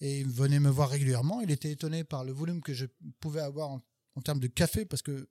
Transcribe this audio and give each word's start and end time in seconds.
et 0.00 0.20
il 0.20 0.28
venait 0.28 0.60
me 0.60 0.70
voir 0.70 0.90
régulièrement. 0.90 1.40
Il 1.40 1.50
était 1.50 1.70
étonné 1.70 2.04
par 2.04 2.24
le 2.24 2.32
volume 2.32 2.60
que 2.60 2.74
je 2.74 2.86
pouvais 3.20 3.40
avoir 3.40 3.70
en, 3.70 3.80
termes 4.24 4.40
de 4.40 4.46
café 4.46 4.84
parce 4.84 5.02
que 5.02 5.28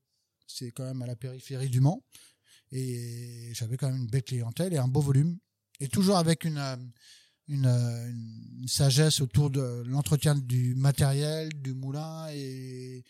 c'est 0.47 0.71
quand 0.71 0.83
même 0.83 1.01
à 1.01 1.07
la 1.07 1.15
périphérie 1.15 1.69
du 1.69 1.81
Mans 1.81 2.03
et 2.71 3.51
j'avais 3.53 3.77
quand 3.77 3.87
même 3.87 4.01
une 4.01 4.07
belle 4.07 4.23
clientèle 4.23 4.73
et 4.73 4.77
un 4.77 4.87
beau 4.87 5.01
volume 5.01 5.37
et 5.79 5.87
toujours 5.87 6.17
avec 6.17 6.45
une 6.45 6.57
euh, 6.57 6.75
euh, 7.51 8.11
une 8.57 8.67
sagesse 8.67 9.21
autour 9.21 9.51
de 9.51 9.83
l'entretien 9.85 10.33
du 10.33 10.73
matériel, 10.75 11.49
du 11.53 11.75
moulin 11.75 12.27
et, 12.33 13.03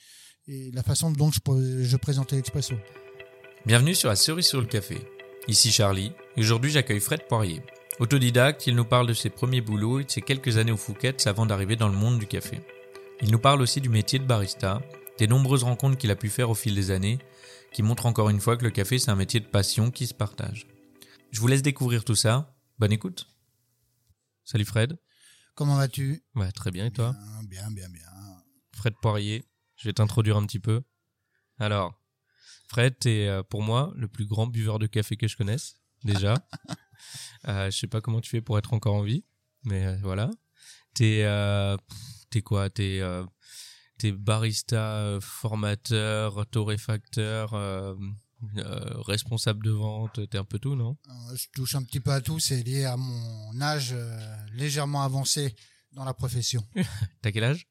la 0.48 0.84
façon 0.84 1.10
dont 1.12 1.32
je, 1.32 1.40
je 1.84 1.98
présentais 1.98 2.36
l'expresso. 2.36 2.76
Bienvenue 3.66 3.96
sur 3.96 4.10
la 4.10 4.16
cerise 4.16 4.46
sur 4.46 4.62
le 4.62 4.68
café. 4.68 4.98
Ici 5.48 5.72
Charlie, 5.72 6.12
aujourd'hui 6.38 6.70
j'accueille 6.70 7.00
Fred 7.00 7.22
Poirier. 7.28 7.64
Autodidacte, 7.98 8.68
il 8.68 8.75
nous 8.75 8.84
parle 8.84 9.07
de 9.07 9.14
ses 9.14 9.30
premiers 9.30 9.62
boulots 9.62 10.02
et 10.02 10.04
de 10.04 10.12
ses 10.12 10.21
quelques 10.21 10.57
années 10.57 10.73
au 10.73 10.77
Fouquet's 10.77 11.27
avant 11.27 11.45
d'arriver 11.45 11.77
dans 11.77 11.88
le 11.88 11.95
monde 11.95 12.20
du 12.20 12.27
café. 12.27 12.59
Il 13.21 13.32
nous 13.32 13.39
parle 13.39 13.62
aussi 13.62 13.80
du 13.80 13.88
métier 13.88 14.20
de 14.20 14.26
barista, 14.26 14.81
des 15.17 15.27
nombreuses 15.27 15.63
rencontres 15.63 15.98
qu'il 15.98 16.12
a 16.12 16.17
pu 16.17 16.27
faire 16.27 16.50
au 16.50 16.55
fil 16.55 16.76
des 16.76 16.91
années, 16.91 17.20
qui 17.72 17.84
montrent 17.84 18.05
encore 18.05 18.30
une 18.30 18.41
fois 18.41 18.58
que 18.58 18.66
le 18.66 18.72
café 18.72 19.00
c'est 19.00 19.12
un 19.12 19.16
métier 19.16 19.39
de 19.39 19.45
passion 19.45 19.91
qui 19.91 20.08
se 20.08 20.13
partage. 20.13 20.67
Je 21.31 21.39
vous 21.39 21.48
laisse 21.48 21.62
découvrir 21.62 22.03
tout 22.03 22.16
ça. 22.16 22.53
Bonne 22.80 22.91
écoute. 22.91 23.30
Salut 24.44 24.66
Fred. 24.66 24.98
Comment 25.55 25.77
vas-tu? 25.77 26.22
Ouais, 26.36 26.52
très 26.52 26.72
bien 26.72 26.88
et 26.88 26.91
toi? 26.91 27.16
Bien, 27.48 27.72
bien, 27.72 27.88
bien. 27.88 28.09
Fred 28.73 28.95
Poirier, 29.02 29.45
je 29.77 29.88
vais 29.88 29.94
t'introduire 29.94 30.36
un 30.36 30.45
petit 30.45 30.59
peu. 30.59 30.81
Alors, 31.59 31.94
Fred, 32.67 33.00
t'es 33.00 33.27
euh, 33.27 33.41
pour 33.41 33.62
moi 33.62 33.94
le 33.95 34.09
plus 34.09 34.25
grand 34.25 34.48
buveur 34.48 34.80
de 34.80 34.86
café 34.86 35.16
que 35.16 35.30
je 35.30 35.38
connaisse, 35.38 35.77
déjà. 36.03 36.36
euh, 37.48 37.70
je 37.72 37.77
sais 37.77 37.88
pas 37.88 38.02
comment 38.02 38.22
tu 38.22 38.30
fais 38.30 38.41
pour 38.41 38.58
être 38.58 38.73
encore 38.73 38.95
en 38.95 39.03
vie, 39.03 39.23
mais 39.63 39.86
euh, 39.86 39.98
voilà. 40.02 40.30
T'es 40.94 41.22
euh, 41.23 41.77
quoi? 42.44 42.70
T'es 42.70 42.99
euh, 43.02 43.23
barista, 44.13 44.98
euh, 44.98 45.20
formateur, 45.22 46.45
torréfacteur, 46.47 47.53
euh, 47.53 47.95
responsable 49.05 49.64
de 49.66 49.72
vente. 49.72 50.30
T'es 50.30 50.38
un 50.38 50.44
peu 50.44 50.59
tout, 50.59 50.75
non? 50.75 50.97
Je 51.33 51.45
touche 51.53 51.75
un 51.75 51.83
petit 51.83 52.00
peu 52.00 52.11
à 52.11 52.22
tout, 52.22 52.39
c'est 52.39 52.61
lié 52.64 52.86
à 52.86 52.98
mon 52.98 53.59
âge 53.61 53.95
légèrement 54.53 55.03
avancé 55.03 55.55
dans 55.94 56.03
la 56.05 56.14
profession. 56.14 56.64
T'as 57.22 57.31
quel 57.31 57.44
âge? 57.45 57.67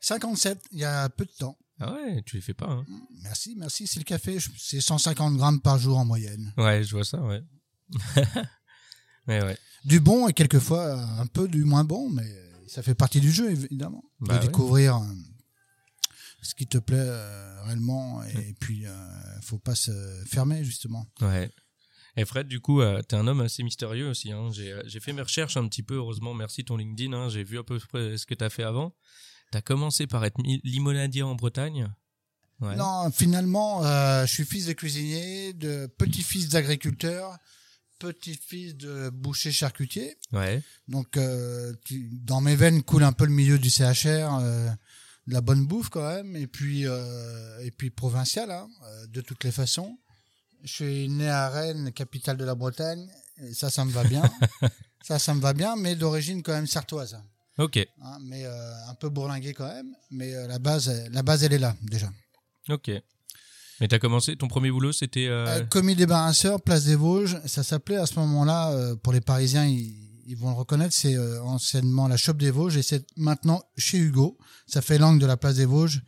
57, 0.00 0.58
il 0.72 0.78
y 0.80 0.84
a 0.84 1.08
peu 1.08 1.24
de 1.24 1.32
temps. 1.38 1.58
Ah 1.78 1.92
ouais, 1.92 2.22
tu 2.24 2.36
les 2.36 2.42
fais 2.42 2.54
pas. 2.54 2.70
Hein 2.70 2.86
Merci, 3.22 3.54
merci. 3.56 3.86
C'est 3.86 3.98
le 4.00 4.04
café, 4.04 4.38
c'est 4.56 4.80
150 4.80 5.36
grammes 5.36 5.60
par 5.60 5.78
jour 5.78 5.98
en 5.98 6.04
moyenne. 6.06 6.52
ouais, 6.56 6.82
je 6.82 6.92
vois 6.92 7.04
ça. 7.04 7.20
Ouais. 7.22 7.42
ouais. 9.28 9.58
Du 9.84 10.00
bon 10.00 10.28
et 10.28 10.32
quelquefois 10.32 11.00
un 11.18 11.26
peu 11.26 11.48
du 11.48 11.64
moins 11.64 11.84
bon, 11.84 12.10
mais 12.10 12.26
ça 12.66 12.82
fait 12.82 12.94
partie 12.94 13.20
du 13.20 13.30
jeu 13.30 13.50
évidemment. 13.50 14.04
Bah 14.20 14.34
de 14.34 14.40
ouais. 14.40 14.46
découvrir 14.46 14.96
euh, 14.96 15.06
ce 16.42 16.54
qui 16.54 16.66
te 16.66 16.78
plaît 16.78 16.96
euh, 16.98 17.62
réellement 17.64 18.22
et 18.24 18.54
puis 18.58 18.86
euh, 18.86 19.40
faut 19.42 19.58
pas 19.58 19.74
se 19.74 19.92
fermer 20.26 20.64
justement. 20.64 21.06
Ouais. 21.20 21.50
Et 22.16 22.24
Fred, 22.24 22.48
du 22.48 22.60
coup, 22.60 22.80
euh, 22.80 23.02
t'es 23.02 23.14
un 23.14 23.26
homme 23.26 23.42
assez 23.42 23.62
mystérieux 23.62 24.08
aussi. 24.08 24.32
Hein. 24.32 24.48
J'ai, 24.50 25.00
fait 25.00 25.12
mes 25.12 25.22
recherches 25.22 25.58
un 25.58 25.68
petit 25.68 25.82
peu, 25.82 25.96
heureusement, 25.96 26.32
merci 26.32 26.64
ton 26.64 26.76
LinkedIn. 26.78 27.12
Hein. 27.12 27.28
J'ai 27.28 27.44
vu 27.44 27.58
à 27.58 27.62
peu 27.62 27.78
près 27.78 28.16
ce 28.16 28.24
que 28.24 28.34
t'as 28.34 28.48
fait 28.48 28.62
avant. 28.62 28.94
T'as 29.52 29.60
commencé 29.60 30.06
par 30.06 30.24
être 30.24 30.40
limonadier 30.64 31.22
en 31.22 31.34
Bretagne? 31.34 31.92
Ouais. 32.60 32.74
Non, 32.74 33.10
finalement, 33.10 33.84
euh, 33.84 34.24
je 34.24 34.32
suis 34.32 34.46
fils 34.46 34.66
de 34.66 34.72
cuisinier, 34.72 35.52
de 35.52 35.86
petit-fils 35.98 36.48
d'agriculteur, 36.48 37.36
petit-fils 37.98 38.76
de 38.76 39.10
boucher 39.10 39.52
charcutier. 39.52 40.16
Ouais. 40.32 40.62
Donc, 40.88 41.16
euh, 41.16 41.72
tu- 41.84 42.08
dans 42.22 42.40
mes 42.40 42.56
veines 42.56 42.82
coule 42.82 43.02
un 43.04 43.12
peu 43.12 43.24
le 43.26 43.32
milieu 43.32 43.58
du 43.58 43.70
CHR, 43.70 44.38
euh, 44.40 44.68
de 45.26 45.32
la 45.32 45.40
bonne 45.40 45.66
bouffe 45.66 45.88
quand 45.88 46.06
même, 46.08 46.36
et 46.36 46.46
puis 46.46 46.86
euh, 46.86 47.58
et 47.60 47.70
puis 47.70 47.90
provincial, 47.90 48.50
hein, 48.50 48.68
de 49.08 49.20
toutes 49.20 49.44
les 49.44 49.52
façons. 49.52 49.98
Je 50.62 50.72
suis 50.72 51.08
né 51.08 51.28
à 51.28 51.48
Rennes, 51.48 51.92
capitale 51.92 52.36
de 52.36 52.44
la 52.44 52.54
Bretagne, 52.54 53.08
et 53.42 53.52
ça, 53.54 53.70
ça 53.70 53.84
me 53.84 53.90
va 53.90 54.04
bien. 54.04 54.22
ça, 55.02 55.18
ça 55.18 55.34
me 55.34 55.40
va 55.40 55.52
bien, 55.52 55.76
mais 55.76 55.94
d'origine 55.96 56.42
quand 56.42 56.52
même 56.52 56.66
sartoise, 56.66 57.20
Ok. 57.58 57.76
hein, 58.02 58.18
mais 58.22 58.44
un 58.46 58.94
peu 58.94 59.08
bourlingué 59.08 59.52
quand 59.54 59.68
même. 59.68 59.94
Mais 60.10 60.32
la 60.46 60.58
base, 60.58 60.90
la 61.10 61.22
base, 61.22 61.44
elle 61.44 61.52
est 61.52 61.58
là 61.58 61.76
déjà. 61.82 62.10
Ok. 62.68 62.90
Mais 63.80 63.88
t'as 63.88 63.98
commencé, 63.98 64.36
ton 64.36 64.48
premier 64.48 64.70
boulot, 64.70 64.92
c'était. 64.92 65.26
euh, 65.28 65.46
Euh, 65.60 65.64
commis 65.64 65.94
débarrasseur, 65.94 66.60
place 66.62 66.84
des 66.84 66.94
Vosges. 66.96 67.36
Ça 67.46 67.62
s'appelait 67.62 67.96
à 67.96 68.06
ce 68.06 68.18
moment-là, 68.20 68.70
euh, 68.72 68.96
pour 68.96 69.12
les 69.12 69.20
Parisiens, 69.20 69.66
ils, 69.66 69.94
ils 70.26 70.36
vont 70.36 70.48
le 70.50 70.56
reconnaître, 70.56 70.94
c'est 70.94 71.14
euh, 71.14 71.42
anciennement 71.42 72.08
la 72.08 72.16
Chope 72.16 72.38
des 72.38 72.50
Vosges 72.50 72.76
et 72.76 72.82
c'est 72.82 73.06
maintenant 73.16 73.62
chez 73.76 73.98
Hugo. 73.98 74.38
Ça 74.66 74.80
fait 74.82 74.98
l'angle 74.98 75.20
de 75.20 75.26
la 75.26 75.36
place 75.36 75.56
des 75.56 75.66
Vosges. 75.66 76.02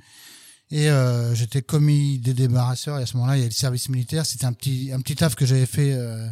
Et 0.71 0.91
euh, 0.91 1.35
j'étais 1.35 1.63
commis 1.63 2.19
des 2.19 2.35
débarrasseurs 2.35 2.99
et 2.99 3.03
à 3.03 3.07
ce 3.07 3.17
moment-là, 3.17 3.37
il 3.37 3.41
y 3.41 3.45
a 3.45 3.47
le 3.47 3.53
service 3.53 3.89
militaire. 3.89 4.27
C'était 4.27 4.45
un 4.45 4.53
petit, 4.53 4.91
un 4.93 5.01
petit 5.01 5.15
taf 5.17 5.35
que 5.35 5.47
j'avais 5.47 5.65
fait 5.67 5.93
euh, 5.95 6.27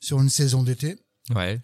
sur 0.00 0.20
une 0.20 0.28
saison 0.28 0.62
d'été. 0.62 0.98
Ouais. 1.34 1.60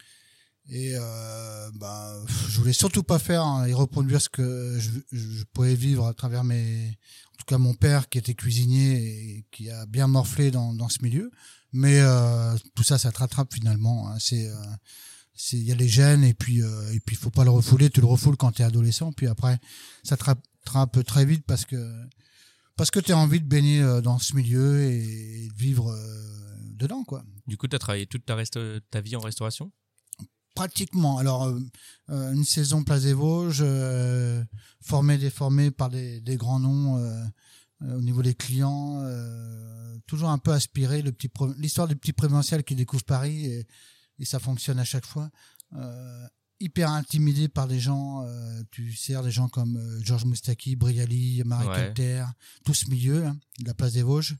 Et 0.70 0.94
euh, 0.96 1.70
bah, 1.74 2.16
je 2.48 2.58
voulais 2.58 2.72
surtout 2.72 3.02
pas 3.02 3.18
faire 3.18 3.42
hein, 3.42 3.66
et 3.66 3.74
reproduire 3.74 4.20
ce 4.20 4.30
que 4.30 4.78
je, 4.78 4.90
je 5.12 5.44
pouvais 5.52 5.74
vivre 5.74 6.06
à 6.06 6.14
travers 6.14 6.42
mes, 6.42 6.88
en 6.88 7.36
tout 7.36 7.44
cas 7.46 7.58
mon 7.58 7.74
père 7.74 8.08
qui 8.08 8.16
était 8.16 8.34
cuisinier 8.34 8.96
et 8.96 9.46
qui 9.50 9.68
a 9.70 9.84
bien 9.84 10.06
morflé 10.06 10.50
dans, 10.50 10.72
dans 10.72 10.88
ce 10.88 11.02
milieu. 11.02 11.30
Mais 11.72 12.00
euh, 12.00 12.56
tout 12.74 12.82
ça, 12.82 12.98
ça 12.98 13.12
te 13.12 13.18
rattrape 13.18 13.52
finalement. 13.52 14.08
hein. 14.08 14.16
C'est, 14.18 14.48
euh, 14.48 14.54
c'est, 15.34 15.58
il 15.58 15.64
y 15.64 15.72
a 15.72 15.74
les 15.74 15.88
gènes 15.88 16.24
et 16.24 16.32
puis 16.32 16.62
euh, 16.62 16.92
et 16.92 17.00
puis 17.00 17.14
faut 17.16 17.30
pas 17.30 17.44
le 17.44 17.50
refouler. 17.50 17.90
Tu 17.90 18.00
le 18.00 18.06
refoules 18.06 18.36
quand 18.36 18.52
t'es 18.52 18.62
adolescent, 18.62 19.12
puis 19.12 19.26
après 19.26 19.58
ça 20.02 20.16
te 20.16 20.24
rattrape 20.24 21.04
très 21.04 21.26
vite 21.26 21.44
parce 21.46 21.64
que 21.66 21.76
parce 22.76 22.90
que 22.90 23.00
t'as 23.00 23.14
envie 23.16 23.40
de 23.40 23.46
baigner 23.46 23.82
euh, 23.82 24.00
dans 24.00 24.18
ce 24.18 24.34
milieu 24.34 24.82
et, 24.82 25.48
de 25.48 25.54
vivre 25.58 25.90
euh, 25.90 26.56
dedans 26.72 27.04
quoi. 27.04 27.22
Du 27.46 27.56
coup, 27.58 27.68
t'as 27.68 27.78
travaillé 27.78 28.06
toute 28.06 28.24
ta, 28.24 28.34
resta- 28.34 28.80
ta 28.90 29.00
vie 29.00 29.16
en 29.16 29.20
restauration? 29.20 29.70
Pratiquement. 30.54 31.18
Alors, 31.18 31.44
euh, 31.44 31.60
euh, 32.10 32.32
une 32.32 32.44
saison 32.44 32.84
Place 32.84 33.02
des 33.02 33.12
Vosges, 33.12 33.62
euh, 33.62 34.42
formé, 34.80 35.18
déformé 35.18 35.70
par 35.70 35.88
des, 35.90 36.20
des 36.20 36.36
grands 36.36 36.60
noms 36.60 36.98
euh, 36.98 37.24
euh, 37.82 37.96
au 37.98 38.00
niveau 38.00 38.22
des 38.22 38.34
clients, 38.34 39.00
euh, 39.02 39.96
toujours 40.06 40.28
un 40.30 40.38
peu 40.38 40.52
aspiré. 40.52 41.02
le 41.02 41.10
petit 41.12 41.28
L'histoire 41.58 41.88
du 41.88 41.96
petit 41.96 42.12
provincial 42.12 42.62
qui 42.62 42.74
découvre 42.76 43.04
Paris 43.04 43.46
et, 43.46 43.66
et 44.20 44.24
ça 44.24 44.38
fonctionne 44.38 44.78
à 44.78 44.84
chaque 44.84 45.06
fois. 45.06 45.28
Euh, 45.74 46.26
hyper 46.60 46.88
intimidé 46.90 47.48
par 47.48 47.66
des 47.66 47.80
gens, 47.80 48.22
euh, 48.24 48.62
tu 48.70 48.92
sers 48.94 49.22
des 49.24 49.32
gens 49.32 49.48
comme 49.48 49.76
Georges 50.02 50.24
Moustaki, 50.24 50.76
Briali, 50.76 51.42
Marie 51.44 51.66
Ouais. 51.66 51.74
Calter, 51.74 52.24
tout 52.64 52.74
ce 52.74 52.88
milieu 52.88 53.26
hein, 53.26 53.36
de 53.58 53.66
la 53.66 53.74
place 53.74 53.94
des 53.94 54.02
Vosges. 54.02 54.36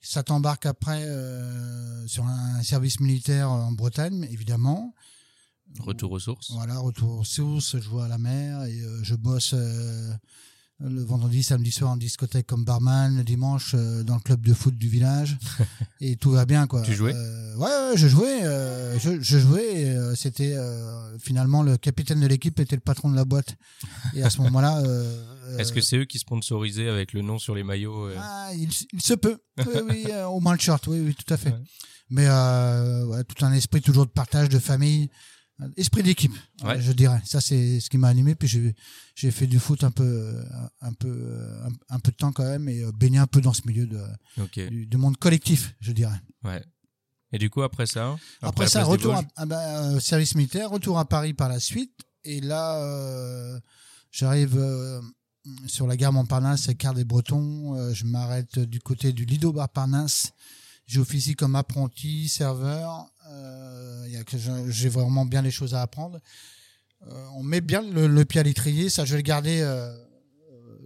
Ça 0.00 0.22
t'embarque 0.22 0.66
après 0.66 1.02
euh, 1.04 2.06
sur 2.06 2.24
un 2.24 2.62
service 2.62 3.00
militaire 3.00 3.50
en 3.50 3.72
Bretagne, 3.72 4.28
évidemment. 4.30 4.94
Retour 5.80 6.12
aux 6.12 6.18
sources. 6.18 6.50
Voilà, 6.52 6.78
retour 6.78 7.20
aux 7.20 7.24
sources, 7.24 7.78
je 7.78 7.88
vois 7.88 8.06
à 8.06 8.08
la 8.08 8.18
mer 8.18 8.64
et 8.64 8.80
euh, 8.80 9.00
je 9.02 9.14
bosse 9.14 9.52
euh, 9.54 10.12
le 10.80 11.02
vendredi, 11.02 11.42
samedi 11.42 11.70
soir 11.70 11.92
en 11.92 11.96
discothèque 11.96 12.46
comme 12.46 12.64
barman, 12.64 13.16
le 13.16 13.22
dimanche 13.22 13.74
euh, 13.74 14.02
dans 14.02 14.16
le 14.16 14.20
club 14.20 14.40
de 14.44 14.54
foot 14.54 14.76
du 14.76 14.88
village 14.88 15.36
et 16.00 16.16
tout 16.16 16.30
va 16.30 16.46
bien 16.46 16.66
quoi. 16.66 16.82
Tu 16.82 16.94
jouais 16.94 17.12
ouais, 17.12 17.58
ouais, 17.58 17.92
je 17.94 18.08
jouais, 18.08 18.42
je, 18.98 19.20
je 19.20 19.38
jouais. 19.38 19.96
C'était 20.16 20.56
finalement 21.20 21.62
le 21.62 21.76
capitaine 21.76 22.20
de 22.20 22.26
l'équipe 22.26 22.58
était 22.58 22.76
le 22.76 22.80
patron 22.80 23.10
de 23.10 23.16
la 23.16 23.24
boîte 23.24 23.56
et 24.14 24.22
à 24.22 24.30
ce 24.30 24.40
moment-là. 24.42 24.82
Est-ce 25.58 25.72
que 25.72 25.80
c'est 25.80 25.96
eux 25.96 26.04
qui 26.04 26.18
sponsorisaient 26.18 26.88
avec 26.88 27.12
le 27.12 27.22
nom 27.22 27.38
sur 27.38 27.54
les 27.54 27.62
maillots 27.62 28.10
ah, 28.18 28.50
il, 28.54 28.68
il 28.92 29.02
se 29.02 29.14
peut. 29.14 29.38
Oui, 29.58 29.80
oui, 29.88 30.06
au 30.28 30.40
moins 30.40 30.54
le 30.54 30.60
short, 30.60 30.86
oui, 30.88 31.00
oui, 31.00 31.14
tout 31.14 31.32
à 31.32 31.36
fait. 31.36 31.50
Ouais. 31.50 31.62
Mais 32.10 32.28
ouais, 32.28 33.24
tout 33.24 33.44
un 33.44 33.52
esprit 33.52 33.80
toujours 33.80 34.06
de 34.06 34.10
partage, 34.10 34.48
de 34.48 34.58
famille, 34.58 35.08
esprit 35.76 36.02
d'équipe, 36.02 36.32
Ouais. 36.62 36.76
euh, 36.76 36.80
je 36.80 36.92
dirais. 36.92 37.20
Ça, 37.24 37.40
c'est 37.40 37.80
ce 37.80 37.90
qui 37.90 37.98
m'a 37.98 38.08
animé. 38.08 38.34
Puis 38.34 38.48
j'ai 39.14 39.30
fait 39.30 39.46
du 39.46 39.58
foot 39.58 39.82
un 39.84 39.90
peu, 39.90 40.04
euh, 40.04 40.42
un 40.80 40.92
peu, 40.92 41.08
euh, 41.08 41.66
un, 41.66 41.94
un 41.96 41.98
peu 41.98 42.10
de 42.12 42.16
temps 42.16 42.32
quand 42.32 42.44
même 42.44 42.68
et 42.68 42.82
euh, 42.82 42.92
baigné 42.92 43.18
un 43.18 43.26
peu 43.26 43.40
dans 43.40 43.52
ce 43.52 43.62
milieu 43.66 43.86
de, 43.86 44.00
Ok. 44.40 44.58
du, 44.68 44.86
du 44.86 44.96
monde 44.96 45.16
collectif, 45.16 45.74
je 45.80 45.92
dirais. 45.92 46.20
Ouais. 46.44 46.62
Et 47.32 47.38
du 47.38 47.50
coup, 47.50 47.62
après 47.62 47.86
ça 47.86 48.16
Après, 48.40 48.68
ça, 48.68 48.84
retour 48.84 49.14
à, 49.14 49.22
ah 49.36 49.44
ben, 49.46 49.58
euh, 49.96 50.00
service 50.00 50.34
militaire, 50.34 50.70
retour 50.70 50.98
à 50.98 51.06
Paris 51.06 51.34
par 51.34 51.48
la 51.48 51.60
suite. 51.60 51.92
Et 52.24 52.40
là, 52.40 52.76
euh, 52.82 53.60
j'arrive 54.10 54.56
euh, 54.56 55.00
sur 55.66 55.86
la 55.86 55.96
gare 55.96 56.12
Montparnasse, 56.12 56.68
Quart 56.78 56.94
des 56.94 57.04
Bretons. 57.04 57.74
Euh, 57.76 57.92
je 57.92 58.04
m'arrête 58.06 58.58
du 58.58 58.80
côté 58.80 59.12
du 59.12 59.24
Lido 59.26 59.52
Bar 59.52 59.68
Parnasse. 59.68 60.30
J'officie 60.86 61.34
comme 61.34 61.54
apprenti, 61.54 62.28
serveur. 62.30 63.06
Euh, 63.30 64.06
j'ai 64.68 64.88
vraiment 64.88 65.24
bien 65.24 65.42
les 65.42 65.50
choses 65.50 65.74
à 65.74 65.82
apprendre. 65.82 66.20
Euh, 67.06 67.26
on 67.36 67.42
met 67.42 67.60
bien 67.60 67.82
le, 67.82 68.06
le 68.06 68.24
pied 68.24 68.40
à 68.40 68.42
l'étrier. 68.44 68.90
Ça, 68.90 69.04
je 69.04 69.12
vais 69.12 69.18
le 69.18 69.22
garder 69.22 69.60
euh, 69.60 69.94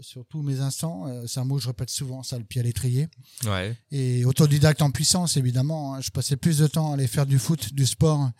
sur 0.00 0.24
tous 0.26 0.42
mes 0.42 0.60
instants. 0.60 1.06
C'est 1.26 1.40
un 1.40 1.44
mot 1.44 1.56
que 1.56 1.62
je 1.62 1.68
répète 1.68 1.90
souvent, 1.90 2.22
ça, 2.22 2.38
le 2.38 2.44
pied 2.44 2.60
à 2.60 2.64
l'étrier. 2.64 3.08
Ouais. 3.44 3.76
Et 3.90 4.24
autodidacte 4.24 4.82
en 4.82 4.90
puissance, 4.90 5.36
évidemment. 5.36 5.94
hein. 5.94 6.00
Je 6.00 6.10
passais 6.10 6.36
plus 6.36 6.58
de 6.58 6.66
temps 6.66 6.90
à 6.90 6.94
aller 6.94 7.06
faire 7.06 7.26
du 7.26 7.38
foot, 7.38 7.72
du 7.72 7.86
sport, 7.86 8.30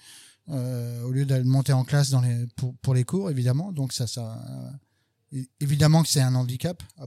euh, 0.51 1.03
au 1.05 1.11
lieu 1.13 1.25
d'aller 1.25 1.45
monter 1.45 1.73
en 1.73 1.85
classe 1.85 2.11
dans 2.11 2.21
les, 2.21 2.47
pour, 2.57 2.75
pour 2.79 2.95
les 2.95 3.05
cours, 3.05 3.31
évidemment. 3.31 3.73
Donc 3.73 3.93
ça, 3.93 4.07
ça, 4.07 4.43
euh, 5.35 5.43
évidemment 5.61 6.03
que 6.03 6.09
c'est 6.09 6.21
un 6.21 6.35
handicap 6.35 6.83
à, 6.99 7.07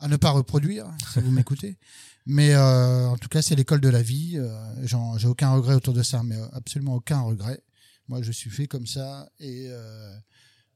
à 0.00 0.08
ne 0.08 0.16
pas 0.16 0.30
reproduire, 0.30 0.86
si 1.12 1.20
vous 1.20 1.30
m'écoutez. 1.30 1.78
Mais 2.26 2.54
euh, 2.54 3.08
en 3.08 3.16
tout 3.18 3.28
cas, 3.28 3.42
c'est 3.42 3.56
l'école 3.56 3.80
de 3.80 3.88
la 3.88 4.02
vie. 4.02 4.34
Euh, 4.38 4.86
J'ai 5.18 5.26
aucun 5.28 5.52
regret 5.52 5.74
autour 5.74 5.94
de 5.94 6.02
ça, 6.02 6.22
mais 6.22 6.36
euh, 6.36 6.46
absolument 6.52 6.94
aucun 6.94 7.20
regret. 7.22 7.62
Moi, 8.08 8.22
je 8.22 8.32
suis 8.32 8.50
fait 8.50 8.66
comme 8.66 8.86
ça 8.86 9.28
et 9.40 9.66
euh, 9.70 10.14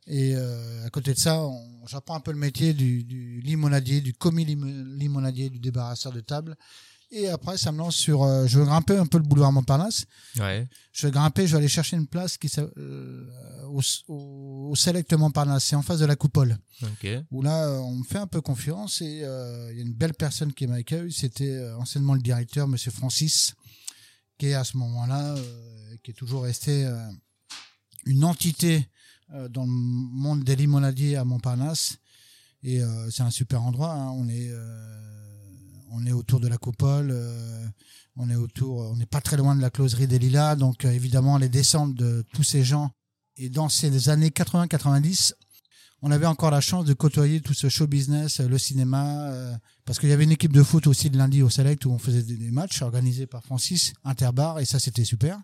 et 0.06 0.34
euh, 0.36 0.86
à 0.86 0.90
côté 0.90 1.12
de 1.14 1.18
ça, 1.18 1.44
j'apprends 1.88 2.16
un 2.16 2.20
peu 2.20 2.32
le 2.32 2.38
métier 2.38 2.74
du, 2.74 3.04
du 3.04 3.40
limonadier, 3.42 4.00
du 4.00 4.14
commis 4.14 4.44
limo- 4.44 4.66
limonadier, 4.96 5.50
du 5.50 5.58
débarrasseur 5.58 6.12
de 6.12 6.20
table. 6.20 6.56
Et 7.12 7.28
après, 7.28 7.56
ça 7.56 7.70
me 7.70 7.78
lance 7.78 7.94
sur. 7.94 8.24
euh, 8.24 8.46
je 8.48 8.58
veux 8.58 8.64
grimper 8.64 8.96
un 8.96 9.06
peu 9.06 9.18
le 9.18 9.22
boulevard 9.24 9.52
Montparnasse. 9.52 10.06
Ouais. 10.38 10.68
Je 10.92 11.06
vais 11.06 11.12
grimper, 11.12 11.46
je 11.46 11.52
vais 11.52 11.58
aller 11.58 11.68
chercher 11.68 11.96
une 11.96 12.08
place 12.08 12.36
qui 12.36 12.50
euh, 12.58 13.24
au, 13.68 13.80
au, 14.08 14.74
Select 14.74 15.12
Montparnasse. 15.12 15.64
C'est 15.66 15.76
en 15.76 15.82
face 15.82 16.00
de 16.00 16.04
la 16.06 16.16
coupole. 16.16 16.58
Ok. 16.82 17.06
Où 17.30 17.42
là, 17.42 17.66
euh, 17.68 17.78
on 17.78 17.96
me 17.96 18.04
fait 18.04 18.18
un 18.18 18.26
peu 18.26 18.40
confiance 18.40 19.02
et 19.02 19.20
euh, 19.22 19.70
il 19.70 19.76
y 19.78 19.80
a 19.80 19.84
une 19.84 19.94
belle 19.94 20.14
personne 20.14 20.52
qui 20.52 20.66
m'accueille. 20.66 21.12
C'était 21.12 21.70
anciennement 21.78 22.14
le 22.14 22.20
directeur, 22.22 22.66
Monsieur 22.66 22.90
Francis, 22.90 23.54
qui 24.38 24.46
est 24.48 24.54
à 24.54 24.64
ce 24.64 24.76
moment-là, 24.76 25.36
qui 26.02 26.10
est 26.10 26.14
toujours 26.14 26.42
resté 26.42 26.86
une 28.04 28.24
entité 28.24 28.88
dans 29.50 29.62
le 29.64 29.70
monde 29.70 30.42
des 30.44 30.56
limonadiers 30.56 31.16
à 31.16 31.24
Montparnasse. 31.24 31.98
Et 32.64 32.80
c'est 33.10 33.22
un 33.22 33.30
super 33.30 33.62
endroit. 33.62 33.92
hein. 33.92 34.10
On 34.10 34.28
est 34.28 34.50
on 35.90 36.06
est 36.06 36.12
autour 36.12 36.40
de 36.40 36.48
la 36.48 36.58
coupole. 36.58 37.10
euh, 37.10 37.66
on 38.16 38.30
est 38.30 38.34
autour, 38.34 38.78
on 38.78 38.96
n'est 38.96 39.06
pas 39.06 39.20
très 39.20 39.36
loin 39.36 39.54
de 39.54 39.60
la 39.60 39.70
closerie 39.70 40.06
des 40.06 40.18
Lilas, 40.18 40.56
donc 40.56 40.84
euh, 40.84 40.90
évidemment 40.90 41.36
les 41.36 41.50
descentes 41.50 41.94
de 41.94 42.24
tous 42.32 42.42
ces 42.42 42.64
gens. 42.64 42.90
Et 43.36 43.50
dans 43.50 43.68
ces 43.68 44.08
années 44.08 44.30
80-90, 44.30 45.34
on 46.00 46.10
avait 46.10 46.26
encore 46.26 46.50
la 46.50 46.62
chance 46.62 46.86
de 46.86 46.94
côtoyer 46.94 47.42
tout 47.42 47.52
ce 47.52 47.68
show 47.68 47.86
business, 47.86 48.40
euh, 48.40 48.48
le 48.48 48.56
cinéma, 48.56 49.58
parce 49.84 49.98
qu'il 49.98 50.08
y 50.08 50.12
avait 50.12 50.24
une 50.24 50.32
équipe 50.32 50.52
de 50.52 50.62
foot 50.62 50.86
aussi 50.86 51.10
le 51.10 51.18
lundi 51.18 51.42
au 51.42 51.50
Select 51.50 51.84
où 51.84 51.90
on 51.90 51.98
faisait 51.98 52.22
des, 52.22 52.50
matchs 52.50 52.80
organisés 52.80 53.26
par 53.26 53.44
Francis, 53.44 53.92
Interbar, 54.04 54.60
et 54.60 54.64
ça 54.64 54.78
c'était 54.78 55.04
super. 55.04 55.38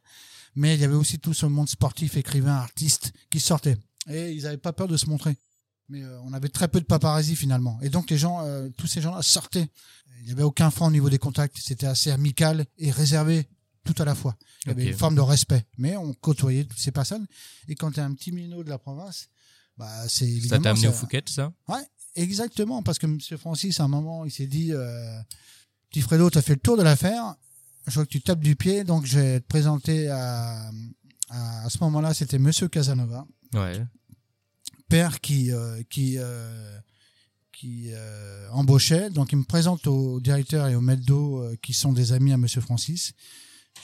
Mais 0.55 0.75
il 0.75 0.81
y 0.81 0.85
avait 0.85 0.95
aussi 0.95 1.19
tout 1.19 1.35
ce 1.35 1.47
monde 1.47 1.69
sportif, 1.69 2.17
écrivain, 2.17 2.55
artiste 2.55 3.13
qui 3.31 3.41
sortait. 3.41 3.77
Et 4.09 4.33
ils 4.33 4.43
n'avaient 4.45 4.59
pas 4.59 4.73
peur 4.73 4.89
de 4.89 4.97
se 4.97 5.07
montrer. 5.07 5.37
Mais 5.89 6.03
on 6.25 6.33
avait 6.33 6.49
très 6.49 6.69
peu 6.69 6.81
de 6.81 6.85
paparazzi 6.87 7.37
finalement. 7.37 7.79
Et 7.83 7.91
donc 7.91 8.11
les 8.11 8.19
gens, 8.19 8.45
tous 8.77 8.87
ces 8.87 9.01
gens-là 9.01 9.23
sortaient. 9.23 9.69
Il 10.23 10.27
n'y 10.27 10.33
avait 10.33 10.43
aucun 10.45 10.71
frein 10.71 10.87
au 10.87 10.91
niveau 10.91 11.11
des 11.11 11.19
contacts. 11.19 11.57
C'était 11.59 11.87
assez 11.87 12.11
amical 12.11 12.65
et 12.79 12.91
réservé 12.91 13.49
tout 13.85 13.95
à 13.99 14.05
la 14.05 14.15
fois. 14.15 14.37
Il 14.65 14.69
y 14.69 14.71
avait 14.71 14.87
une 14.87 14.97
forme 14.97 15.17
de 15.17 15.21
respect. 15.21 15.65
Mais 15.79 15.97
on 15.97 16.15
côtoyait 16.15 16.65
toutes 16.65 16.79
ces 16.79 16.93
personnes. 16.93 17.27
Et 17.69 17.75
quand 17.75 17.91
tu 17.91 17.99
es 17.99 18.03
un 18.03 18.15
petit 18.15 18.31
minot 18.33 18.63
de 18.63 18.71
la 18.71 18.79
province, 18.79 19.29
bah, 19.77 19.91
c'est 20.09 20.41
Ça 20.43 20.59
t'a 20.61 20.71
amené 20.71 20.87
au 20.89 20.93
ça- 20.93 20.97
Fouquet, 20.97 21.23
ça 21.27 21.53
Exactement, 22.15 22.83
parce 22.83 22.99
que 22.99 23.07
M. 23.07 23.19
Francis, 23.39 23.81
à 23.81 23.85
un 23.85 23.89
moment, 23.89 24.25
il 24.25 24.31
s'est 24.31 24.47
dit 24.47 24.73
euh, 24.73 25.19
Petit 25.91 26.03
Fredo, 26.03 26.29
tu 26.31 26.39
as 26.39 26.43
fait 26.43 26.53
le 26.55 26.61
tour 26.61 26.77
de 26.77 26.83
l'affaire, 26.83 27.35
je 27.87 27.95
vois 27.95 28.05
que 28.05 28.11
tu 28.11 28.21
tapes 28.21 28.41
du 28.41 28.55
pied, 28.55 28.85
donc 28.85 29.07
je 29.07 29.19
vais 29.19 29.41
te 29.41 29.47
présenter 29.47 30.09
à. 30.09 30.71
À, 31.31 31.65
à 31.65 31.71
ce 31.71 31.79
moment-là, 31.81 32.13
c'était 32.13 32.39
Monsieur 32.39 32.69
Casanova, 32.69 33.27
Ouais. 33.55 33.83
père 34.89 35.23
qui, 35.23 35.51
euh, 35.51 35.83
qui, 35.89 36.17
euh, 36.19 36.79
qui 37.63 37.93
euh, 37.93 38.49
embauchait. 38.51 39.09
Donc, 39.11 39.31
il 39.31 39.37
me 39.39 39.45
présente 39.45 39.87
au 39.87 40.19
directeur 40.19 40.67
et 40.67 40.75
au 40.75 40.81
maître 40.81 41.05
d'eau 41.07 41.39
euh, 41.39 41.57
qui 41.63 41.73
sont 41.73 41.93
des 41.93 42.13
amis 42.13 42.33
à 42.33 42.37
Monsieur 42.37 42.61
Francis. 42.61 43.13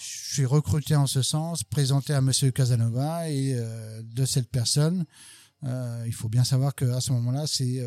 Je 0.00 0.34
suis 0.34 0.46
recruté 0.46 0.96
en 0.96 1.06
ce 1.06 1.22
sens, 1.22 1.62
présenté 1.62 2.12
à 2.12 2.20
Monsieur 2.20 2.50
Casanova 2.50 3.30
et 3.30 3.54
euh, 3.54 4.02
de 4.02 4.24
cette 4.24 4.50
personne. 4.50 5.04
il 5.62 6.12
faut 6.12 6.28
bien 6.28 6.42
savoir 6.42 6.74
qu'à 6.74 7.00
ce 7.00 7.12
moment-là, 7.12 7.46
ces 7.46 7.80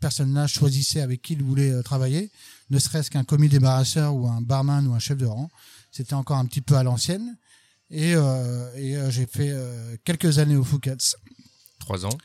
personnes-là 0.00 0.46
choisissaient 0.46 1.00
avec 1.00 1.20
qui 1.22 1.32
ils 1.32 1.42
voulaient 1.42 1.82
travailler, 1.82 2.30
ne 2.70 2.78
serait-ce 2.78 3.10
qu'un 3.10 3.24
commis 3.24 3.48
débarrasseur 3.48 4.14
ou 4.14 4.28
un 4.28 4.40
barman 4.40 4.86
ou 4.86 4.94
un 4.94 5.00
chef 5.00 5.18
de 5.18 5.26
rang. 5.26 5.50
C'était 5.90 6.14
encore 6.14 6.38
un 6.38 6.46
petit 6.46 6.62
peu 6.62 6.76
à 6.76 6.84
l'ancienne. 6.84 7.36
Et, 7.90 8.12
et 8.12 9.10
j'ai 9.10 9.26
fait 9.26 9.52
quelques 10.04 10.38
années 10.38 10.56
au 10.56 10.64
Fouquet's. 10.64 11.16
Trois 11.80 12.06
ans. 12.06 12.18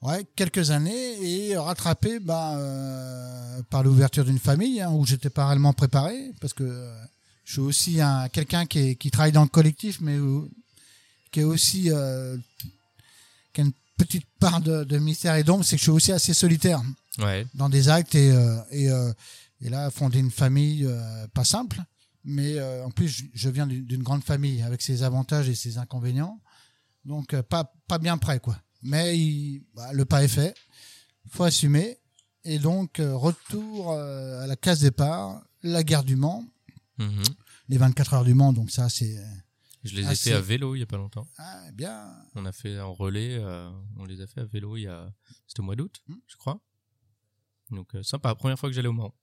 Ouais, 0.00 0.24
quelques 0.36 0.70
années 0.70 1.48
et 1.50 1.56
rattrapé 1.56 2.20
bah, 2.20 2.56
euh, 2.56 3.62
par 3.68 3.82
l'ouverture 3.82 4.24
d'une 4.24 4.38
famille 4.38 4.80
hein, 4.80 4.90
où 4.92 5.04
j'étais 5.04 5.28
pas 5.30 5.48
réellement 5.48 5.72
préparé 5.72 6.32
parce 6.40 6.54
que 6.54 6.62
euh, 6.62 7.04
je 7.44 7.52
suis 7.54 7.60
aussi 7.60 8.00
un 8.00 8.28
quelqu'un 8.28 8.64
qui, 8.64 8.78
est- 8.78 8.94
qui 8.94 9.10
travaille 9.10 9.32
dans 9.32 9.42
le 9.42 9.48
collectif 9.48 10.00
mais 10.00 10.16
où- 10.18 10.48
qui 11.32 11.40
est 11.40 11.44
aussi 11.44 11.90
euh, 11.90 12.36
qui 13.52 13.60
a 13.60 13.64
une 13.64 13.72
petite 13.96 14.24
part 14.38 14.60
de, 14.60 14.84
de 14.84 14.98
mystère 14.98 15.34
et 15.34 15.42
d'ombre, 15.42 15.64
c'est 15.64 15.74
que 15.74 15.80
je 15.80 15.84
suis 15.84 15.90
aussi 15.90 16.12
assez 16.12 16.32
solitaire. 16.34 16.80
Ouais. 17.18 17.44
dans 17.54 17.68
des 17.68 17.88
actes 17.88 18.14
et 18.14 18.30
euh, 18.30 18.56
et, 18.70 18.88
euh, 18.92 19.12
et 19.60 19.68
là 19.68 19.90
fonder 19.90 20.20
une 20.20 20.30
famille 20.30 20.84
euh, 20.86 21.26
pas 21.34 21.42
simple 21.42 21.82
mais 22.24 22.56
euh, 22.58 22.84
en 22.84 22.92
plus 22.92 23.08
je, 23.08 23.24
je 23.34 23.48
viens 23.48 23.66
d'une 23.66 24.04
grande 24.04 24.22
famille 24.22 24.62
avec 24.62 24.80
ses 24.82 25.02
avantages 25.02 25.48
et 25.48 25.56
ses 25.56 25.78
inconvénients. 25.78 26.38
Donc 27.04 27.34
euh, 27.34 27.42
pas 27.42 27.72
pas 27.88 27.98
bien 27.98 28.16
prêt 28.18 28.38
quoi 28.38 28.56
mais 28.82 29.18
il- 29.18 29.64
bah, 29.74 29.92
le 29.92 30.04
pas 30.04 30.22
est 30.24 30.28
fait 30.28 30.54
faut 31.30 31.44
assumer 31.44 31.98
et 32.44 32.58
donc 32.58 33.00
euh, 33.00 33.14
retour 33.16 33.92
euh, 33.92 34.42
à 34.42 34.46
la 34.46 34.56
case 34.56 34.80
départ 34.80 35.42
la 35.62 35.82
guerre 35.82 36.04
du 36.04 36.16
Mans 36.16 36.44
Mhm. 36.98 37.22
les 37.68 37.78
24 37.78 38.14
heures 38.14 38.24
du 38.24 38.34
Mans 38.34 38.52
donc 38.52 38.70
ça 38.70 38.88
c'est 38.88 39.18
euh, 39.18 39.24
Je 39.84 39.94
les 39.96 40.10
ai 40.10 40.14
fait 40.16 40.32
à 40.32 40.40
vélo 40.40 40.74
il 40.74 40.80
y 40.80 40.82
a 40.82 40.86
pas 40.86 40.96
longtemps. 40.96 41.26
ah, 41.38 41.70
bien 41.72 42.12
On 42.34 42.44
a 42.46 42.52
fait 42.52 42.80
en 42.80 42.92
relais, 42.94 43.36
euh, 43.40 43.70
on 43.98 44.04
les 44.04 44.20
a 44.20 44.26
fait 44.26 44.40
à 44.40 44.44
vélo 44.44 44.76
il 44.76 44.82
y 44.82 44.86
a, 44.88 45.12
c'était 45.46 45.60
au 45.60 45.64
mois 45.64 45.76
d'août, 45.76 46.00
Hmm. 46.08 46.16
je 46.26 46.36
crois. 46.36 46.60
Donc 47.70 47.94
euh, 47.94 48.02
sympa, 48.02 48.34
première 48.34 48.58
fois 48.58 48.68
que 48.68 48.74
j'allais 48.74 48.88
au 48.88 48.92
Mans. 48.92 49.14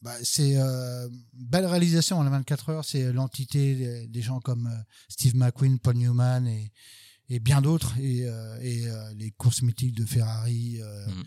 Bah, 0.00 0.16
c'est 0.24 0.56
euh, 0.56 1.08
belle 1.32 1.66
réalisation 1.66 2.18
en 2.18 2.28
24 2.28 2.70
heures. 2.70 2.84
C'est 2.84 3.12
l'entité 3.12 4.06
des, 4.08 4.22
gens 4.22 4.40
comme 4.40 4.68
Steve 5.08 5.36
McQueen, 5.36 5.78
Paul 5.78 5.96
Newman 5.96 6.46
et, 6.48 6.72
et 7.28 7.38
bien 7.40 7.60
d'autres. 7.62 7.96
Et, 7.98 8.26
euh, 8.26 8.58
et 8.60 8.86
euh, 8.88 9.12
les 9.14 9.30
courses 9.30 9.62
mythiques 9.62 9.94
de 9.94 10.04
Ferrari 10.04 10.80
euh, 10.80 11.06
Mhm. 11.06 11.24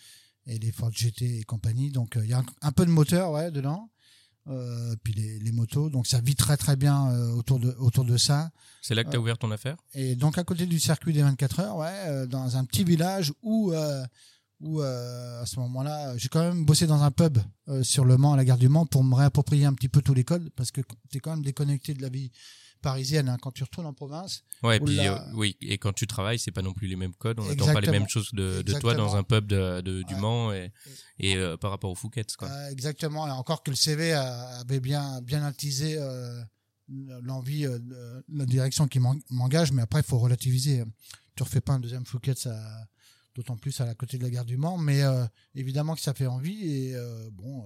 et 0.47 0.59
les 0.59 0.71
Ford 0.71 0.91
GT 0.91 1.39
et 1.39 1.43
compagnie. 1.43 1.91
Donc 1.91 2.17
il 2.21 2.29
y 2.29 2.33
a 2.33 2.39
un, 2.39 2.45
un 2.61 2.71
peu 2.71 2.85
de 2.85 2.91
moteur 2.91 3.31
ouais, 3.31 3.51
dedans. 3.51 3.89
Euh, 4.47 4.95
puis 5.03 5.13
les, 5.13 5.39
les 5.39 5.51
motos. 5.51 5.89
Donc 5.89 6.05
ça 6.05 6.21
vit 6.21 6.35
très 6.35 6.55
très 6.55 6.75
bien 6.75 7.09
euh, 7.09 7.31
autour, 7.31 7.59
de, 7.59 7.71
autour 7.79 8.05
de 8.05 8.15
ça. 8.15 8.51
C'est 8.83 8.93
là 8.93 9.03
que 9.03 9.09
tu 9.09 9.15
as 9.15 9.19
ouvert 9.19 9.39
ton 9.39 9.49
affaire? 9.49 9.75
Et 9.95 10.15
donc 10.15 10.37
à 10.37 10.43
côté 10.43 10.67
du 10.67 10.79
circuit 10.79 11.13
des 11.13 11.23
24 11.23 11.59
heures, 11.61 11.77
ouais, 11.77 12.27
dans 12.27 12.55
un 12.55 12.63
petit 12.65 12.83
village 12.83 13.33
où, 13.41 13.73
où 14.61 14.81
à 14.81 15.45
ce 15.47 15.59
moment-là, 15.61 16.15
j'ai 16.17 16.29
quand 16.29 16.41
même 16.41 16.63
bossé 16.63 16.85
dans 16.85 17.01
un 17.01 17.09
pub 17.09 17.39
sur 17.81 18.05
le 18.05 18.17
Mans, 18.17 18.33
à 18.33 18.37
la 18.37 18.45
gare 18.45 18.59
du 18.59 18.69
Mans, 18.69 18.85
pour 18.85 19.03
me 19.03 19.15
réapproprier 19.15 19.65
un 19.65 19.73
petit 19.73 19.89
peu 19.89 20.03
tous 20.03 20.13
les 20.13 20.23
codes, 20.23 20.47
parce 20.55 20.69
que 20.71 20.81
tu 21.09 21.17
es 21.17 21.19
quand 21.19 21.31
même 21.31 21.43
déconnecté 21.43 21.95
de 21.95 22.03
la 22.03 22.09
vie 22.09 22.31
parisienne 22.89 23.27
hein, 23.29 23.37
quand 23.41 23.51
tu 23.51 23.63
retournes 23.63 23.87
en 23.87 23.93
province. 23.93 24.43
Ouais, 24.63 24.77
et 24.77 24.79
puis 24.79 24.99
euh, 24.99 25.17
oui, 25.33 25.57
et 25.61 25.77
quand 25.77 25.91
tu 25.93 26.05
travailles, 26.07 26.39
c'est 26.39 26.51
pas 26.51 26.61
non 26.61 26.73
plus 26.73 26.87
les 26.87 26.95
mêmes 26.95 27.13
codes, 27.15 27.39
on 27.39 27.45
n'attend 27.45 27.73
pas 27.73 27.81
les 27.81 27.91
mêmes 27.91 28.07
choses 28.07 28.29
de, 28.33 28.61
de 28.61 28.73
toi 28.79 28.93
dans 28.93 29.15
un 29.15 29.23
pub 29.23 29.45
de, 29.47 29.81
de- 29.81 30.03
du 30.03 30.13
Ouais. 30.13 30.19
Mans 30.21 30.53
et, 30.53 30.71
et 31.19 31.35
euh, 31.35 31.57
par 31.57 31.71
rapport 31.71 31.91
au 31.91 31.95
Fouquet, 31.95 32.25
quoi. 32.37 32.47
Euh, 32.49 32.69
exactement, 32.69 33.27
et 33.27 33.31
encore 33.31 33.61
que 33.63 33.71
le 33.71 33.75
CV 33.75 34.13
avait 34.13 34.79
bien, 34.79 35.21
bien 35.21 35.43
attisé 35.43 35.95
euh, 35.97 36.41
l'envie, 36.89 37.65
la 38.29 38.45
direction 38.45 38.87
qui 38.87 38.99
m'en- 38.99 39.19
m'engage, 39.31 39.71
mais 39.71 39.81
après, 39.81 40.01
il 40.01 40.05
faut 40.05 40.19
relativiser. 40.19 40.83
Tu 41.35 41.43
refais 41.43 41.61
pas 41.61 41.73
un 41.73 41.79
deuxième 41.79 42.05
Fouquet, 42.05 42.35
ça, 42.35 42.55
d'autant 43.35 43.57
plus 43.57 43.79
à 43.81 43.85
la 43.85 43.95
côté 43.95 44.17
de 44.17 44.23
la 44.23 44.29
gare 44.29 44.45
du 44.45 44.57
Mans, 44.57 44.77
mais 44.77 45.01
évidemment 45.55 45.95
que 45.95 46.01
ça 46.01 46.13
fait 46.13 46.27
envie, 46.27 46.61
et 46.69 46.95
bon, 47.33 47.65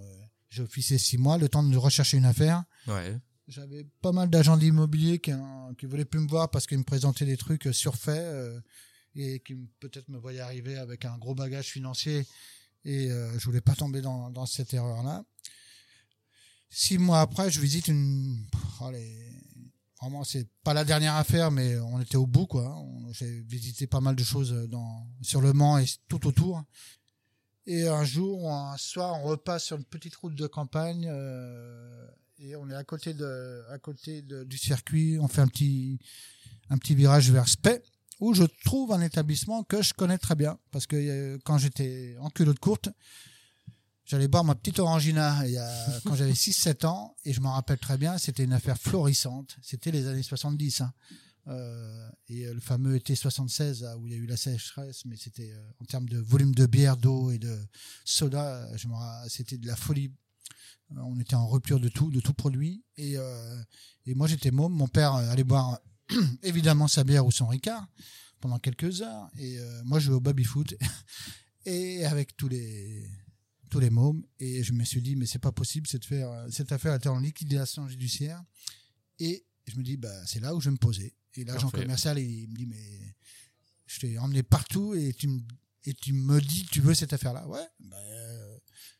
j'ai 0.49 0.63
officié 0.63 0.97
six 0.97 1.17
mois, 1.17 1.37
le 1.37 1.47
temps 1.49 1.61
de 1.63 1.77
rechercher 1.77 2.17
une 2.17 2.25
affaire. 2.25 2.63
Ouais. 2.87 3.19
J'avais 3.49 3.83
pas 4.01 4.11
mal 4.11 4.29
d'agents 4.29 4.57
d'immobilier 4.57 5.17
qui, 5.19 5.31
euh, 5.31 5.37
qui 5.77 5.87
voulaient 5.87 6.05
plus 6.05 6.19
me 6.19 6.27
voir 6.27 6.51
parce 6.51 6.67
qu'ils 6.67 6.77
me 6.77 6.83
présentaient 6.83 7.25
des 7.25 7.35
trucs 7.37 7.65
euh, 7.65 7.73
surfaits 7.73 8.15
euh, 8.17 8.59
et 9.15 9.39
qui 9.39 9.55
peut-être 9.79 10.07
me 10.07 10.19
voyaient 10.19 10.39
arriver 10.39 10.77
avec 10.77 11.03
un 11.03 11.17
gros 11.17 11.33
bagage 11.33 11.65
financier 11.69 12.27
et 12.85 13.09
euh, 13.11 13.37
je 13.39 13.45
voulais 13.45 13.59
pas 13.61 13.73
tomber 13.73 14.01
dans, 14.01 14.29
dans 14.29 14.45
cette 14.45 14.71
erreur-là. 14.73 15.25
Six 16.69 16.99
mois 16.99 17.21
après, 17.21 17.49
je 17.49 17.59
visite 17.59 17.87
une. 17.87 18.45
les- 18.91 19.33
Vraiment, 19.99 20.23
c'est 20.23 20.47
pas 20.63 20.73
la 20.73 20.85
dernière 20.85 21.15
affaire, 21.15 21.51
mais 21.51 21.77
on 21.77 21.99
était 21.99 22.15
au 22.15 22.25
bout, 22.25 22.45
quoi. 22.47 22.73
J'ai 23.11 23.41
visité 23.41 23.85
pas 23.85 23.99
mal 23.99 24.15
de 24.15 24.23
choses 24.23 24.53
dans, 24.69 25.05
sur 25.21 25.41
le 25.41 25.51
Mans 25.51 25.77
et 25.77 25.85
tout 26.07 26.25
autour. 26.25 26.63
Et 27.65 27.85
un 27.85 28.05
jour, 28.05 28.49
un 28.49 28.77
soir, 28.77 29.19
on 29.19 29.23
repasse 29.23 29.65
sur 29.65 29.75
une 29.75 29.83
petite 29.83 30.15
route 30.15 30.35
de 30.35 30.47
campagne 30.47 31.05
euh, 31.11 32.07
et 32.39 32.55
on 32.55 32.69
est 32.69 32.75
à 32.75 32.83
côté 32.83 33.13
de, 33.13 33.63
à 33.69 33.77
côté 33.77 34.21
de- 34.21 34.43
du 34.43 34.57
circuit. 34.57 35.17
On 35.19 35.27
fait 35.27 35.41
un 35.41 35.47
petit, 35.47 35.99
un 36.69 36.77
petit 36.77 36.95
virage 36.95 37.31
vers 37.31 37.47
Spey 37.47 37.81
où 38.19 38.33
je 38.33 38.43
trouve 38.65 38.91
un 38.91 39.01
établissement 39.01 39.63
que 39.63 39.81
je 39.81 39.93
connais 39.93 40.17
très 40.17 40.35
bien 40.35 40.57
parce 40.71 40.87
que 40.87 40.95
euh, 40.95 41.37
quand 41.43 41.57
j'étais 41.57 42.15
en 42.19 42.29
culotte 42.29 42.59
courte, 42.59 42.89
J'allais 44.09 44.27
boire 44.27 44.43
ma 44.43 44.55
petite 44.55 44.79
Orangina 44.79 45.45
il 45.45 45.51
y 45.51 45.57
a, 45.59 45.71
quand 46.03 46.15
j'avais 46.15 46.33
6-7 46.33 46.87
ans 46.87 47.15
et 47.25 47.31
je 47.31 47.41
m'en 47.41 47.53
rappelle 47.53 47.77
très 47.77 47.95
bien, 47.95 48.17
c'était 48.17 48.43
une 48.43 48.53
affaire 48.53 48.75
florissante. 48.75 49.55
C'était 49.61 49.91
les 49.91 50.07
années 50.07 50.23
70. 50.23 50.81
Hein. 50.81 50.91
Euh, 51.47 52.09
et 52.27 52.51
le 52.51 52.59
fameux 52.59 52.95
été 52.95 53.13
76 53.13 53.87
où 53.99 54.07
il 54.07 54.13
y 54.13 54.15
a 54.15 54.17
eu 54.17 54.25
la 54.25 54.35
sécheresse, 54.35 55.05
mais 55.05 55.15
c'était 55.15 55.51
euh, 55.51 55.71
en 55.79 55.85
termes 55.85 56.09
de 56.09 56.17
volume 56.17 56.55
de 56.55 56.65
bière, 56.65 56.97
d'eau 56.97 57.29
et 57.29 57.37
de 57.37 57.55
soda, 58.03 58.67
je 58.75 58.87
c'était 59.27 59.57
de 59.57 59.67
la 59.67 59.75
folie. 59.75 60.11
Euh, 60.91 61.01
on 61.03 61.19
était 61.19 61.35
en 61.35 61.47
rupture 61.47 61.79
de 61.79 61.89
tout, 61.89 62.11
de 62.11 62.19
tout 62.19 62.33
produit. 62.33 62.83
Et, 62.97 63.17
euh, 63.17 63.61
et 64.05 64.15
moi 64.15 64.27
j'étais 64.27 64.51
môme. 64.51 64.73
Mon 64.73 64.87
père 64.87 65.13
allait 65.13 65.43
boire 65.43 65.79
évidemment 66.43 66.87
sa 66.87 67.03
bière 67.03 67.25
ou 67.25 67.31
son 67.31 67.47
Ricard 67.47 67.87
pendant 68.39 68.59
quelques 68.59 69.01
heures. 69.01 69.29
Et 69.37 69.59
moi 69.83 69.99
je 69.99 70.05
jouais 70.05 70.15
au 70.15 70.21
baby 70.21 70.43
foot 70.43 70.73
et 71.65 72.05
avec 72.05 72.35
tous 72.35 72.47
les 72.47 73.09
tous 73.69 73.79
les 73.79 73.89
mômes. 73.89 74.23
Et 74.39 74.63
je 74.63 74.73
me 74.73 74.83
suis 74.83 75.01
dit, 75.01 75.15
mais 75.15 75.25
c'est 75.25 75.39
pas 75.39 75.51
possible, 75.51 75.87
cette 75.87 76.03
affaire, 76.03 76.47
cette 76.49 76.71
affaire 76.71 76.95
était 76.95 77.09
en 77.09 77.19
liquidation 77.19 77.87
judiciaire. 77.87 78.43
Et 79.19 79.45
je 79.67 79.77
me 79.77 79.83
dis, 79.83 79.97
bah, 79.97 80.25
c'est 80.25 80.39
là 80.39 80.55
où 80.55 80.59
je 80.59 80.65
vais 80.69 80.73
me 80.73 80.77
poser. 80.77 81.15
Et 81.35 81.43
l'agent 81.43 81.69
commercial, 81.69 82.17
il 82.19 82.49
me 82.49 82.55
dit, 82.55 82.65
mais 82.65 83.15
je 83.85 83.99
t'ai 83.99 84.17
emmené 84.17 84.43
partout 84.43 84.93
et 84.95 85.13
tu 85.13 85.27
me, 85.27 85.41
et 85.85 85.93
tu 85.93 86.13
me 86.13 86.41
dis, 86.41 86.65
tu 86.65 86.81
veux 86.81 86.93
cette 86.93 87.13
affaire-là. 87.13 87.47
Ouais, 87.47 87.65
bah, 87.79 87.97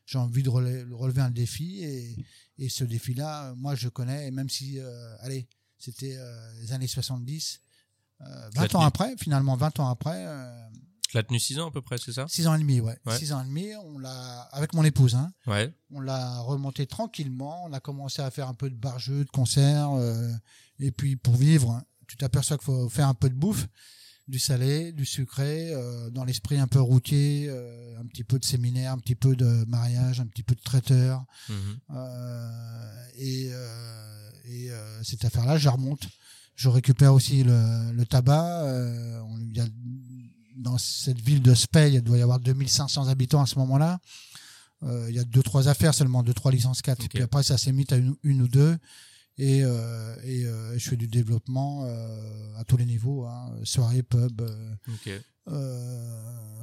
j'ai 0.09 0.17
envie 0.17 0.43
de 0.43 0.49
relever, 0.49 1.21
un 1.21 1.29
défi. 1.29 1.83
Et, 1.83 2.15
et 2.57 2.69
ce 2.69 2.83
défi-là, 2.83 3.53
moi, 3.55 3.75
je 3.75 3.89
connais. 3.89 4.27
Et 4.27 4.31
même 4.31 4.49
si, 4.49 4.79
euh, 4.79 5.15
allez, 5.19 5.47
c'était 5.77 6.17
euh, 6.17 6.53
les 6.61 6.71
années 6.73 6.87
70, 6.87 7.61
20 8.19 8.27
euh, 8.75 8.77
ans 8.77 8.81
après, 8.81 9.15
finalement, 9.17 9.55
20 9.55 9.79
ans 9.79 9.89
après, 9.89 10.25
tu 11.09 11.17
l'as 11.17 11.23
tenu 11.23 11.39
6 11.39 11.59
ans 11.59 11.69
à 11.69 11.71
peu 11.71 11.81
près, 11.81 11.97
c'est 11.97 12.11
ça? 12.11 12.27
6 12.27 12.45
ans 12.45 12.53
et 12.53 12.59
demi, 12.59 12.81
ouais. 12.81 12.95
6 13.07 13.33
ans 13.33 13.41
et 13.41 13.47
demi, 13.47 13.71
on 13.83 13.97
l'a, 13.97 14.41
avec 14.51 14.73
mon 14.75 14.83
épouse, 14.83 15.15
hein. 15.15 15.33
Ouais. 15.47 15.73
On 15.91 16.01
l'a 16.01 16.39
remonté 16.41 16.85
tranquillement. 16.85 17.65
On 17.65 17.73
a 17.73 17.79
commencé 17.79 18.21
à 18.21 18.29
faire 18.29 18.47
un 18.47 18.53
peu 18.53 18.69
de 18.69 18.75
bar-jeu, 18.75 19.25
de 19.25 19.29
concert. 19.31 19.89
Euh, 19.93 20.31
et 20.77 20.91
puis, 20.91 21.15
pour 21.15 21.35
vivre, 21.35 21.81
tu 22.07 22.15
t'aperçois 22.15 22.57
qu'il 22.57 22.65
faut 22.65 22.89
faire 22.89 23.07
un 23.07 23.15
peu 23.15 23.27
de 23.27 23.33
bouffe, 23.33 23.67
du 24.29 24.39
salé, 24.39 24.91
du 24.91 25.05
sucré, 25.05 25.73
euh, 25.73 26.09
dans 26.09 26.23
l'esprit 26.23 26.57
un 26.57 26.67
peu 26.67 26.79
routier, 26.79 27.47
euh, 27.49 27.99
un 27.99 28.05
petit 28.05 28.23
peu 28.23 28.39
de 28.39 28.45
séminaire, 28.45 28.93
un 28.93 28.99
petit 28.99 29.15
peu 29.15 29.35
de 29.35 29.65
mariage, 29.65 30.19
un 30.19 30.27
petit 30.27 30.43
peu 30.43 30.55
de 30.55 30.61
traiteur. 30.61 31.25
Mhm. 31.49 31.79
Euh, 31.95 33.07
et 33.17 33.51
et 34.51 34.71
cette 35.03 35.25
affaire-là, 35.25 35.57
je 35.57 35.69
remonte. 35.69 36.07
Je 36.55 36.69
récupère 36.69 37.13
aussi 37.13 37.43
le, 37.43 37.91
le 37.91 38.05
tabac. 38.05 38.65
y 39.53 39.59
a 39.59 39.67
dans 40.59 40.77
cette 40.77 41.19
ville 41.21 41.41
de 41.41 41.53
Spey, 41.53 41.93
il 41.93 42.01
doit 42.01 42.17
y 42.17 42.21
avoir 42.21 42.39
2500 42.39 43.07
habitants 43.07 43.41
à 43.41 43.45
ce 43.45 43.57
moment-là. 43.59 43.99
Euh, 44.83 45.07
il 45.09 45.15
y 45.15 45.19
a 45.19 45.23
deux 45.23 45.43
trois 45.43 45.67
affaires 45.67 45.93
seulement, 45.93 46.23
deux 46.23 46.33
trois 46.33 46.51
licences 46.51 46.81
4. 46.81 47.07
Puis 47.09 47.23
après, 47.23 47.43
ça 47.43 47.57
s'est 47.57 47.71
mis 47.71 47.85
à 47.91 47.95
une, 47.95 48.15
une, 48.23 48.41
ou 48.43 48.47
deux. 48.47 48.77
Et, 49.39 49.63
euh, 49.63 50.15
et 50.23 50.43
euh, 50.45 50.77
je 50.77 50.89
fais 50.89 50.97
du 50.97 51.07
développement 51.07 51.85
euh, 51.85 52.57
à 52.57 52.65
tous 52.65 52.75
les 52.75 52.85
niveaux, 52.85 53.25
hein, 53.25 53.55
soirée, 53.63 54.03
pub. 54.03 54.41
Euh, 54.41 54.75
okay. 54.93 55.21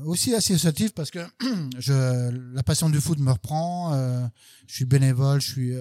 aussi 0.04 0.34
associatif 0.34 0.92
parce 0.92 1.10
que 1.10 1.20
je, 1.78 2.52
la 2.54 2.62
passion 2.62 2.90
du 2.90 3.00
foot 3.00 3.18
me 3.18 3.32
reprend. 3.32 4.30
je 4.66 4.74
suis 4.74 4.84
bénévole, 4.84 5.40
je 5.40 5.50
suis 5.50 5.74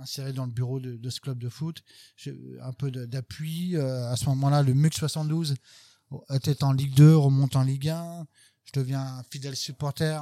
inséré 0.00 0.32
dans 0.32 0.44
le 0.44 0.50
bureau 0.50 0.80
de, 0.80 0.96
de 0.96 1.10
ce 1.10 1.20
club 1.20 1.38
de 1.38 1.48
foot. 1.48 1.82
J'ai 2.16 2.36
un 2.60 2.72
peu 2.72 2.90
d'appui. 2.90 3.76
à 3.76 4.16
ce 4.16 4.24
moment-là, 4.26 4.64
le 4.64 4.74
MUC 4.74 4.94
72 4.94 5.54
était 6.30 6.64
en 6.64 6.72
Ligue 6.72 6.94
2, 6.96 7.16
remonte 7.16 7.54
en 7.54 7.62
Ligue 7.62 7.90
1. 7.90 8.26
Je 8.64 8.72
deviens 8.80 9.00
un 9.00 9.22
fidèle 9.30 9.54
supporter. 9.54 10.20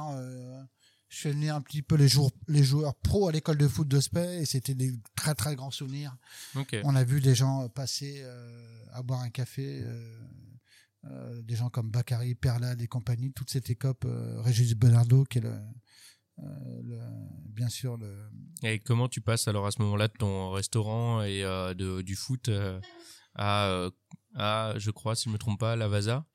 Euh, 1.09 1.15
je 1.15 1.17
fais 1.17 1.31
venir 1.31 1.55
un 1.55 1.61
petit 1.61 1.81
peu 1.81 1.95
les, 1.95 2.07
joueurs, 2.07 2.31
les 2.47 2.63
joueurs 2.63 2.95
pro 2.95 3.27
à 3.27 3.31
l'école 3.31 3.57
de 3.57 3.67
foot 3.67 3.87
de 3.87 3.99
Spey 3.99 4.41
et 4.41 4.45
c'était 4.45 4.75
des 4.75 4.93
très 5.15 5.35
très 5.35 5.55
grands 5.55 5.71
souvenirs. 5.71 6.15
On 6.83 6.95
a 6.95 7.03
vu 7.03 7.21
des 7.21 7.35
gens 7.35 7.67
passer 7.69 8.21
euh, 8.23 8.85
à 8.91 9.01
boire 9.01 9.21
un 9.21 9.29
café, 9.29 9.83
euh, 11.05 11.41
des 11.41 11.55
gens 11.55 11.69
comme 11.69 11.89
Bakary, 11.89 12.35
Perlade 12.35 12.81
et 12.81 12.87
compagnie, 12.87 13.31
toute 13.31 13.49
cette 13.49 13.69
écope, 13.69 14.05
Régis 14.39 14.75
Bernardo 14.75 15.23
qui 15.25 15.39
est 15.39 15.41
le, 15.41 16.99
bien 17.47 17.69
sûr 17.69 17.97
le. 17.97 18.29
Et 18.63 18.79
comment 18.79 19.09
tu 19.09 19.21
passes 19.21 19.47
alors 19.47 19.65
à 19.65 19.71
ce 19.71 19.81
moment-là 19.81 20.07
de 20.07 20.13
ton 20.13 20.51
restaurant 20.51 21.21
et 21.23 21.41
de, 21.41 22.01
du 22.01 22.15
foot 22.15 22.49
à 23.35 23.89
je 24.35 24.91
crois, 24.91 25.15
si 25.15 25.25
je 25.25 25.33
me 25.33 25.37
trompe 25.37 25.59
pas, 25.59 25.75
la 25.75 25.87
Vasa 25.87 26.25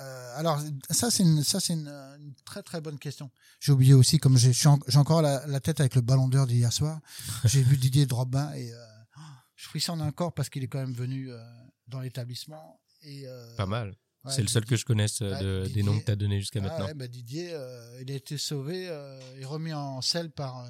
euh, 0.00 0.38
alors 0.38 0.60
ça 0.90 1.08
c'est 1.08 1.22
une 1.22 1.44
ça 1.44 1.60
c'est 1.60 1.74
une, 1.74 2.34
très 2.44 2.62
très 2.62 2.80
bonne 2.80 2.98
question. 2.98 3.30
J'ai 3.60 3.72
oublié 3.72 3.94
aussi 3.94 4.18
comme 4.18 4.36
j'ai 4.36 4.52
j'ai 4.52 4.98
encore 4.98 5.22
la, 5.22 5.60
tête 5.60 5.80
avec 5.80 5.94
le 5.94 6.00
ballon 6.00 6.28
d'heure 6.28 6.46
d'hier 6.46 6.72
soir. 6.72 7.00
J'ai 7.44 7.62
vu 7.62 7.76
Didier 7.76 8.06
Drogba 8.06 8.56
et 8.58 8.72
euh, 8.72 8.76
je 9.54 9.68
frissonne 9.68 10.02
encore 10.02 10.34
parce 10.34 10.48
qu'il 10.48 10.64
est 10.64 10.68
quand 10.68 10.80
même 10.80 10.94
venu 10.94 11.30
euh, 11.30 11.38
dans 11.86 12.00
l'établissement 12.00 12.80
et 13.02 13.26
pas 13.56 13.66
mal. 13.66 13.94
c'est 14.28 14.42
le 14.42 14.48
seul 14.48 14.64
que 14.64 14.76
je 14.76 14.84
connaisse 14.84 15.20
de, 15.20 15.68
des 15.72 15.82
noms 15.82 15.98
que 15.98 16.04
tu 16.04 16.10
as 16.10 16.16
donnés 16.16 16.40
jusqu'à 16.40 16.60
ah 16.60 16.62
maintenant. 16.62 16.86
Ouais, 16.86 16.94
bah 16.94 17.06
Didier, 17.06 17.54
il 18.00 18.10
a 18.10 18.14
été 18.14 18.38
sauvé 18.38 18.84
et 19.38 19.44
remis 19.44 19.74
en 19.74 20.00
selle 20.00 20.30
par 20.30 20.66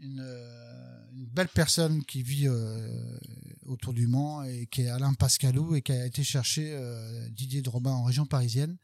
une, 0.00 0.20
euh, 0.20 1.06
une, 1.12 1.26
belle 1.26 1.48
personne 1.48 2.04
qui 2.04 2.22
vit 2.22 2.48
euh, 2.48 3.18
autour 3.66 3.92
du 3.92 4.06
Mans 4.06 4.42
et 4.44 4.66
qui 4.66 4.82
est 4.82 4.88
Alain 4.88 5.14
Pascalou 5.14 5.74
et 5.74 5.82
qui 5.82 5.92
a 5.92 6.06
été 6.06 6.22
chercher 6.24 6.72
euh, 6.72 7.28
Didier 7.30 7.62
Drobin 7.62 7.92
en 7.92 8.04
région 8.04 8.26
parisienne 8.26 8.76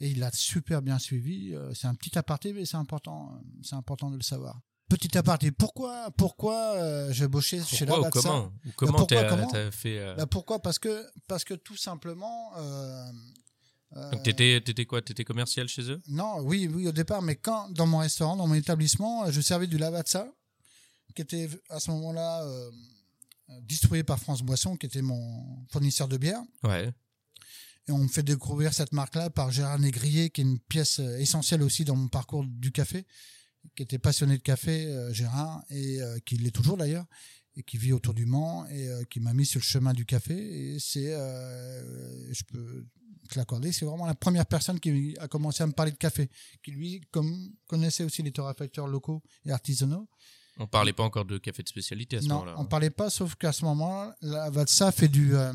et 0.00 0.08
il 0.08 0.18
l'a 0.18 0.30
super 0.32 0.82
bien 0.82 0.98
suivi. 0.98 1.54
c'est 1.74 1.86
un 1.86 1.94
petit 1.94 2.16
aparté 2.18 2.52
mais 2.52 2.64
c'est 2.64 2.76
important, 2.76 3.40
c'est 3.62 3.76
important 3.76 4.10
de 4.10 4.16
le 4.16 4.22
savoir. 4.22 4.60
Petit 4.88 5.16
aparté, 5.16 5.52
pourquoi 5.52 6.10
pourquoi 6.16 7.12
j'ai 7.12 7.28
bossé 7.28 7.62
chez 7.62 7.86
la 7.86 8.00
ou 8.00 8.10
comment 8.10 8.52
ou 8.66 8.70
comment 8.76 9.04
t'as 9.04 9.70
fait 9.70 10.14
bah, 10.16 10.26
Pourquoi? 10.26 10.60
Parce 10.60 10.78
que 10.78 11.06
parce 11.28 11.44
que 11.44 11.54
tout 11.54 11.76
simplement. 11.76 12.52
Donc 13.92 14.22
t'étais 14.22 14.56
étais 14.56 14.86
quoi? 14.86 15.02
T'étais 15.02 15.24
commercial 15.24 15.68
chez 15.68 15.90
eux? 15.90 16.00
Non, 16.08 16.40
oui, 16.40 16.68
oui 16.72 16.88
au 16.88 16.92
départ, 16.92 17.20
mais 17.22 17.36
quand 17.36 17.68
dans 17.70 17.86
mon 17.86 17.98
restaurant, 17.98 18.36
dans 18.36 18.46
mon 18.46 18.54
établissement, 18.54 19.30
je 19.30 19.40
servais 19.40 19.66
du 19.66 19.76
lavazza 19.76 20.32
qui 21.14 21.22
était 21.22 21.48
à 21.68 21.80
ce 21.80 21.90
moment-là 21.90 22.44
euh, 22.44 22.70
distribué 23.62 24.02
par 24.02 24.18
France 24.18 24.42
Boisson, 24.42 24.76
qui 24.76 24.86
était 24.86 25.02
mon 25.02 25.66
fournisseur 25.70 26.08
de 26.08 26.16
bière. 26.16 26.42
Ouais. 26.62 26.92
Et 27.88 27.92
on 27.92 27.98
me 27.98 28.08
fait 28.08 28.22
découvrir 28.22 28.72
cette 28.72 28.92
marque-là 28.92 29.30
par 29.30 29.50
Gérard 29.50 29.78
Négrier, 29.78 30.30
qui 30.30 30.42
est 30.42 30.44
une 30.44 30.58
pièce 30.58 30.98
essentielle 30.98 31.62
aussi 31.62 31.84
dans 31.84 31.96
mon 31.96 32.08
parcours 32.08 32.44
du 32.44 32.72
café, 32.72 33.06
qui 33.74 33.82
était 33.82 33.98
passionné 33.98 34.36
de 34.38 34.42
café, 34.42 34.86
euh, 34.86 35.12
Gérard, 35.12 35.64
et 35.70 36.00
euh, 36.00 36.18
qui 36.24 36.36
l'est 36.36 36.50
toujours 36.50 36.76
d'ailleurs, 36.76 37.06
et 37.56 37.62
qui 37.62 37.78
vit 37.78 37.92
autour 37.92 38.14
du 38.14 38.26
Mans, 38.26 38.66
et 38.66 38.88
qui 39.10 39.18
m'a 39.18 39.34
mis 39.34 39.44
sur 39.44 39.58
le 39.58 39.64
chemin 39.64 39.92
du 39.92 40.06
café. 40.06 40.34
Et 40.34 40.78
c'est, 40.78 41.10
je 41.10 42.44
peux 42.44 42.86
te 43.28 43.38
l'accorder, 43.38 43.72
c'est 43.72 43.84
vraiment 43.84 44.06
la 44.06 44.14
première 44.14 44.46
personne 44.46 44.78
qui 44.78 45.16
a 45.18 45.28
commencé 45.28 45.62
à 45.62 45.66
me 45.66 45.72
parler 45.72 45.92
de 45.92 45.96
café, 45.96 46.28
qui 46.62 46.70
lui 46.72 47.00
comme, 47.10 47.52
connaissait 47.66 48.04
aussi 48.04 48.22
les 48.22 48.32
torréfacteurs 48.32 48.86
locaux 48.86 49.22
et 49.44 49.52
artisanaux. 49.52 50.08
On 50.60 50.66
parlait 50.66 50.92
pas 50.92 51.02
encore 51.02 51.24
de 51.24 51.38
café 51.38 51.62
de 51.62 51.68
spécialité 51.68 52.18
à 52.18 52.20
ce 52.20 52.28
moment-là. 52.28 52.52
Non, 52.52 52.60
on 52.60 52.64
parlait 52.66 52.90
pas, 52.90 53.08
sauf 53.08 53.34
qu'à 53.34 53.50
ce 53.50 53.64
moment, 53.64 54.12
là 54.20 54.50
Vatsa 54.50 54.92
fait 54.92 55.08
du 55.08 55.34
euh, 55.34 55.52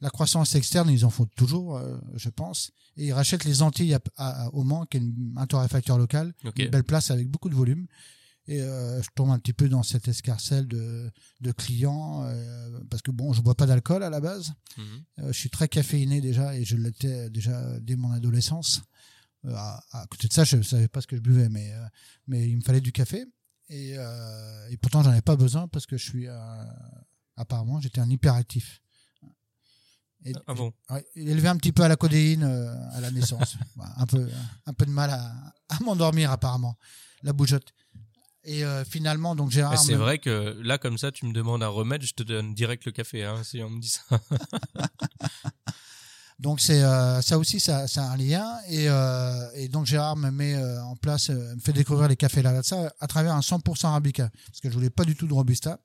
la 0.00 0.10
croissance 0.10 0.56
externe, 0.56 0.90
ils 0.90 1.04
en 1.04 1.10
font 1.10 1.26
toujours, 1.36 1.76
euh, 1.76 1.96
je 2.16 2.28
pense, 2.28 2.72
et 2.96 3.06
ils 3.06 3.12
rachètent 3.12 3.44
les 3.44 3.62
Antilles 3.62 3.96
à, 4.16 4.50
au 4.52 4.64
Mans, 4.64 4.84
qui 4.84 4.96
est 4.96 5.02
un 5.36 5.46
torréfacteur 5.46 5.96
local, 5.96 6.34
une 6.58 6.68
belle 6.70 6.84
place 6.84 7.12
avec 7.12 7.28
beaucoup 7.30 7.48
de 7.48 7.54
volume. 7.54 7.86
Et 8.48 8.60
euh, 8.62 9.02
je 9.02 9.08
tombe 9.14 9.30
un 9.30 9.38
petit 9.38 9.52
peu 9.52 9.68
dans 9.68 9.82
cette 9.82 10.06
escarcelle 10.06 10.68
de, 10.68 11.10
de 11.40 11.52
clients 11.52 12.28
parce 12.90 13.02
que 13.02 13.10
bon, 13.10 13.32
je 13.32 13.42
bois 13.42 13.56
pas 13.56 13.66
d'alcool 13.66 14.02
à 14.02 14.10
la 14.10 14.20
base. 14.20 14.52
Mhm. 14.76 15.04
je 15.28 15.32
suis 15.32 15.50
très 15.50 15.68
caféiné 15.68 16.20
déjà 16.20 16.54
et 16.56 16.64
je 16.64 16.76
l'étais 16.76 17.30
déjà 17.30 17.78
dès 17.80 17.96
mon 17.96 18.10
adolescence. 18.12 18.82
À, 19.48 19.82
à, 19.92 20.06
côté 20.06 20.26
de 20.28 20.32
ça, 20.32 20.44
je 20.44 20.60
savais 20.62 20.88
pas 20.88 21.00
ce 21.00 21.06
que 21.06 21.16
je 21.16 21.22
buvais, 21.22 21.48
mais 21.48 21.72
mais 22.26 22.48
il 22.48 22.56
me 22.56 22.62
fallait 22.62 22.80
du 22.80 22.92
café. 22.92 23.24
Et, 23.68 23.94
euh, 23.96 24.68
et 24.70 24.76
pourtant, 24.76 25.02
j'en 25.02 25.10
avais 25.10 25.22
pas 25.22 25.36
besoin 25.36 25.68
parce 25.68 25.86
que 25.86 25.96
je 25.96 26.08
suis, 26.08 26.28
euh, 26.28 26.64
apparemment, 27.36 27.80
j'étais 27.80 28.00
un 28.00 28.08
hyperactif. 28.08 28.80
Et, 30.24 30.32
ah 30.46 30.54
bon? 30.54 30.72
Élevé 31.14 31.48
un 31.48 31.56
petit 31.56 31.72
peu 31.72 31.82
à 31.82 31.88
la 31.88 31.96
codéine 31.96 32.44
euh, 32.44 32.74
à 32.92 33.00
la 33.00 33.10
naissance. 33.10 33.56
un, 33.96 34.06
peu, 34.06 34.28
un 34.66 34.72
peu 34.72 34.86
de 34.86 34.90
mal 34.90 35.10
à, 35.10 35.32
à 35.68 35.78
m'endormir, 35.84 36.30
apparemment. 36.30 36.76
La 37.22 37.32
bougeotte. 37.32 37.72
Et 38.46 38.64
euh, 38.64 38.84
finalement, 38.84 39.34
donc 39.34 39.50
Gérard. 39.50 39.76
C'est 39.76 39.94
vrai 39.94 40.18
que 40.18 40.56
là, 40.62 40.78
comme 40.78 40.98
ça, 40.98 41.10
tu 41.10 41.26
me 41.26 41.32
demandes 41.32 41.64
un 41.64 41.68
remède, 41.68 42.02
je 42.02 42.14
te 42.14 42.22
donne 42.22 42.54
direct 42.54 42.84
le 42.84 42.92
café, 42.92 43.24
hein, 43.24 43.42
si 43.42 43.60
on 43.60 43.70
me 43.70 43.80
dit 43.80 43.88
ça. 43.88 44.02
Donc 46.38 46.60
c'est 46.60 46.82
euh, 46.82 47.22
ça 47.22 47.38
aussi 47.38 47.60
ça, 47.60 47.88
ça 47.88 48.04
a 48.04 48.12
un 48.12 48.16
lien. 48.16 48.58
Et, 48.68 48.88
euh, 48.88 49.48
et 49.54 49.68
donc 49.68 49.86
Gérard 49.86 50.16
me 50.16 50.30
met 50.30 50.54
euh, 50.54 50.82
en 50.82 50.96
place 50.96 51.30
me 51.30 51.58
fait 51.60 51.72
découvrir 51.72 52.08
les 52.08 52.16
cafés 52.16 52.42
Lavazza 52.42 52.92
à 53.00 53.06
travers 53.06 53.34
un 53.34 53.40
100% 53.40 53.86
arabica. 53.86 54.30
Parce 54.46 54.60
que 54.60 54.68
je 54.68 54.74
voulais 54.74 54.90
pas 54.90 55.04
du 55.04 55.16
tout 55.16 55.26
de 55.26 55.34
robusta. 55.34 55.80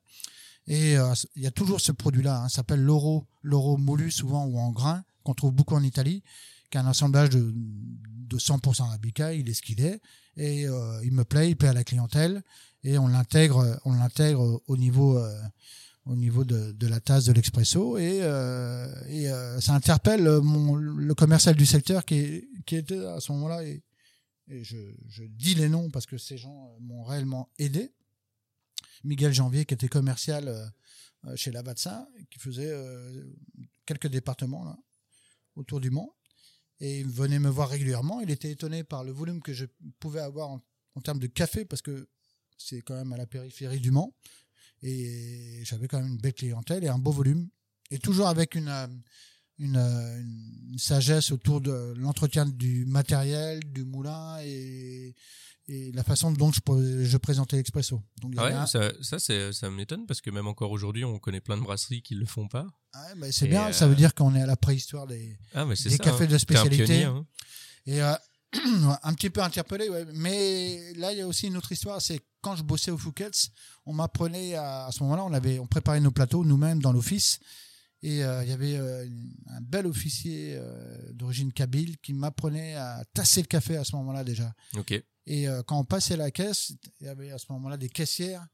Et 0.68 0.92
il 0.92 1.42
y 1.42 1.46
a 1.46 1.50
toujours 1.50 1.80
ce 1.80 1.90
produit 1.90 2.22
là 2.22 2.42
hein, 2.42 2.48
ça 2.48 2.56
s'appelle 2.56 2.82
l'oro 2.82 3.26
l'oro 3.42 3.76
moulu 3.78 4.12
souvent 4.12 4.44
ou 4.44 4.60
en 4.60 4.70
grain 4.70 5.02
qu'on 5.24 5.34
trouve 5.34 5.50
beaucoup 5.50 5.74
en 5.74 5.82
Italie 5.82 6.22
qui 6.72 6.78
est 6.78 6.80
un 6.80 6.86
assemblage 6.86 7.28
de, 7.30 7.52
de 8.32 8.38
100% 8.38 8.82
arabica, 8.82 9.34
il 9.34 9.48
est 9.48 9.54
ce 9.54 9.62
qu'il 9.62 9.80
est. 9.80 10.00
Et 10.36 10.66
euh, 10.66 11.04
il 11.04 11.12
me 11.12 11.24
plaît, 11.24 11.50
il 11.50 11.56
plaît 11.56 11.68
à 11.68 11.74
la 11.74 11.84
clientèle. 11.84 12.42
Et 12.82 12.98
on 12.98 13.06
l'intègre, 13.06 13.78
on 13.84 13.92
l'intègre 13.92 14.60
au 14.66 14.76
niveau 14.76 15.18
euh, 15.18 15.40
au 16.06 16.16
niveau 16.16 16.44
de, 16.44 16.72
de, 16.72 16.86
la 16.88 17.00
tasse 17.00 17.26
de 17.26 17.32
l'expresso 17.32 17.96
et, 17.96 18.20
euh, 18.22 18.92
et 19.08 19.30
euh, 19.30 19.60
ça 19.60 19.74
interpelle 19.74 20.24
mon, 20.40 20.74
le 20.74 21.14
commercial 21.14 21.54
du 21.54 21.66
secteur 21.66 22.04
qui, 22.04 22.48
qui 22.66 22.76
était 22.76 23.04
à 23.04 23.20
ce 23.20 23.30
moment-là 23.32 23.64
et, 23.64 23.82
et 24.48 24.64
je, 24.64 24.76
je, 25.08 25.24
dis 25.24 25.54
les 25.54 25.68
noms 25.68 25.90
parce 25.90 26.06
que 26.06 26.18
ces 26.18 26.36
gens 26.36 26.76
m'ont 26.80 27.04
réellement 27.04 27.50
aidé. 27.58 27.92
Miguel 29.04 29.32
Janvier 29.32 29.64
qui 29.64 29.74
était 29.74 29.88
commercial 29.88 30.48
euh, 30.48 31.36
chez 31.36 31.52
Lavazza 31.52 32.08
qui 32.30 32.40
faisait 32.40 32.72
quelques 33.86 34.08
départements 34.08 34.64
là 34.64 34.76
autour 35.54 35.78
du 35.80 35.90
Mans 35.90 36.16
et 36.80 36.98
il 37.00 37.08
venait 37.08 37.38
me 37.38 37.48
voir 37.48 37.68
régulièrement. 37.68 38.20
Il 38.20 38.30
était 38.30 38.50
étonné 38.50 38.82
par 38.82 39.04
le 39.04 39.12
volume 39.12 39.40
que 39.40 39.52
je 39.52 39.66
pouvais 40.00 40.20
avoir 40.20 40.50
en 40.50 41.00
termes 41.00 41.20
de 41.20 41.28
café 41.28 41.64
parce 41.64 41.80
que 41.80 42.08
c'est 42.58 42.82
quand 42.82 42.94
même 42.94 43.12
à 43.12 43.16
la 43.16 43.26
périphérie 43.26 43.80
du 43.80 43.92
Mans 43.92 44.12
et 44.82 45.62
j'avais 45.64 45.88
quand 45.88 46.00
même 46.00 46.12
une 46.12 46.18
belle 46.18 46.34
clientèle 46.34 46.84
et 46.84 46.88
un 46.88 46.98
beau 46.98 47.12
volume 47.12 47.48
et 47.90 47.98
toujours 47.98 48.28
avec 48.28 48.54
une 48.54 48.70
une, 49.58 49.76
une 49.76 50.78
sagesse 50.78 51.30
autour 51.30 51.60
de 51.60 51.94
l'entretien 51.96 52.46
du 52.46 52.84
matériel 52.86 53.60
du 53.64 53.84
moulin 53.84 54.38
et, 54.42 55.14
et 55.68 55.92
la 55.92 56.02
façon 56.02 56.32
dont 56.32 56.50
je, 56.50 57.04
je 57.04 57.16
présentais 57.18 57.56
l'expresso. 57.56 58.02
Donc 58.20 58.34
ouais, 58.34 58.52
un... 58.52 58.66
ça, 58.66 58.90
ça, 59.02 59.18
ça 59.52 59.70
m'étonne 59.70 60.06
parce 60.06 60.20
que 60.20 60.30
même 60.30 60.48
encore 60.48 60.72
aujourd'hui, 60.72 61.04
on 61.04 61.18
connaît 61.18 61.40
plein 61.40 61.56
de 61.56 61.62
brasseries 61.62 62.02
qui 62.02 62.14
le 62.14 62.26
font 62.26 62.48
pas. 62.48 62.66
Ah, 62.92 63.14
mais 63.16 63.30
c'est 63.30 63.46
bien, 63.46 63.68
euh... 63.68 63.72
ça 63.72 63.86
veut 63.86 63.94
dire 63.94 64.14
qu'on 64.14 64.34
est 64.34 64.42
à 64.42 64.46
la 64.46 64.56
préhistoire 64.56 65.06
des, 65.06 65.38
ah, 65.54 65.64
des 65.64 65.76
ça, 65.76 65.96
cafés 65.98 66.24
hein. 66.24 66.28
de 66.28 66.38
spécialité. 66.38 66.84
Pionnier, 66.84 67.04
hein. 67.04 67.26
Et 67.86 68.02
euh, 68.02 68.14
un 69.02 69.14
petit 69.14 69.30
peu 69.30 69.42
interpellé, 69.42 69.88
ouais. 69.88 70.06
mais 70.14 70.92
là 70.94 71.12
il 71.12 71.18
y 71.18 71.20
a 71.22 71.26
aussi 71.26 71.46
une 71.46 71.56
autre 71.56 71.72
histoire, 71.72 72.00
c'est 72.02 72.20
quand 72.40 72.56
je 72.56 72.62
bossais 72.62 72.90
au 72.90 72.98
Fouquet's, 72.98 73.50
on 73.86 73.92
m'apprenait 73.92 74.54
à, 74.54 74.86
à, 74.86 74.92
ce 74.92 75.02
moment-là, 75.04 75.24
on 75.24 75.32
avait, 75.32 75.58
on 75.58 75.66
préparait 75.66 76.00
nos 76.00 76.10
plateaux 76.10 76.44
nous-mêmes 76.44 76.80
dans 76.80 76.92
l'office, 76.92 77.40
et 78.02 78.24
euh, 78.24 78.42
il 78.42 78.50
y 78.50 78.52
avait 78.52 78.76
euh, 78.76 79.06
un 79.48 79.60
bel 79.60 79.86
officier 79.86 80.56
euh, 80.56 81.12
d'origine 81.12 81.52
kabyle 81.52 81.98
qui 81.98 82.12
m'apprenait 82.12 82.74
à 82.74 83.04
tasser 83.14 83.42
le 83.42 83.46
café 83.46 83.76
à 83.76 83.84
ce 83.84 83.94
moment-là 83.96 84.24
déjà. 84.24 84.52
Ok. 84.74 85.00
Et 85.26 85.46
quand 85.66 85.78
on 85.78 85.84
passait 85.84 86.16
la 86.16 86.32
caisse, 86.32 86.72
il 87.00 87.06
y 87.06 87.08
avait 87.08 87.30
à 87.30 87.38
ce 87.38 87.46
moment-là 87.50 87.76
des 87.76 87.88
caissières, 87.88 88.44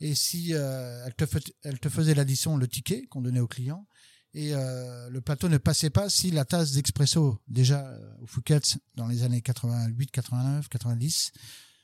et 0.00 0.14
si 0.14 0.52
elle 0.52 1.14
te, 1.14 1.26
elle 1.62 1.78
te 1.78 1.90
faisait 1.90 2.14
l'addition, 2.14 2.56
le 2.56 2.66
ticket 2.66 3.04
qu'on 3.08 3.20
donnait 3.20 3.40
au 3.40 3.46
client, 3.46 3.86
et 4.34 4.52
euh, 4.52 5.08
le 5.10 5.20
plateau 5.20 5.48
ne 5.48 5.58
passait 5.58 5.90
pas 5.90 6.10
si 6.10 6.32
la 6.32 6.44
tasse 6.44 6.72
d'expresso, 6.72 7.40
déjà 7.46 7.86
euh, 7.86 8.16
au 8.20 8.26
Fouquet's 8.26 8.78
dans 8.96 9.06
les 9.06 9.22
années 9.22 9.40
88, 9.40 10.10
89, 10.10 10.68
90, 10.68 11.32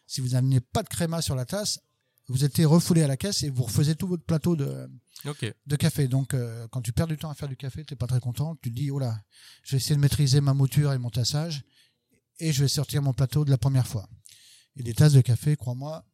si 0.06 0.20
vous 0.20 0.30
n'ameniez 0.30 0.60
pas 0.60 0.82
de 0.82 0.88
créma 0.88 1.22
sur 1.22 1.36
la 1.36 1.44
tasse, 1.44 1.78
vous 2.26 2.44
étiez 2.44 2.64
refoulé 2.64 3.02
à 3.02 3.06
la 3.06 3.16
caisse 3.16 3.44
et 3.44 3.50
vous 3.50 3.62
refaisiez 3.62 3.94
tout 3.94 4.08
votre 4.08 4.24
plateau 4.24 4.56
de, 4.56 4.88
okay. 5.24 5.52
de 5.66 5.76
café. 5.76 6.08
Donc, 6.08 6.34
euh, 6.34 6.66
quand 6.68 6.80
tu 6.80 6.92
perds 6.92 7.06
du 7.06 7.16
temps 7.16 7.30
à 7.30 7.34
faire 7.34 7.48
du 7.48 7.56
café, 7.56 7.84
t'es 7.84 7.96
pas 7.96 8.06
très 8.06 8.20
content. 8.20 8.56
Tu 8.56 8.70
te 8.70 8.74
dis, 8.74 8.90
oh 8.90 8.98
là, 8.98 9.20
je 9.62 9.72
vais 9.72 9.76
essayer 9.78 9.96
de 9.96 10.00
maîtriser 10.00 10.40
ma 10.40 10.54
mouture 10.54 10.92
et 10.92 10.98
mon 10.98 11.10
tassage 11.10 11.62
et 12.40 12.52
je 12.52 12.62
vais 12.62 12.68
sortir 12.68 13.02
mon 13.02 13.12
plateau 13.12 13.44
de 13.44 13.50
la 13.50 13.58
première 13.58 13.86
fois. 13.86 14.08
Et 14.76 14.82
des 14.82 14.94
tasses 14.94 15.12
de 15.12 15.20
café, 15.20 15.56
crois-moi, 15.56 16.04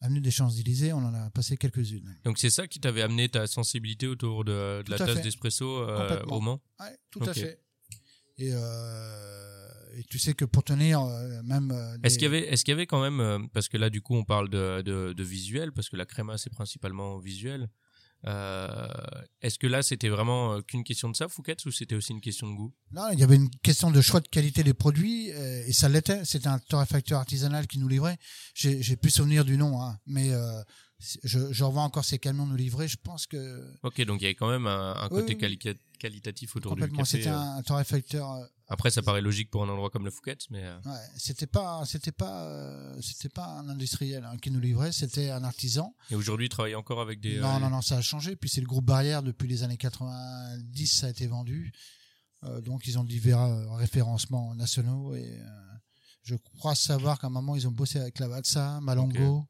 Avenue 0.00 0.20
des 0.20 0.30
Champs-Élysées, 0.30 0.92
on 0.92 0.98
en 0.98 1.14
a 1.14 1.30
passé 1.30 1.56
quelques-unes. 1.56 2.18
Donc 2.24 2.38
c'est 2.38 2.50
ça 2.50 2.66
qui 2.66 2.80
t'avait 2.80 3.02
amené 3.02 3.28
ta 3.30 3.46
sensibilité 3.46 4.06
autour 4.06 4.44
de, 4.44 4.82
de 4.82 4.90
la 4.90 4.98
tasse 4.98 5.22
d'espresso 5.22 5.64
euh, 5.64 6.22
au 6.26 6.40
Mans? 6.40 6.60
Ouais, 6.78 6.98
tout 7.10 7.22
okay. 7.22 7.30
à 7.30 7.34
fait. 7.34 7.60
Et, 8.36 8.50
euh, 8.52 9.68
et, 9.96 10.04
tu 10.04 10.18
sais 10.18 10.34
que 10.34 10.44
pour 10.44 10.62
tenir 10.64 11.00
euh, 11.00 11.42
même. 11.42 11.68
Des... 11.68 12.06
Est-ce 12.06 12.18
qu'il 12.18 12.24
y 12.24 12.26
avait, 12.26 12.46
est-ce 12.46 12.62
qu'il 12.64 12.72
y 12.72 12.74
avait 12.74 12.86
quand 12.86 13.00
même, 13.00 13.48
parce 13.54 13.68
que 13.68 13.78
là 13.78 13.88
du 13.88 14.02
coup 14.02 14.14
on 14.14 14.24
parle 14.24 14.50
de, 14.50 14.82
de, 14.82 15.14
de 15.14 15.24
visuel, 15.24 15.72
parce 15.72 15.88
que 15.88 15.96
la 15.96 16.04
créma 16.04 16.36
c'est 16.36 16.50
principalement 16.50 17.18
visuel. 17.18 17.70
Euh, 18.24 18.88
Est-ce 19.40 19.58
que 19.58 19.66
là, 19.66 19.82
c'était 19.82 20.08
vraiment 20.08 20.54
euh, 20.54 20.60
qu'une 20.62 20.84
question 20.84 21.08
de 21.08 21.16
ça, 21.16 21.28
Fouquet, 21.28 21.56
ou 21.66 21.70
c'était 21.70 21.94
aussi 21.94 22.12
une 22.12 22.20
question 22.20 22.48
de 22.48 22.54
goût? 22.54 22.74
Non, 22.92 23.10
il 23.12 23.20
y 23.20 23.22
avait 23.22 23.36
une 23.36 23.50
question 23.62 23.90
de 23.90 24.00
choix 24.00 24.20
de 24.20 24.28
qualité 24.28 24.62
des 24.64 24.74
produits, 24.74 25.30
euh, 25.32 25.62
et 25.66 25.72
ça 25.72 25.88
l'était. 25.88 26.24
C'était 26.24 26.48
un 26.48 26.58
torréfacteur 26.58 27.20
artisanal 27.20 27.66
qui 27.66 27.78
nous 27.78 27.88
livrait. 27.88 28.18
J'ai 28.54 28.96
plus 28.96 29.10
souvenir 29.10 29.44
du 29.44 29.56
nom, 29.56 29.80
hein, 29.80 29.98
mais 30.06 30.30
je, 30.98 31.52
je 31.52 31.64
revois 31.64 31.82
encore 31.82 32.04
ces 32.04 32.18
camions 32.18 32.46
nous 32.46 32.56
livrer. 32.56 32.88
Je 32.88 32.96
pense 32.96 33.26
que. 33.26 33.64
Ok, 33.82 34.00
donc 34.06 34.20
il 34.20 34.24
y 34.24 34.26
avait 34.26 34.34
quand 34.34 34.48
même 34.48 34.66
un, 34.66 34.94
un 34.96 35.08
côté 35.08 35.36
oui, 35.38 35.58
oui. 35.64 35.76
qualitatif 35.98 36.56
autour 36.56 36.74
du 36.74 36.88
café. 36.88 37.04
C'était 37.04 37.28
un, 37.28 37.56
un 37.56 37.62
torréfacteur. 37.62 38.32
Euh, 38.32 38.46
Après, 38.68 38.90
ça 38.90 39.02
paraît 39.02 39.20
logique 39.20 39.50
pour 39.50 39.62
un 39.62 39.68
endroit 39.68 39.90
comme 39.90 40.04
le 40.04 40.10
Fouquet, 40.10 40.38
mais. 40.50 40.64
Euh... 40.64 40.78
Ouais, 40.86 41.06
c'était 41.16 41.46
pas, 41.46 41.84
c'était 41.84 42.12
pas, 42.12 42.44
euh, 42.46 43.00
c'était 43.02 43.28
pas 43.28 43.46
un 43.46 43.68
industriel 43.68 44.24
hein, 44.24 44.38
qui 44.40 44.50
nous 44.50 44.60
livrait, 44.60 44.90
c'était 44.90 45.30
un 45.30 45.44
artisan. 45.44 45.94
Et 46.10 46.14
aujourd'hui, 46.14 46.46
il 46.46 46.50
travaille 46.50 46.74
encore 46.74 47.02
avec 47.02 47.20
des. 47.20 47.40
Non, 47.40 47.56
euh... 47.56 47.58
non, 47.58 47.70
non, 47.70 47.82
ça 47.82 47.98
a 47.98 48.02
changé. 48.02 48.34
Puis 48.34 48.48
c'est 48.48 48.62
le 48.62 48.66
groupe 48.66 48.86
Barrière 48.86 49.22
depuis 49.22 49.48
les 49.48 49.62
années 49.64 49.76
90, 49.76 50.86
ça 50.86 51.08
a 51.08 51.10
été 51.10 51.26
vendu. 51.26 51.72
Euh, 52.44 52.60
donc 52.62 52.86
ils 52.86 52.98
ont 52.98 53.04
divers 53.04 53.40
euh, 53.40 53.66
référencements 53.76 54.54
nationaux 54.54 55.14
et 55.14 55.40
je 56.22 56.34
crois 56.58 56.74
savoir 56.74 57.18
qu'à 57.18 57.28
un 57.28 57.30
moment 57.30 57.56
ils 57.56 57.66
ont 57.66 57.72
bossé 57.72 57.98
avec 57.98 58.18
Lavazza, 58.18 58.78
Malongo. 58.82 59.38
Okay 59.38 59.46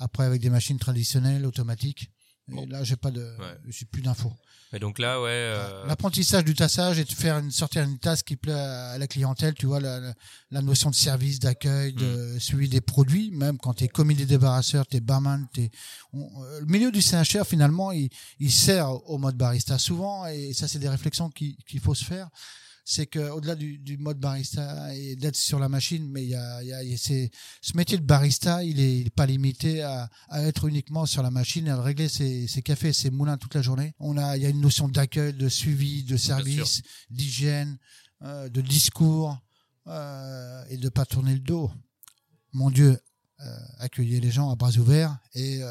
après 0.00 0.24
avec 0.24 0.40
des 0.40 0.50
machines 0.50 0.78
traditionnelles 0.78 1.46
automatiques. 1.46 2.10
Et 2.56 2.66
là 2.66 2.82
j'ai 2.82 2.96
pas 2.96 3.12
de 3.12 3.20
ouais. 3.20 3.58
j'ai 3.68 3.86
plus 3.86 4.02
d'infos. 4.02 4.32
Et 4.72 4.80
donc 4.80 4.98
là 4.98 5.20
ouais 5.20 5.30
euh... 5.30 5.86
l'apprentissage 5.86 6.44
du 6.44 6.54
tassage 6.54 6.98
et 6.98 7.04
de 7.04 7.12
faire 7.12 7.38
une 7.38 7.52
sortir 7.52 7.84
une 7.84 7.98
tasse 7.98 8.24
qui 8.24 8.34
plaît 8.36 8.52
à 8.52 8.98
la 8.98 9.06
clientèle 9.06 9.54
tu 9.54 9.66
vois 9.66 9.78
la, 9.78 10.14
notion 10.50 10.90
de 10.90 10.94
service 10.96 11.38
d'accueil 11.38 11.92
de 11.92 12.34
mm. 12.34 12.40
suivi 12.40 12.68
des 12.68 12.80
produits. 12.80 13.30
Même 13.30 13.58
quand 13.58 13.74
tu 13.74 13.84
es 13.84 13.88
commis 13.88 14.16
des 14.16 14.26
débarrasseurs 14.26 14.86
tu 14.86 14.96
es 14.96 15.00
barman 15.00 15.46
t'es 15.52 15.70
on, 16.12 16.28
le 16.58 16.66
milieu 16.66 16.90
du 16.90 17.02
CHR 17.02 17.44
finalement 17.46 17.92
il, 17.92 18.10
il 18.40 18.50
sert 18.50 18.90
au 19.08 19.18
mode 19.18 19.36
barista 19.36 19.78
souvent. 19.78 20.26
Et 20.26 20.52
ça 20.52 20.66
c'est 20.66 20.80
des 20.80 20.88
réflexions 20.88 21.30
qu'il 21.30 21.56
qu 21.56 21.78
faut 21.78 21.94
se 21.94 22.04
faire 22.04 22.28
c'est 22.84 23.06
que 23.06 23.30
au-delà 23.30 23.54
du, 23.54 23.78
du, 23.78 23.96
mode 23.98 24.18
barista 24.18 24.94
et 24.94 25.16
d'être 25.16 25.36
sur 25.36 25.58
la 25.58 25.68
machine, 25.68 26.08
mais 26.10 26.24
il 26.24 26.30
y 26.30 26.34
a, 26.34 26.62
y 26.62 26.72
a, 26.72 26.82
y 26.82 26.96
ce 26.96 27.76
métier 27.76 27.98
de 27.98 28.02
barista, 28.02 28.64
il 28.64 28.80
est, 28.80 28.98
il 28.98 29.06
est 29.06 29.14
pas 29.14 29.26
limité 29.26 29.82
à, 29.82 30.10
à, 30.28 30.42
être 30.42 30.66
uniquement 30.66 31.06
sur 31.06 31.22
la 31.22 31.30
machine 31.30 31.66
et 31.66 31.70
à 31.70 31.80
régler 31.80 32.08
ses, 32.08 32.46
ses 32.48 32.62
cafés, 32.62 32.92
ses 32.92 33.10
moulins 33.10 33.36
toute 33.38 33.54
la 33.54 33.62
journée. 33.62 33.94
On 33.98 34.16
a, 34.16 34.36
il 34.36 34.42
y 34.42 34.46
a 34.46 34.48
une 34.48 34.60
notion 34.60 34.88
d'accueil, 34.88 35.32
de 35.32 35.48
suivi, 35.48 36.04
de 36.04 36.16
service, 36.16 36.82
d'hygiène, 37.10 37.78
euh, 38.22 38.48
de 38.48 38.60
discours 38.60 39.38
euh, 39.86 40.64
et 40.68 40.76
de 40.76 40.88
pas 40.88 41.06
tourner 41.06 41.34
le 41.34 41.40
dos. 41.40 41.70
Mon 42.52 42.70
Dieu, 42.70 42.98
euh, 43.40 43.58
accueillir 43.78 44.20
les 44.20 44.30
gens 44.30 44.50
à 44.50 44.56
bras 44.56 44.72
ouverts 44.76 45.16
et 45.34 45.62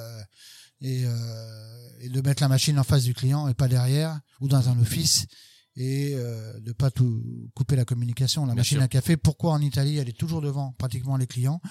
et, 0.82 1.04
euh, 1.06 1.89
et 2.00 2.10
de 2.10 2.22
mettre 2.22 2.41
la 2.41 2.48
machine 2.48 2.80
en 2.80 2.84
face 2.84 3.04
du 3.04 3.13
client 3.13 3.48
et 3.48 3.54
pas 3.54 3.67
derrière 3.67 4.19
ou 4.39 4.48
dans 4.48 4.69
un 4.69 4.80
office 4.80 5.28
et 5.76 6.14
euh, 6.16 6.60
de 6.60 6.72
pas 6.72 6.92
tout 6.92 7.24
couper 7.56 7.76
la 7.76 7.86
communication. 7.86 8.42
La 8.46 8.54
Bien 8.54 8.62
machine 8.62 8.78
sûr. 8.78 8.84
à 8.84 8.88
café, 8.88 9.18
pourquoi 9.18 9.54
en 9.54 9.62
Italie 9.62 9.98
elle 9.98 10.10
est 10.10 10.18
toujours 10.18 10.42
devant 10.42 10.74
pratiquement 10.74 11.18
les 11.18 11.28
clients? 11.28 11.62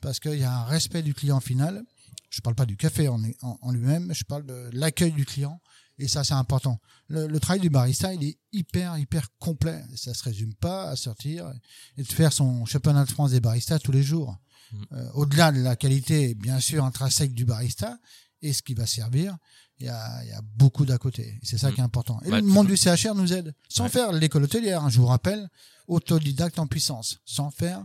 Parce 0.00 0.20
qu'il 0.20 0.38
y 0.38 0.44
a 0.44 0.52
un 0.60 0.64
respect 0.64 1.02
du 1.02 1.14
client 1.14 1.40
final. 1.40 1.82
Je 2.30 2.40
parle 2.40 2.56
pas 2.56 2.66
du 2.66 2.76
café 2.76 3.08
en, 3.08 3.22
en, 3.42 3.58
en 3.60 3.70
lui-même, 3.72 4.12
je 4.12 4.24
parle 4.24 4.44
de 4.44 4.68
l'accueil 4.72 5.12
du 5.12 5.24
client. 5.24 5.60
Et 5.98 6.08
ça, 6.08 6.24
c'est 6.24 6.34
important. 6.34 6.80
Le, 7.06 7.28
le, 7.28 7.38
travail 7.38 7.60
du 7.60 7.70
barista, 7.70 8.12
il 8.12 8.24
est 8.24 8.38
hyper, 8.52 8.98
hyper 8.98 9.28
complet. 9.38 9.80
Ça 9.94 10.12
se 10.12 10.24
résume 10.24 10.52
pas 10.54 10.90
à 10.90 10.96
sortir 10.96 11.52
et 11.96 12.02
de 12.02 12.08
faire 12.12 12.32
son 12.32 12.64
championnat 12.66 13.04
de 13.04 13.10
France 13.10 13.30
des 13.30 13.40
baristas 13.40 13.78
tous 13.78 13.92
les 13.92 14.02
jours. 14.02 14.36
Mmh. 14.72 14.82
Euh, 14.92 15.10
Au-delà 15.14 15.52
de 15.52 15.60
la 15.60 15.76
qualité, 15.76 16.34
bien 16.34 16.58
sûr, 16.58 16.84
intrinsèque 16.84 17.32
du 17.32 17.44
barista 17.44 17.96
et 18.44 18.52
ce 18.52 18.62
qui 18.62 18.74
va 18.74 18.86
servir, 18.86 19.36
il 19.78 19.86
y 19.86 19.88
a, 19.88 20.24
y 20.24 20.32
a, 20.32 20.40
beaucoup 20.56 20.84
d'à 20.84 20.98
côté. 20.98 21.38
C'est 21.42 21.58
ça 21.58 21.70
mmh. 21.70 21.74
qui 21.74 21.80
est 21.80 21.84
important. 21.84 22.20
Et 22.24 22.30
ouais, 22.30 22.40
le 22.40 22.46
monde 22.46 22.68
du 22.68 22.76
CHR 22.76 23.14
nous 23.14 23.32
aide. 23.32 23.54
Sans 23.68 23.84
ouais. 23.84 23.90
faire 23.90 24.12
l'école 24.12 24.44
hôtelière, 24.44 24.84
hein, 24.84 24.88
je 24.90 25.00
vous 25.00 25.06
rappelle, 25.06 25.48
autodidacte 25.88 26.58
en 26.58 26.66
puissance. 26.66 27.20
Sans 27.24 27.50
faire 27.50 27.82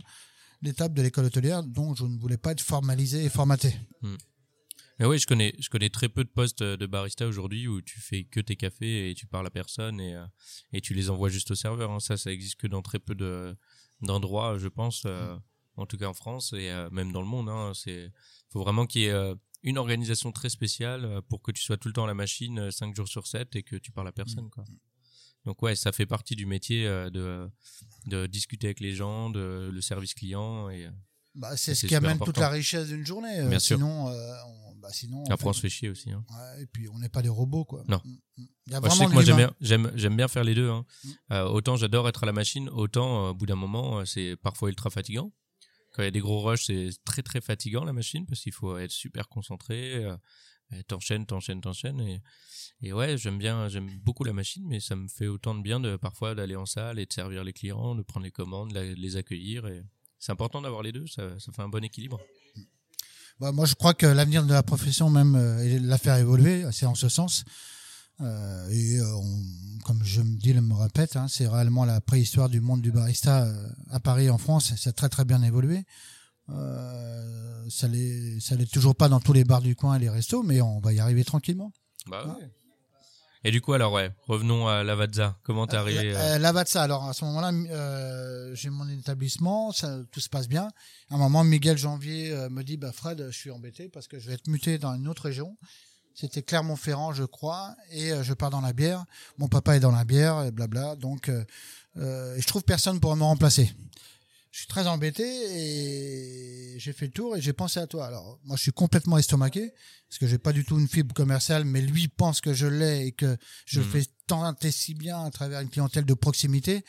l'étape 0.62 0.92
de 0.92 1.02
l'école 1.02 1.24
hôtelière 1.24 1.62
dont 1.62 1.94
je 1.94 2.04
ne 2.04 2.18
voulais 2.18 2.36
pas 2.36 2.52
être 2.52 2.60
formalisé 2.60 3.24
et 3.24 3.30
formaté. 3.30 3.74
Mmh. 4.02 4.14
Mais 4.98 5.06
oui, 5.06 5.18
je 5.18 5.26
connais, 5.26 5.54
je 5.58 5.70
connais 5.70 5.88
très 5.88 6.10
peu 6.10 6.24
de 6.24 6.28
postes 6.28 6.62
de 6.62 6.86
barista 6.86 7.26
aujourd'hui 7.26 7.66
où 7.66 7.80
tu 7.80 7.98
fais 8.00 8.24
que 8.24 8.38
tes 8.38 8.56
cafés 8.56 9.10
et 9.10 9.14
tu 9.14 9.26
parles 9.26 9.46
à 9.46 9.50
personne 9.50 9.98
et, 9.98 10.14
euh, 10.14 10.26
et 10.74 10.82
tu 10.82 10.92
les 10.92 11.08
envoies 11.08 11.30
juste 11.30 11.50
au 11.50 11.54
serveur. 11.54 11.90
Hein. 11.90 12.00
Ça, 12.00 12.18
ça 12.18 12.30
existe 12.30 12.56
que 12.56 12.66
dans 12.66 12.82
très 12.82 12.98
peu 12.98 13.14
de, 13.14 13.56
d'endroits, 14.02 14.58
je 14.58 14.68
pense, 14.68 15.04
euh, 15.06 15.36
en 15.76 15.86
tout 15.86 15.96
cas 15.96 16.06
en 16.06 16.14
France 16.14 16.52
et 16.52 16.70
euh, 16.70 16.90
même 16.90 17.12
dans 17.12 17.22
le 17.22 17.26
monde. 17.26 17.48
Hein. 17.48 17.72
C'est, 17.74 18.12
faut 18.50 18.60
vraiment 18.60 18.86
qu'il 18.86 19.02
y 19.02 19.04
ait 19.06 19.10
euh, 19.10 19.34
une 19.62 19.78
organisation 19.78 20.32
très 20.32 20.48
spéciale 20.48 21.04
euh, 21.04 21.20
pour 21.20 21.42
que 21.42 21.52
tu 21.52 21.62
sois 21.62 21.76
tout 21.76 21.88
le 21.88 21.94
temps 21.94 22.04
à 22.04 22.06
la 22.08 22.14
machine 22.14 22.70
5 22.70 22.94
jours 22.96 23.08
sur 23.08 23.26
7 23.26 23.56
et 23.56 23.62
que 23.62 23.76
tu 23.76 23.90
parles 23.92 24.08
à 24.08 24.12
personne, 24.12 24.48
quoi. 24.50 24.64
Donc 25.44 25.62
ouais, 25.62 25.74
ça 25.74 25.90
fait 25.92 26.06
partie 26.06 26.36
du 26.36 26.44
métier 26.46 26.86
euh, 26.86 27.08
de, 27.10 27.48
de 28.06 28.26
discuter 28.26 28.66
avec 28.68 28.80
les 28.80 28.92
gens, 28.94 29.30
de 29.30 29.70
le 29.72 29.80
service 29.80 30.12
client 30.14 30.68
et 30.68 30.88
Bah, 31.34 31.56
c'est 31.56 31.74
ce 31.74 31.86
qui 31.86 31.94
amène 31.94 32.12
toute 32.18 32.22
important. 32.22 32.40
la 32.42 32.48
richesse 32.50 32.88
d'une 32.88 33.06
journée. 33.06 33.38
euh, 33.40 33.48
Bien 33.48 33.58
sûr. 33.58 33.76
sinon, 33.76 34.08
euh, 34.08 34.34
on, 34.46 34.76
bah, 34.76 34.88
sinon. 34.92 35.24
Après, 35.30 35.46
on 35.46 35.52
fait, 35.52 35.56
se 35.56 35.60
fait 35.62 35.68
chier 35.70 35.88
aussi. 35.88 36.10
Hein. 36.10 36.24
ouais, 36.30 36.62
et 36.62 36.66
puis 36.66 36.88
on 36.90 36.98
n'est 36.98 37.08
pas 37.08 37.22
des 37.22 37.28
robots, 37.30 37.64
quoi. 37.64 37.84
Non. 37.88 38.00
Mm, 38.04 38.10
mm. 38.42 38.46
Il 38.66 38.72
y 38.72 38.74
a 38.76 38.80
Moi, 38.80 38.88
je 38.90 38.94
sais 38.96 39.06
que 39.06 39.12
moi, 39.12 39.22
j'aime 39.94 40.16
bien, 40.16 40.28
faire 40.28 40.44
les 40.44 40.54
deux. 40.54 40.68
Hein. 40.70 40.84
Mm. 41.04 41.08
Euh, 41.32 41.44
autant 41.48 41.76
j'adore 41.76 42.06
être 42.08 42.22
à 42.22 42.26
la 42.26 42.32
machine, 42.32 42.68
autant 42.68 43.26
euh, 43.26 43.30
au 43.30 43.34
bout 43.34 43.46
d'un 43.46 43.56
moment, 43.56 44.00
euh, 44.00 44.04
c'est 44.04 44.36
parfois 44.36 44.68
ultra 44.68 44.90
fatigant. 44.90 45.32
Quand 45.92 46.02
il 46.02 46.06
y 46.06 46.08
a 46.08 46.12
des 46.12 46.20
gros 46.20 46.40
rushs, 46.40 46.66
c'est 46.66 46.90
très 47.04 47.22
très 47.22 47.40
fatigant 47.40 47.84
la 47.84 47.92
machine 47.92 48.26
parce 48.26 48.40
qu'il 48.40 48.52
faut 48.52 48.78
être 48.78 48.92
super 48.92 49.28
concentré. 49.28 50.04
Euh, 50.04 50.16
et 50.72 50.84
t'enchaînes, 50.84 51.26
t'enchaînes, 51.26 51.60
t'enchaînes. 51.60 52.00
Et, 52.00 52.20
et 52.82 52.92
ouais, 52.92 53.18
j'aime 53.18 53.38
bien, 53.38 53.68
j'aime 53.68 53.90
beaucoup 54.04 54.22
la 54.22 54.32
machine, 54.32 54.62
mais 54.68 54.78
ça 54.78 54.94
me 54.94 55.08
fait 55.08 55.26
autant 55.26 55.56
de 55.56 55.62
bien 55.62 55.80
de 55.80 55.96
parfois 55.96 56.36
d'aller 56.36 56.54
en 56.54 56.64
salle 56.66 57.00
et 57.00 57.06
de 57.06 57.12
servir 57.12 57.42
les 57.42 57.52
clients, 57.52 57.96
de 57.96 58.02
prendre 58.02 58.22
les 58.24 58.30
commandes, 58.30 58.70
la- 58.72 58.84
les 58.94 59.16
accueillir. 59.16 59.66
Et 59.66 59.82
c'est 60.20 60.30
important 60.30 60.62
d'avoir 60.62 60.82
les 60.84 60.92
deux. 60.92 61.06
Ça, 61.08 61.36
ça 61.40 61.50
fait 61.50 61.62
un 61.62 61.68
bon 61.68 61.82
équilibre. 61.82 62.20
Bah, 63.40 63.50
moi, 63.52 63.64
je 63.66 63.74
crois 63.74 63.94
que 63.94 64.06
l'avenir 64.06 64.44
de 64.44 64.52
la 64.52 64.62
profession, 64.62 65.10
même, 65.10 65.34
euh, 65.34 65.58
est 65.64 65.80
de 65.80 65.88
la 65.88 65.98
faire 65.98 66.16
évoluer, 66.16 66.64
c'est 66.72 66.86
en 66.86 66.94
ce 66.94 67.08
sens. 67.08 67.42
Euh, 68.22 68.68
et 68.70 68.98
euh, 68.98 69.14
on- 69.16 69.42
comme 69.84 70.02
je 70.04 70.20
me 70.20 70.36
dis, 70.36 70.52
je 70.52 70.60
me 70.60 70.74
répète, 70.74 71.16
hein, 71.16 71.26
c'est 71.28 71.48
réellement 71.48 71.84
la 71.84 72.00
préhistoire 72.00 72.48
du 72.48 72.60
monde 72.60 72.82
du 72.82 72.92
barista 72.92 73.44
euh, 73.44 73.68
à 73.90 73.98
Paris, 74.00 74.28
en 74.30 74.38
France. 74.38 74.74
Ça 74.76 74.90
a 74.90 74.92
très 74.92 75.08
très 75.08 75.24
bien 75.24 75.42
évolué. 75.42 75.84
Euh, 76.50 77.64
ça 77.70 77.88
l'est, 77.88 78.40
ça 78.40 78.56
l'est 78.56 78.70
toujours 78.70 78.94
pas 78.96 79.08
dans 79.08 79.20
tous 79.20 79.32
les 79.32 79.44
bars 79.44 79.62
du 79.62 79.76
coin 79.76 79.96
et 79.96 79.98
les 79.98 80.08
restos, 80.10 80.42
mais 80.42 80.60
on 80.60 80.80
va 80.80 80.92
y 80.92 81.00
arriver 81.00 81.24
tranquillement. 81.24 81.72
Bah 82.08 82.24
Ah. 82.26 82.36
ouais. 82.38 82.50
Et 83.42 83.50
du 83.50 83.62
coup, 83.62 83.72
alors 83.72 83.92
ouais, 83.94 84.10
revenons 84.26 84.68
à 84.68 84.84
Lavazza. 84.84 85.38
Comment 85.44 85.66
t'es 85.66 85.76
arrivé 85.76 86.12
Euh, 86.14 86.36
Lavazza, 86.38 86.82
alors 86.82 87.08
à 87.08 87.14
ce 87.14 87.24
moment-là, 87.24 87.52
euh, 87.70 88.54
j'ai 88.54 88.68
mon 88.68 88.86
établissement, 88.90 89.72
ça, 89.72 89.98
tout 90.12 90.20
se 90.20 90.28
passe 90.28 90.46
bien. 90.46 90.68
À 91.08 91.14
un 91.14 91.18
moment, 91.18 91.42
Miguel 91.42 91.78
Janvier 91.78 92.34
me 92.50 92.62
dit, 92.62 92.76
bah 92.76 92.92
Fred, 92.92 93.28
je 93.30 93.36
suis 93.36 93.50
embêté 93.50 93.88
parce 93.88 94.08
que 94.08 94.18
je 94.18 94.28
vais 94.28 94.34
être 94.34 94.46
muté 94.46 94.76
dans 94.76 94.94
une 94.94 95.08
autre 95.08 95.22
région. 95.22 95.56
C'était 96.14 96.42
Clermont-Ferrand, 96.42 97.12
je 97.12 97.24
crois, 97.24 97.74
et 97.92 98.12
euh, 98.12 98.22
je 98.22 98.34
pars 98.34 98.50
dans 98.50 98.60
la 98.60 98.72
bière. 98.72 99.04
Mon 99.38 99.48
papa 99.48 99.76
est 99.76 99.80
dans 99.80 99.92
la 99.92 100.04
bière, 100.04 100.42
et 100.44 100.50
blabla. 100.50 100.96
Donc, 100.96 101.28
euh, 101.28 101.44
euh, 101.96 102.36
et 102.36 102.40
je 102.40 102.46
trouve 102.46 102.62
personne 102.62 103.00
pour 103.00 103.14
me 103.16 103.22
remplacer. 103.22 103.72
Je 104.50 104.58
suis 104.58 104.66
très 104.66 104.88
embêté 104.88 105.22
et 105.24 106.78
j'ai 106.78 106.92
fait 106.92 107.06
le 107.06 107.12
tour 107.12 107.36
et 107.36 107.40
j'ai 107.40 107.52
pensé 107.52 107.78
à 107.78 107.86
toi. 107.86 108.06
Alors, 108.06 108.40
moi, 108.44 108.56
je 108.56 108.62
suis 108.62 108.72
complètement 108.72 109.16
estomaqué 109.16 109.72
parce 110.08 110.18
que 110.18 110.26
j'ai 110.26 110.38
pas 110.38 110.52
du 110.52 110.64
tout 110.64 110.76
une 110.78 110.88
fibre 110.88 111.14
commerciale, 111.14 111.64
mais 111.64 111.80
lui 111.80 112.08
pense 112.08 112.40
que 112.40 112.52
je 112.52 112.66
l'ai 112.66 113.06
et 113.06 113.12
que 113.12 113.36
je 113.64 113.78
Mhm. 113.80 113.86
fais 113.90 114.02
tant 114.26 114.52
et 114.60 114.70
si 114.72 114.94
bien 114.94 115.22
à 115.24 115.30
travers 115.30 115.60
une 115.60 115.68
clientèle 115.70 116.04
de 116.04 116.14
proximité. 116.14 116.84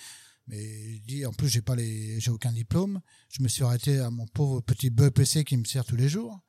Mais 0.47 0.95
je 0.95 1.01
dis, 1.03 1.25
en 1.25 1.33
plus, 1.33 1.49
j'ai 1.49 1.61
pas 1.61 1.75
les, 1.75 2.19
j'ai 2.19 2.31
aucun 2.31 2.51
diplôme. 2.51 2.99
Je 3.29 3.43
me 3.43 3.47
suis 3.47 3.63
arrêté 3.63 3.99
à 3.99 4.09
mon 4.09 4.25
pauvre 4.25 4.61
petit 4.61 4.89
BEPC 4.89 5.43
qui 5.43 5.55
me 5.55 5.63
sert 5.65 5.85
tous 5.85 5.95
les 5.95 6.09
jours. 6.09 6.39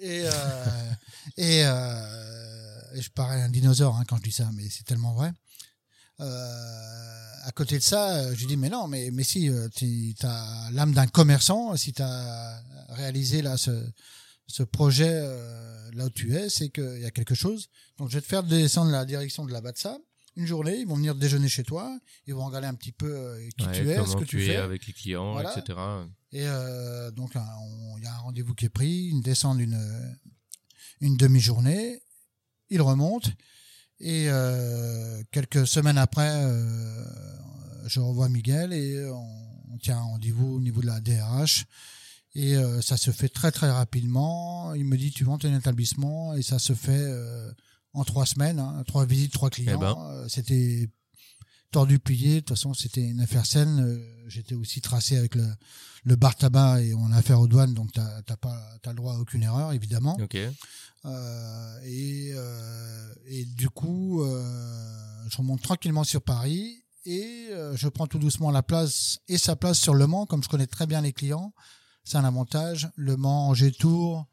Et, 0.00 0.22
euh, 0.24 0.92
et, 1.36 1.64
euh, 1.64 3.00
je 3.00 3.08
parais 3.10 3.42
un 3.42 3.48
dinosaure 3.48 3.96
hein, 3.96 4.04
quand 4.08 4.16
je 4.16 4.22
dis 4.22 4.32
ça, 4.32 4.48
mais 4.54 4.68
c'est 4.70 4.84
tellement 4.84 5.12
vrai. 5.14 5.32
Euh, 6.20 7.20
à 7.44 7.52
côté 7.52 7.78
de 7.78 7.82
ça, 7.82 8.16
euh, 8.16 8.34
je 8.34 8.46
dis 8.46 8.56
mais 8.56 8.68
non, 8.68 8.88
mais 8.88 9.10
mais 9.10 9.22
si 9.24 9.50
tu 9.74 10.14
as 10.22 10.70
l'âme 10.72 10.92
d'un 10.92 11.06
commerçant, 11.06 11.76
si 11.76 11.92
tu 11.92 12.02
as 12.02 12.62
réalisé 12.90 13.42
là 13.42 13.56
ce 13.56 13.70
ce 14.46 14.62
projet 14.62 15.10
euh, 15.10 15.90
là 15.92 16.06
où 16.06 16.10
tu 16.10 16.36
es, 16.36 16.50
c'est 16.50 16.68
qu'il 16.70 17.00
y 17.00 17.06
a 17.06 17.10
quelque 17.10 17.34
chose. 17.34 17.68
Donc 17.98 18.10
je 18.10 18.16
vais 18.16 18.20
te 18.20 18.26
faire 18.26 18.42
descendre 18.42 18.90
la 18.90 19.04
direction 19.04 19.44
de 19.44 19.52
la 19.52 19.60
Batsa. 19.60 19.98
Une 20.36 20.46
journée, 20.46 20.76
ils 20.78 20.86
vont 20.86 20.94
venir 20.96 21.14
déjeuner 21.14 21.48
chez 21.48 21.64
toi, 21.64 21.98
ils 22.26 22.34
vont 22.34 22.44
regarder 22.46 22.66
un 22.68 22.74
petit 22.74 22.92
peu 22.92 23.12
euh, 23.12 23.48
qui 23.58 23.66
ouais, 23.66 23.72
tu 23.72 23.90
es, 23.90 23.96
ce 24.06 24.14
que 24.14 24.20
tu 24.20 24.36
tu 24.38 24.42
es 24.44 24.46
fais. 24.48 24.56
avec 24.56 24.86
les 24.86 24.92
clients, 24.92 25.32
Voilà. 25.32 25.56
etc. 25.58 25.78
Et 26.32 26.46
euh, 26.46 27.10
donc 27.10 27.32
il 27.34 28.02
y 28.04 28.06
a 28.06 28.14
un 28.14 28.18
rendez-vous 28.18 28.54
qui 28.54 28.64
est 28.66 28.68
pris, 28.70 29.08
une 29.08 29.20
descente 29.20 29.58
d'une 29.58 29.78
une 31.00 31.16
demi-journée, 31.16 32.02
il 32.68 32.80
remonte 32.82 33.32
et 33.98 34.26
euh, 34.28 35.22
quelques 35.32 35.66
semaines 35.66 35.98
après, 35.98 36.30
euh, 36.44 37.04
je 37.86 38.00
revois 38.00 38.28
Miguel 38.28 38.72
et 38.72 39.04
on, 39.10 39.74
on 39.74 39.78
tient 39.78 39.98
un 39.98 40.02
rendez-vous 40.02 40.54
au 40.56 40.60
niveau 40.60 40.80
de 40.80 40.86
la 40.86 41.00
DRH 41.00 41.64
et 42.34 42.54
euh, 42.56 42.80
ça 42.80 42.96
se 42.96 43.10
fait 43.10 43.28
très 43.28 43.50
très 43.50 43.70
rapidement. 43.70 44.72
Il 44.74 44.84
me 44.84 44.96
dit 44.96 45.10
tu 45.10 45.24
montes 45.24 45.44
un 45.44 45.56
établissement 45.56 46.34
et 46.34 46.42
ça 46.42 46.58
se 46.58 46.72
fait 46.74 46.92
euh, 46.92 47.50
en 47.92 48.04
trois 48.04 48.26
semaines, 48.26 48.58
hein, 48.58 48.82
trois 48.86 49.04
visites, 49.06 49.32
trois 49.32 49.50
clients. 49.50 49.78
ben. 49.78 49.96
Euh, 49.98 50.28
C'était 50.28 50.88
tordu 51.72 51.98
plié. 51.98 52.36
De 52.36 52.40
toute 52.40 52.50
façon, 52.50 52.74
c'était 52.74 53.02
une 53.02 53.20
affaire 53.20 53.46
saine. 53.46 53.80
Euh, 53.80 54.24
J'étais 54.28 54.54
aussi 54.54 54.80
tracé 54.80 55.16
avec 55.16 55.34
le, 55.34 55.46
le 56.04 56.16
bar 56.16 56.36
tabac 56.36 56.82
et 56.82 56.94
on 56.94 57.10
a 57.12 57.16
affaire 57.16 57.40
aux 57.40 57.48
douanes, 57.48 57.74
donc 57.74 57.92
t'as 57.92 58.22
t'as 58.22 58.36
pas 58.36 58.60
t'as 58.82 58.90
le 58.90 58.96
droit 58.96 59.14
à 59.14 59.18
aucune 59.18 59.42
erreur, 59.42 59.72
évidemment. 59.72 60.16
Ok. 60.20 60.36
Euh, 61.04 61.80
et, 61.84 62.32
et 63.26 63.44
du 63.44 63.68
coup, 63.70 64.22
je 64.24 65.36
remonte 65.36 65.62
tranquillement 65.62 66.04
sur 66.04 66.22
Paris 66.22 66.84
et 67.06 67.48
je 67.74 67.88
prends 67.88 68.06
tout 68.06 68.18
doucement 68.20 68.50
la 68.52 68.62
place 68.62 69.18
et 69.26 69.38
sa 69.38 69.56
place 69.56 69.78
sur 69.80 69.94
Le 69.94 70.06
Mans, 70.06 70.26
comme 70.26 70.42
je 70.44 70.48
connais 70.48 70.66
très 70.68 70.86
bien 70.86 71.00
les 71.00 71.12
clients. 71.12 71.52
C'est 72.04 72.18
un 72.18 72.24
avantage. 72.24 72.88
Le 72.96 73.16
Mans, 73.16 73.48
Angers 73.48 73.72
Tour. 73.72 74.26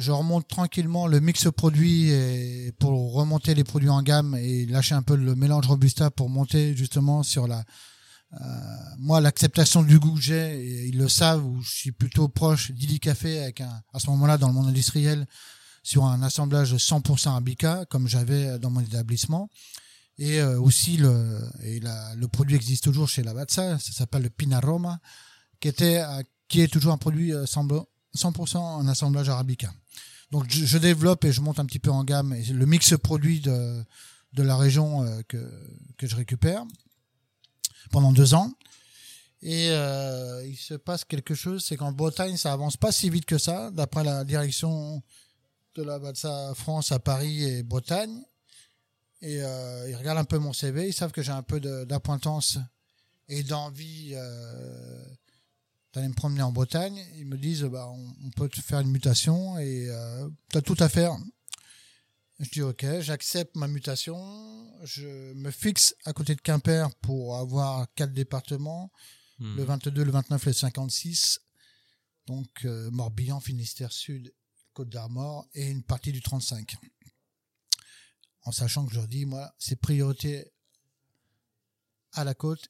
Je 0.00 0.12
remonte 0.12 0.48
tranquillement 0.48 1.06
le 1.06 1.20
mix 1.20 1.46
produit 1.54 2.10
pour 2.78 3.12
remonter 3.12 3.54
les 3.54 3.64
produits 3.64 3.90
en 3.90 4.02
gamme 4.02 4.34
et 4.34 4.64
lâcher 4.66 4.94
un 4.94 5.02
peu 5.02 5.14
le 5.14 5.34
mélange 5.34 5.66
robusta 5.66 6.10
pour 6.10 6.30
monter 6.30 6.74
justement 6.74 7.22
sur 7.22 7.46
la 7.46 7.64
euh, 8.32 8.44
moi 8.98 9.20
l'acceptation 9.20 9.82
du 9.82 9.98
goût 9.98 10.14
que 10.14 10.20
j'ai 10.20 10.86
ils 10.86 10.96
le 10.96 11.08
savent 11.08 11.44
où 11.44 11.60
je 11.62 11.68
suis 11.68 11.92
plutôt 11.92 12.28
proche 12.28 12.70
d'Ili 12.70 13.00
Café 13.00 13.40
avec 13.42 13.60
un 13.60 13.82
à 13.92 13.98
ce 13.98 14.08
moment-là 14.10 14.38
dans 14.38 14.46
le 14.46 14.54
monde 14.54 14.68
industriel 14.68 15.26
sur 15.82 16.04
un 16.04 16.22
assemblage 16.22 16.74
100% 16.74 17.28
Arabica 17.28 17.84
comme 17.90 18.06
j'avais 18.06 18.58
dans 18.58 18.70
mon 18.70 18.80
établissement. 18.80 19.50
Et 20.18 20.40
euh, 20.40 20.60
aussi 20.60 20.96
le 20.96 21.40
la, 21.82 22.14
produit 22.32 22.56
existe 22.56 22.84
toujours 22.84 23.08
chez 23.08 23.22
Lavazza 23.22 23.78
ça 23.78 23.92
s'appelle 23.92 24.22
le 24.22 24.30
Pinaroma 24.30 25.00
qui 25.60 25.72
euh, 25.80 26.22
qui 26.48 26.60
est 26.60 26.68
toujours 26.72 26.92
un 26.92 26.98
produit 26.98 27.34
euh, 27.34 27.46
100% 28.16 28.32
100% 28.32 28.56
en 28.58 28.88
assemblage 28.88 29.28
Arabica 29.28 29.72
donc 30.30 30.48
je, 30.48 30.78
développe 30.78 31.24
et 31.24 31.32
je 31.32 31.40
monte 31.40 31.58
un 31.58 31.66
petit 31.66 31.80
peu 31.80 31.90
en 31.90 32.04
gamme 32.04 32.32
et 32.32 32.44
le 32.44 32.66
mix 32.66 32.94
produit 32.96 33.40
de 33.40 33.84
la 34.36 34.56
région 34.56 35.02
euh, 35.04 35.22
que 35.22 36.06
je 36.06 36.14
récupère 36.14 36.64
pendant 37.90 38.12
deux 38.12 38.34
ans. 38.34 38.52
Et 39.42 39.70
euh, 39.70 40.46
il 40.46 40.56
se 40.56 40.74
passe 40.74 41.04
quelque 41.04 41.34
chose, 41.34 41.64
c'est 41.64 41.76
qu'en 41.76 41.92
Bretagne, 41.92 42.36
ça 42.36 42.52
avance 42.52 42.76
pas 42.76 42.92
si 42.92 43.08
vite 43.08 43.24
que 43.24 43.38
ça, 43.38 43.70
d'après 43.70 44.04
la 44.04 44.22
direction 44.24 45.02
de 45.74 45.82
la 45.82 45.98
Batsa 45.98 46.52
France 46.54 46.92
à 46.92 46.98
Paris 46.98 47.44
et 47.44 47.62
Bretagne. 47.62 48.22
Et 49.22 49.42
euh, 49.42 49.88
ils 49.88 49.96
regardent 49.96 50.18
un 50.18 50.24
peu 50.24 50.38
mon 50.38 50.52
CV, 50.52 50.88
ils 50.88 50.92
savent 50.92 51.12
que 51.12 51.22
j'ai 51.22 51.32
un 51.32 51.42
peu 51.42 51.58
d'appointance 51.60 52.58
et 53.28 53.42
d'envie 53.42 54.14
d'aller 55.92 56.08
me 56.08 56.14
promener 56.14 56.42
en 56.42 56.52
Bretagne. 56.52 57.04
Ils 57.16 57.26
me 57.26 57.36
disent, 57.36 57.62
bah, 57.64 57.88
on, 57.88 58.14
on 58.24 58.30
peut 58.30 58.48
te 58.48 58.60
faire 58.60 58.80
une 58.80 58.90
mutation 58.90 59.58
et 59.58 59.88
euh, 59.88 60.28
tu 60.50 60.58
as 60.58 60.62
tout 60.62 60.76
à 60.78 60.88
faire. 60.88 61.16
Je 62.38 62.48
dis 62.48 62.62
ok, 62.62 62.86
j'accepte 63.00 63.54
ma 63.56 63.68
mutation. 63.68 64.16
Je 64.82 65.32
me 65.34 65.50
fixe 65.50 65.94
à 66.06 66.12
côté 66.12 66.34
de 66.34 66.40
Quimper 66.40 66.88
pour 67.02 67.36
avoir 67.36 67.86
quatre 67.94 68.12
départements, 68.12 68.90
Hmm. 69.42 69.56
le 69.56 69.64
22, 69.64 70.04
le 70.04 70.10
29 70.10 70.46
et 70.46 70.50
le 70.50 70.54
56. 70.54 71.40
Donc 72.26 72.46
euh, 72.66 72.90
Morbihan, 72.90 73.40
Finistère 73.40 73.90
Sud, 73.90 74.34
Côte 74.74 74.90
d'Armor 74.90 75.48
et 75.54 75.66
une 75.70 75.82
partie 75.82 76.12
du 76.12 76.20
35. 76.20 76.76
En 78.42 78.52
sachant 78.52 78.84
que 78.84 78.92
je 78.92 78.98
leur 78.98 79.08
dis, 79.08 79.24
moi, 79.24 79.50
c'est 79.58 79.76
priorité 79.80 80.52
à 82.12 82.22
la 82.24 82.34
côte 82.34 82.68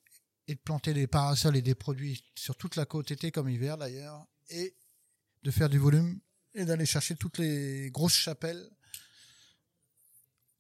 et 0.50 0.54
de 0.56 0.60
planter 0.60 0.92
des 0.94 1.06
parasols 1.06 1.56
et 1.56 1.62
des 1.62 1.74
produits 1.74 2.22
sur 2.34 2.56
toute 2.56 2.76
la 2.76 2.84
côte, 2.86 3.10
été 3.10 3.30
comme 3.30 3.48
hiver 3.48 3.76
d'ailleurs, 3.78 4.26
et 4.50 4.74
de 5.44 5.50
faire 5.50 5.68
du 5.68 5.78
volume 5.78 6.18
et 6.54 6.64
d'aller 6.64 6.86
chercher 6.86 7.14
toutes 7.16 7.38
les 7.38 7.90
grosses 7.92 8.14
chapelles 8.14 8.68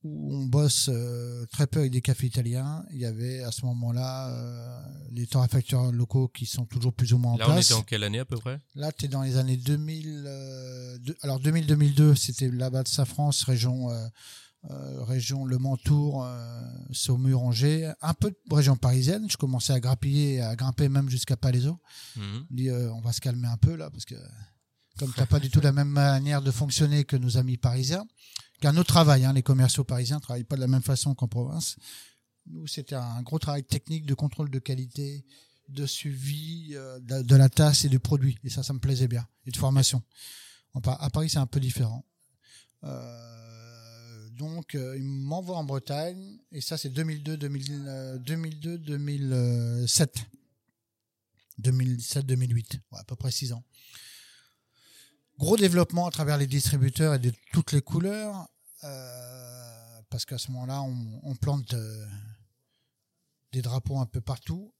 où 0.02 0.34
on 0.34 0.46
bosse 0.46 0.88
euh, 0.90 1.44
très 1.52 1.66
peu 1.66 1.80
avec 1.80 1.92
des 1.92 2.00
cafés 2.00 2.26
italiens. 2.28 2.86
Il 2.90 2.98
y 2.98 3.04
avait 3.04 3.42
à 3.42 3.50
ce 3.52 3.66
moment-là 3.66 4.30
euh, 4.30 4.80
les 5.10 5.26
torréfacteurs 5.26 5.92
locaux 5.92 6.28
qui 6.28 6.46
sont 6.46 6.64
toujours 6.64 6.94
plus 6.94 7.12
ou 7.12 7.18
moins 7.18 7.32
en 7.32 7.36
Là, 7.36 7.44
on 7.48 7.52
place. 7.52 7.66
était 7.66 7.74
en 7.74 7.82
quelle 7.82 8.04
année 8.04 8.18
à 8.20 8.24
peu 8.24 8.38
près? 8.38 8.58
Là, 8.76 8.92
tu 8.92 9.04
es 9.04 9.08
dans 9.08 9.22
les 9.22 9.36
années 9.36 9.58
2000. 9.58 10.24
euh, 10.26 10.98
alors 11.20 11.38
2000-2002, 11.40 12.14
c'était 12.14 12.48
là-bas 12.48 12.82
de 12.84 12.88
sa 12.88 13.04
France, 13.04 13.42
région, 13.42 13.90
euh, 14.68 15.02
région 15.04 15.44
Le 15.44 15.58
Mans-Tours, 15.58 16.24
euh, 16.24 16.62
Saumur-Angers, 16.92 17.92
un 18.02 18.14
peu 18.14 18.30
de 18.30 18.54
région 18.54 18.76
parisienne. 18.76 19.30
Je 19.30 19.36
commençais 19.36 19.72
à 19.72 19.80
grappiller, 19.80 20.42
à 20.42 20.54
grimper 20.54 20.88
même 20.88 21.08
jusqu'à 21.08 21.36
Palaiso. 21.36 21.80
Mhm. 22.16 22.46
Euh, 22.68 22.90
on 22.90 23.00
va 23.00 23.12
se 23.12 23.20
calmer 23.20 23.48
un 23.48 23.56
peu 23.56 23.74
là, 23.74 23.90
parce 23.90 24.04
que 24.04 24.16
comme 24.98 25.12
t'as 25.14 25.24
pas 25.24 25.40
du 25.40 25.48
tout 25.48 25.60
la 25.62 25.72
même 25.72 25.88
manière 25.88 26.42
de 26.42 26.50
fonctionner 26.50 27.04
que 27.04 27.16
nos 27.16 27.38
amis 27.38 27.56
parisiens, 27.56 28.04
qu'un 28.60 28.76
autre 28.76 28.92
travail, 28.92 29.24
hein, 29.24 29.32
les 29.32 29.42
commerciaux 29.42 29.84
parisiens 29.84 30.20
travaillent 30.20 30.44
pas 30.44 30.56
de 30.56 30.60
la 30.60 30.68
même 30.68 30.82
façon 30.82 31.14
qu'en 31.14 31.28
province. 31.28 31.76
Nous, 32.46 32.66
c'était 32.66 32.96
un 32.96 33.22
gros 33.22 33.38
travail 33.38 33.64
technique 33.64 34.04
de 34.04 34.12
contrôle 34.12 34.50
de 34.50 34.58
qualité, 34.58 35.24
de 35.68 35.86
suivi 35.86 36.72
euh, 36.74 36.98
de, 37.00 37.22
de 37.22 37.36
la 37.36 37.48
tasse 37.48 37.84
et 37.84 37.88
du 37.88 37.98
produit. 37.98 38.36
Et 38.44 38.50
ça, 38.50 38.62
ça 38.62 38.74
me 38.74 38.78
plaisait 38.78 39.08
bien. 39.08 39.26
Et 39.46 39.50
de 39.50 39.56
formation. 39.56 40.02
En 40.74 40.80
À 40.80 41.10
Paris, 41.10 41.30
c'est 41.30 41.38
un 41.38 41.46
peu 41.46 41.60
différent. 41.60 42.04
Euh, 42.84 43.59
donc, 44.40 44.74
euh, 44.74 44.96
il 44.96 45.04
m'envoie 45.04 45.58
en 45.58 45.64
Bretagne. 45.64 46.38
Et 46.50 46.62
ça, 46.62 46.78
c'est 46.78 46.88
2002, 46.88 47.36
2000, 47.36 47.84
euh, 47.86 48.18
2002, 48.18 48.78
2007. 48.78 50.16
2007, 51.58 52.24
2008. 52.24 52.80
Ouais, 52.90 52.98
à 52.98 53.04
peu 53.04 53.16
près 53.16 53.30
six 53.30 53.52
ans. 53.52 53.62
Gros 55.38 55.58
développement 55.58 56.06
à 56.06 56.10
travers 56.10 56.38
les 56.38 56.46
distributeurs 56.46 57.14
et 57.14 57.18
de 57.18 57.32
toutes 57.52 57.72
les 57.72 57.82
couleurs. 57.82 58.48
euh, 58.84 60.00
parce 60.08 60.24
qu'à 60.24 60.38
ce 60.38 60.50
moment-là, 60.52 60.82
on, 60.82 61.34
plante 61.36 61.74
des 63.52 63.62
drapeaux 63.62 63.98
un 63.98 64.06
peu 64.06 64.20
partout. 64.22 64.72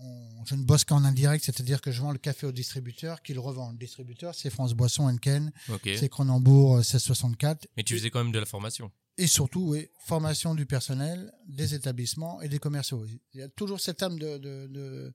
On- 0.00 0.44
je 0.44 0.54
ne 0.54 0.62
bosse 0.64 0.84
qu'en 0.84 1.04
indirect, 1.04 1.44
c'est-à-dire 1.44 1.80
que 1.80 1.90
je 1.90 2.00
vends 2.00 2.12
le 2.12 2.18
café 2.18 2.46
au 2.46 2.52
distributeur, 2.52 3.22
qui 3.22 3.34
le 3.34 3.40
revend. 3.40 3.72
Le 3.72 3.78
distributeur, 3.78 4.34
c'est 4.34 4.50
France 4.50 4.72
Boisson, 4.74 5.04
Henken, 5.08 5.52
Ok. 5.68 5.88
c'est 5.98 6.08
Cronenbourg 6.08 6.76
euh, 6.76 6.82
1664. 6.82 7.66
Mais 7.76 7.82
tu 7.82 7.94
faisais 7.96 8.10
quand 8.10 8.22
même 8.22 8.32
de 8.32 8.38
la 8.38 8.46
formation. 8.46 8.90
Et 9.18 9.26
surtout, 9.26 9.70
oui, 9.72 9.88
formation 10.06 10.54
du 10.54 10.64
personnel, 10.64 11.32
des 11.48 11.74
établissements 11.74 12.40
et 12.40 12.48
des 12.48 12.58
commerciaux. 12.60 13.04
Il 13.34 13.40
y 13.40 13.42
a 13.42 13.48
toujours 13.48 13.80
cette 13.80 14.02
âme 14.02 14.18
de, 14.18 14.38
de, 14.38 14.66
de, 14.68 15.12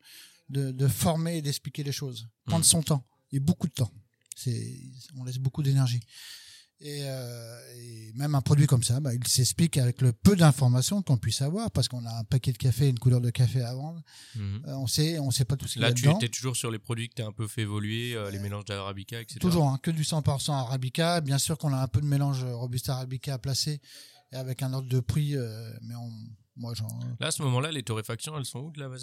de, 0.50 0.72
de 0.72 0.88
former 0.88 1.38
et 1.38 1.42
d'expliquer 1.42 1.84
les 1.84 1.94
choses. 1.94 2.28
Prendre 2.46 2.66
Mhm. 2.66 2.70
son 2.70 2.84
temps, 2.84 3.08
et 3.32 3.40
beaucoup 3.40 3.68
de 3.68 3.74
temps. 3.74 3.92
C'est, 4.36 4.78
on 5.16 5.24
laisse 5.24 5.38
beaucoup 5.38 5.64
d'énergie. 5.64 6.02
Et, 6.86 7.04
euh, 7.06 7.60
et 7.78 8.12
même 8.14 8.36
un 8.36 8.42
produit 8.42 8.68
comme 8.68 8.84
ça, 8.84 9.00
bah, 9.00 9.14
il 9.14 9.26
s'explique 9.26 9.78
avec 9.78 10.02
le 10.02 10.12
peu 10.12 10.36
d'informations 10.36 11.02
qu'on 11.02 11.16
puisse 11.18 11.42
avoir, 11.42 11.72
parce 11.72 11.88
qu'on 11.88 12.06
a 12.06 12.12
un 12.20 12.24
paquet 12.26 12.52
de 12.52 12.58
café, 12.58 12.90
une 12.90 13.00
couleur 13.00 13.22
de 13.22 13.30
café 13.30 13.62
à 13.62 13.74
vendre. 13.74 14.02
Mhm. 14.36 14.64
Euh, 14.68 14.76
on 14.76 14.88
sait, 14.88 15.18
on 15.18 15.32
sait 15.32 15.46
pas 15.46 15.56
tout 15.56 15.66
ce 15.66 15.74
qu'il 15.74 15.82
y 15.82 15.86
a 15.86 15.88
Là, 15.88 15.94
tu 15.94 16.04
dedans. 16.04 16.18
étais 16.18 16.28
toujours 16.28 16.58
sur 16.58 16.70
les 16.72 16.80
produits 16.80 17.08
que 17.08 17.16
tu 17.16 17.22
as 17.22 17.26
un 17.26 17.32
peu 17.32 17.48
fait 17.48 17.62
évoluer, 17.62 18.16
euh, 18.16 18.30
les 18.32 18.40
mélanges 18.40 18.66
d'arabica, 18.66 19.22
etc. 19.22 19.40
Toujours, 19.40 19.70
hein, 19.70 19.80
que 19.82 19.92
du 19.92 20.04
100% 20.04 20.52
arabica. 20.52 21.22
Bien 21.22 21.38
sûr 21.38 21.58
qu'on 21.58 21.74
a 21.74 21.82
un 21.82 21.88
peu 21.88 22.02
de 22.02 22.06
mélange 22.06 22.44
robusta 22.44 22.96
arabica 22.96 23.36
à 23.36 23.38
placer, 23.38 23.80
et 24.34 24.36
avec 24.36 24.62
un 24.62 24.74
ordre 24.74 24.90
de 24.90 25.00
prix, 25.00 25.36
mais 25.84 25.96
on, 25.96 26.12
moi, 26.56 26.74
j'en, 26.76 26.88
Là, 27.20 27.28
à 27.28 27.32
ce 27.32 27.42
moment-là, 27.44 27.72
les 27.72 27.84
torréfactions, 27.84 28.38
elles 28.38 28.46
sont 28.46 28.60
où 28.60 28.72
de 28.72 28.80
la 28.80 28.88
Euh, 28.88 29.00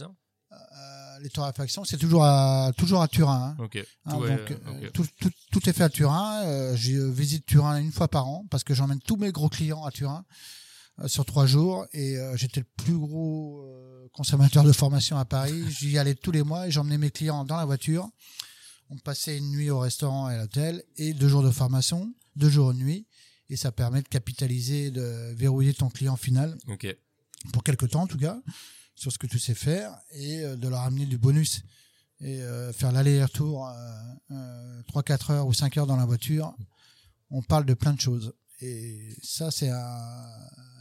les 1.22 1.28
torréfactions, 1.30 1.84
c'est 1.84 1.98
toujours 1.98 2.24
à 2.24 2.72
toujours 2.76 3.02
à 3.02 3.08
Turin. 3.08 3.54
hein. 3.58 3.62
Ok. 3.62 3.76
Hein, 4.06 4.16
Tout 4.16 4.24
est- 4.24 4.36
donc, 4.36 4.50
euh, 4.50 4.90
tout, 4.92 5.06
tout, 5.20 5.30
tout 5.52 5.68
est 5.68 5.72
fait 5.72 5.84
à 5.84 5.88
Turin. 5.90 6.42
Euh, 6.44 6.74
je 6.76 6.92
euh, 6.92 7.10
visite 7.10 7.44
Turin 7.46 7.76
une 7.78 7.92
fois 7.92 8.08
par 8.08 8.26
an 8.26 8.46
parce 8.50 8.64
que 8.64 8.72
j'emmène 8.74 9.00
tous 9.00 9.16
mes 9.16 9.30
gros 9.30 9.48
clients 9.50 9.84
à 9.84 9.90
Turin 9.90 10.24
euh, 11.00 11.08
sur 11.08 11.24
trois 11.26 11.44
jours 11.46 11.86
et 11.92 12.16
euh, 12.16 12.36
j'étais 12.36 12.60
le 12.60 12.66
plus 12.82 12.96
gros 12.96 13.60
euh, 13.66 14.08
consommateur 14.14 14.64
de 14.64 14.72
formation 14.72 15.18
à 15.18 15.24
Paris. 15.26 15.62
J'y 15.78 15.98
allais 15.98 16.14
tous 16.14 16.32
les 16.32 16.42
mois 16.42 16.66
et 16.68 16.70
j'emmenais 16.70 16.98
mes 16.98 17.10
clients 17.10 17.44
dans 17.44 17.56
la 17.56 17.66
voiture. 17.66 18.08
On 18.88 18.96
passait 18.96 19.36
une 19.36 19.50
nuit 19.50 19.68
au 19.70 19.78
restaurant 19.78 20.30
et 20.30 20.34
à 20.34 20.38
l'hôtel 20.38 20.82
et 20.96 21.12
deux 21.12 21.28
jours 21.28 21.42
de 21.42 21.50
formation, 21.50 22.12
deux 22.36 22.48
jours 22.48 22.72
de 22.72 22.78
nuit 22.78 23.06
et 23.50 23.56
ça 23.56 23.72
permet 23.72 24.00
de 24.00 24.08
capitaliser, 24.08 24.90
de 24.90 25.34
verrouiller 25.34 25.74
ton 25.74 25.90
client 25.90 26.16
final 26.16 26.56
Ok. 26.68 26.86
pour 27.52 27.62
quelque 27.62 27.84
temps 27.86 28.02
en 28.02 28.06
tout 28.06 28.18
cas, 28.18 28.40
sur 29.00 29.10
ce 29.10 29.16
que 29.16 29.26
tu 29.26 29.38
sais 29.38 29.54
faire 29.54 29.96
et 30.12 30.44
euh, 30.44 30.56
de 30.56 30.68
leur 30.68 30.80
amener 30.80 31.06
du 31.06 31.16
bonus 31.16 31.62
et 32.20 32.42
euh, 32.42 32.70
faire 32.74 32.92
l'aller-retour 32.92 33.66
euh, 34.30 34.82
3-4 34.92 35.32
heures 35.32 35.46
ou 35.46 35.54
5 35.54 35.78
heures 35.78 35.86
dans 35.86 35.96
la 35.96 36.04
voiture. 36.04 36.54
On 37.30 37.40
parle 37.40 37.64
de 37.64 37.72
plein 37.72 37.94
de 37.94 38.00
choses 38.00 38.34
et 38.60 39.16
ça 39.22 39.50
c'est 39.50 39.70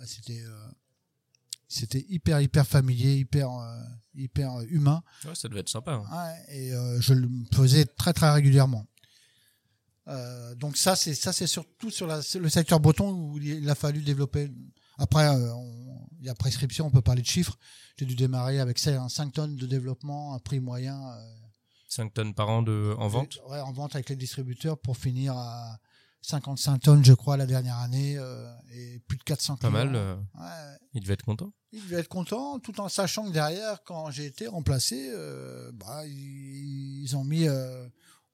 c'était 0.05 0.41
euh, 0.43 0.67
c'était 1.69 2.05
hyper 2.09 2.41
hyper 2.41 2.67
familier, 2.67 3.15
hyper 3.15 3.49
euh, 3.53 3.79
hyper 4.15 4.59
humain 4.67 5.01
Ouais, 5.23 5.35
ça 5.35 5.47
devait 5.47 5.61
être 5.61 5.69
sympa. 5.69 5.93
hein. 5.93 6.05
Ouais, 6.11 6.55
et 6.57 6.73
euh, 6.73 6.99
je 6.99 7.13
le 7.13 7.29
faisais 7.53 7.85
très 7.85 8.11
très 8.11 8.31
régulièrement. 8.33 8.85
Euh, 10.09 10.55
donc 10.55 10.75
ça 10.75 10.97
c'est 10.97 11.13
ça 11.13 11.31
c'est 11.31 11.47
surtout 11.47 11.89
sur 11.91 12.05
la, 12.07 12.21
sur 12.21 12.41
le 12.41 12.49
secteur 12.49 12.81
breton 12.81 13.11
où 13.11 13.37
il 13.37 13.69
a 13.69 13.75
fallu 13.75 14.01
développer. 14.01 14.51
Après 14.99 15.27
euh, 15.27 15.51
il 16.19 16.25
y 16.25 16.29
a 16.29 16.35
prescription, 16.35 16.85
on 16.85 16.91
peut 16.91 17.01
parler 17.01 17.21
de 17.21 17.27
chiffres. 17.27 17.57
J'ai 17.97 18.05
dû 18.05 18.15
démarrer 18.15 18.59
avec 18.59 18.77
5 18.77 19.31
tonnes 19.33 19.55
de 19.55 19.65
développement, 19.65 20.33
un 20.35 20.39
prix 20.39 20.59
moyen. 20.59 21.01
euh, 21.11 21.31
5 21.87 22.13
tonnes 22.13 22.33
par 22.35 22.49
an 22.49 22.61
de, 22.61 22.93
en 22.99 23.07
vente? 23.07 23.39
Ouais, 23.47 23.59
en 23.61 23.71
vente 23.71 23.95
avec 23.95 24.09
les 24.09 24.15
distributeurs 24.15 24.77
pour 24.77 24.95
finir 24.97 25.33
à 25.35 25.79
55 26.21 26.79
tonnes, 26.79 27.03
je 27.05 27.13
crois, 27.13 27.37
la 27.37 27.45
dernière 27.45 27.77
année 27.77 28.17
euh, 28.17 28.45
et 28.73 28.99
plus 29.07 29.17
de 29.17 29.23
400 29.23 29.55
Pas 29.55 29.69
clients. 29.69 29.71
mal. 29.85 29.95
euh, 29.95 30.15
Ouais, 30.35 30.77
il 30.93 31.01
devait 31.01 31.13
être 31.13 31.23
content. 31.23 31.51
il 31.71 31.81
devait 31.81 32.01
être 32.01 32.09
content, 32.09 32.59
tout 32.59 32.79
en 32.81 32.89
sachant 32.89 33.25
que 33.25 33.31
derrière, 33.31 33.81
quand 33.85 34.11
j'ai 34.11 34.25
été 34.25 34.45
remplacé, 34.47 35.09
euh, 35.13 35.71
bah, 35.73 36.05
ils, 36.05 37.01
ils 37.03 37.15
ont 37.15 37.23
mis 37.23 37.47
euh, 37.47 37.87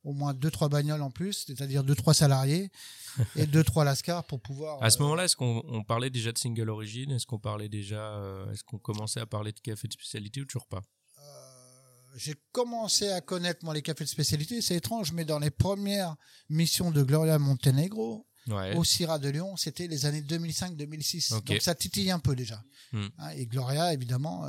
au 0.05 0.13
moins 0.13 0.33
deux 0.33 0.51
trois 0.51 0.69
bagnoles 0.69 1.01
en 1.01 1.11
plus, 1.11 1.45
c'est-à-dire 1.47 1.83
deux 1.83 1.95
trois 1.95 2.13
salariés 2.13 2.71
et 3.35 3.45
deux 3.45 3.63
trois 3.63 3.83
lascars 3.83 4.23
pour 4.23 4.39
pouvoir. 4.39 4.81
À 4.81 4.89
ce 4.89 4.97
euh, 4.97 5.03
moment-là, 5.03 5.25
est-ce 5.25 5.35
qu'on 5.35 5.63
on 5.67 5.83
parlait 5.83 6.09
déjà 6.09 6.31
de 6.31 6.37
single 6.37 6.69
origin? 6.69 7.11
Est-ce 7.11 7.25
qu'on 7.25 7.39
parlait 7.39 7.69
déjà, 7.69 8.15
euh, 8.15 8.51
est-ce 8.51 8.63
qu'on 8.63 8.77
commençait 8.77 9.19
à 9.19 9.25
parler 9.25 9.51
de 9.51 9.59
café 9.59 9.87
de 9.87 9.93
spécialité 9.93 10.41
ou 10.41 10.45
toujours 10.45 10.67
pas? 10.67 10.81
Euh, 11.17 11.21
j'ai 12.15 12.35
commencé 12.51 13.09
à 13.09 13.19
connaître 13.19 13.65
moi 13.65 13.73
les 13.73 13.81
cafés 13.81 14.03
de 14.03 14.09
spécialité. 14.09 14.61
C'est 14.61 14.75
étrange, 14.75 15.11
mais 15.11 15.25
dans 15.25 15.39
les 15.39 15.51
premières 15.51 16.15
missions 16.49 16.91
de 16.91 17.03
Gloria 17.03 17.37
Montenegro 17.39 18.25
Ouais. 18.47 18.75
au 18.75 18.83
Syrah 18.83 19.17
de 19.17 19.27
Lyon, 19.27 19.57
c'était 19.57 19.87
les 19.87 20.05
années 20.05 20.21
2005-2006. 20.21 21.33
Ok. 21.33 21.45
Donc 21.45 21.61
ça 21.63 21.73
titille 21.73 22.11
un 22.11 22.19
peu 22.19 22.35
déjà. 22.35 22.63
Hmm. 22.91 23.07
Hein, 23.17 23.29
et 23.29 23.47
Gloria, 23.47 23.91
évidemment, 23.91 24.45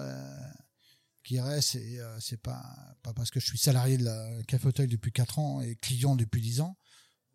qui 1.27 1.41
reste, 1.41 1.75
et, 1.75 2.01
euh, 2.01 2.19
c'est 2.21 2.41
pas 2.41 2.63
pas 3.03 3.13
parce 3.13 3.31
que 3.31 3.41
je 3.41 3.47
suis 3.47 3.59
salarié 3.59 3.99
de 3.99 4.05
la 4.05 4.43
Café 4.47 4.69
Auteuil 4.69 4.87
depuis 4.87 5.13
4 5.13 5.39
ans 5.39 5.61
et 5.61 5.75
client 5.77 6.15
depuis 6.17 6.41
10 6.41 6.61
ans, 6.61 6.77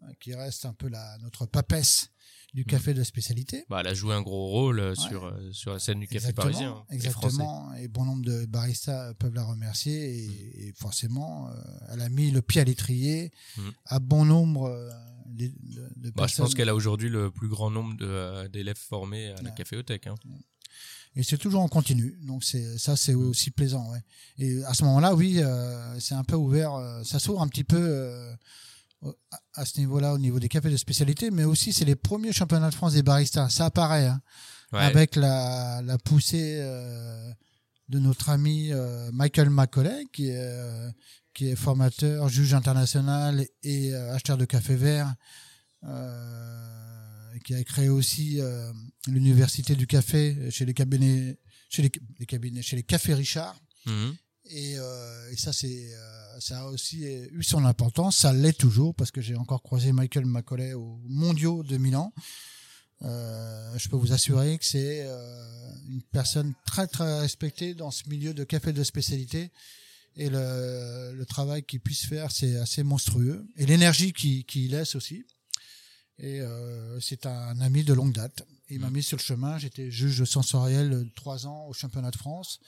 euh, 0.04 0.06
qui 0.19 0.34
reste 0.34 0.65
un 0.65 0.73
peu 0.73 0.88
la 0.89 1.17
notre 1.19 1.45
papesse 1.45 2.10
du 2.54 2.65
café 2.65 2.93
de 2.93 3.01
spécialité. 3.04 3.63
Bah, 3.69 3.80
elle 3.80 3.88
a 3.88 3.93
joué 3.93 4.13
un 4.13 4.21
gros 4.21 4.47
rôle 4.47 4.80
euh, 4.82 4.89
Ouais. 4.89 4.95
sur, 4.95 5.39
sur 5.54 5.71
la 5.73 5.80
scène 5.80 5.99
du 6.01 6.08
café 6.08 6.17
Exactement, 6.30 6.43
parisien. 6.51 6.86
et 6.89 6.95
exactement. 6.95 7.73
Et 7.75 7.88
bon 7.88 8.04
nombre 8.06 8.25
de 8.25 8.45
baristas 8.45 9.13
peuvent 9.13 9.34
la 9.34 9.43
remercier 9.45 10.25
et, 10.25 10.67
et 10.67 10.73
forcément, 10.73 11.49
euh, 11.49 11.54
elle 11.93 12.01
a 12.01 12.10
mis 12.10 12.30
le 12.32 12.41
pied 12.41 12.60
à 12.62 12.65
l'étrier 12.65 13.32
Mm. 13.58 13.69
à 13.86 13.99
bon 13.99 14.25
nombre 14.25 14.69
de, 15.27 15.47
de- 15.47 15.54
de 15.95 16.10
Bah, 16.10 16.27
je 16.27 16.36
personnes. 16.36 16.45
pense 16.45 16.56
qu'elle 16.56 16.67
a 16.69 16.75
aujourd'hui 16.75 17.10
le 17.10 17.32
plus 17.32 17.47
grand 17.47 17.69
nombre 17.71 18.47
d'élèves 18.49 18.77
formés 18.77 19.27
à 19.32 19.41
la 19.41 19.51
caféothèque. 19.51 20.08
Hein. 20.08 20.15
Et 21.15 21.24
c'est 21.24 21.38
toujours 21.38 21.62
en 21.62 21.67
continu. 21.67 22.17
Donc 22.26 22.43
c'est 22.43 22.78
ça, 22.78 22.95
c'est 22.95 23.13
Mm. 23.13 23.28
aussi 23.30 23.52
plaisant. 23.52 23.89
Ouais. 23.91 24.02
Et 24.38 24.63
à 24.63 24.74
ce 24.74 24.84
moment-là, 24.86 25.13
oui, 25.13 25.39
euh, 25.39 26.00
c'est 26.00 26.15
un 26.15 26.24
peu 26.24 26.36
ouvert. 26.36 26.74
euh, 26.76 27.04
ça 27.04 27.19
s'ouvre 27.19 27.41
un 27.41 27.47
petit 27.47 27.65
peu 27.65 27.78
euh, 27.80 28.34
à- 29.56 29.65
ce 29.65 29.80
niveau-là, 29.80 30.13
au 30.13 30.17
niveau 30.17 30.39
des 30.39 30.47
cafés 30.47 30.69
de 30.69 30.78
spécialité, 30.78 31.32
mais 31.32 31.43
aussi 31.43 31.74
c'est 31.74 31.86
les 31.86 31.95
premiers 31.95 32.32
championnats 32.32 32.69
de 32.69 32.76
France 32.76 32.93
des 32.93 33.04
baristas. 33.04 33.50
Ça 33.50 33.65
apparaît 33.65 34.08
hein, 34.08 34.21
Ouais. 34.71 34.80
avec 34.80 35.15
la, 35.17 35.82
la 35.84 35.97
poussée 35.97 36.60
euh, 36.62 37.30
de 37.89 38.00
notre 38.00 38.30
ami 38.30 38.71
euh, 38.71 39.10
Michael 39.12 39.50
Macaulay, 39.50 40.06
qui 40.13 40.30
est 40.30 40.38
euh, 40.38 40.89
qui 41.34 41.47
est 41.50 41.56
formateur, 41.56 42.28
juge 42.30 42.54
international 42.54 43.45
et 43.63 43.93
acheteur 43.95 44.38
de 44.38 44.45
café 44.45 44.76
vert. 44.76 45.13
Euh, 45.84 47.21
qui 47.39 47.56
a 47.56 47.63
créé 47.63 47.89
aussi 47.89 48.39
euh, 48.39 48.72
l'université 49.08 49.76
du 49.76 49.88
café 49.88 50.50
chez 50.52 50.65
les 50.65 50.74
cabinets, 50.74 51.38
chez 51.70 51.82
les, 51.82 51.91
les 52.20 52.26
cabinets, 52.26 52.62
chez 52.62 52.76
les 52.76 52.84
cafés 52.84 53.13
Richard. 53.13 53.60
Mhm. 53.86 54.15
Et, 54.46 54.78
euh, 54.78 55.32
et 55.32 55.38
ça, 55.38 55.54
c'est, 55.54 55.94
euh, 55.94 56.39
ça 56.39 56.62
a 56.62 56.65
aussi 56.65 57.04
eu 57.04 57.44
son 57.44 57.63
importance. 57.65 58.17
Ça 58.17 58.34
l'est 58.34 58.58
toujours 58.58 58.94
parce 58.96 59.12
que 59.12 59.22
j'ai 59.22 59.36
encore 59.36 59.62
croisé 59.62 59.91
Michael 59.91 60.26
Macaulay 60.26 60.74
aux 60.74 61.00
Mondiaux 61.06 61.63
de 61.63 61.78
Milan. 61.78 62.13
Euh, 63.04 63.78
je 63.78 63.89
peux 63.89 63.96
vous 63.96 64.13
assurer 64.13 64.58
que 64.58 64.65
c'est 64.65 65.04
euh, 65.06 65.74
une 65.89 66.04
personne 66.12 66.54
très 66.65 66.86
très 66.88 67.20
respectée 67.20 67.74
dans 67.74 67.91
ce 67.91 68.08
milieu 68.10 68.34
de 68.34 68.44
café 68.44 68.74
de 68.74 68.84
spécialité. 68.84 69.52
Et 70.17 70.30
le, 70.30 71.13
le 71.15 71.26
travail 71.26 71.63
qu'il 71.63 71.80
puisse 71.80 72.06
faire, 72.06 72.32
c'est 72.32 72.58
assez 72.58 72.84
monstrueux. 72.84 73.48
Et 73.58 73.65
l'énergie 73.65 74.12
qu'il 74.12 74.46
qu'il 74.46 74.72
laisse 74.72 74.96
aussi. 74.96 75.26
Et 76.24 76.40
euh, 76.40 77.00
c'est 77.00 77.26
un 77.26 77.60
ami 77.62 77.84
de 77.84 77.94
longue 77.94 78.14
date. 78.14 78.44
Il 78.70 78.80
m'a 78.80 78.90
mis 78.92 79.02
sur 79.04 79.18
le 79.18 79.22
chemin. 79.24 79.58
J'étais 79.58 79.90
juge 79.90 80.24
sensoriel 80.24 80.94
euh, 80.94 81.04
trois 81.16 81.48
ans 81.48 81.66
au 81.68 81.74
championnat 81.74 82.12
de 82.12 82.16
France. 82.18 82.60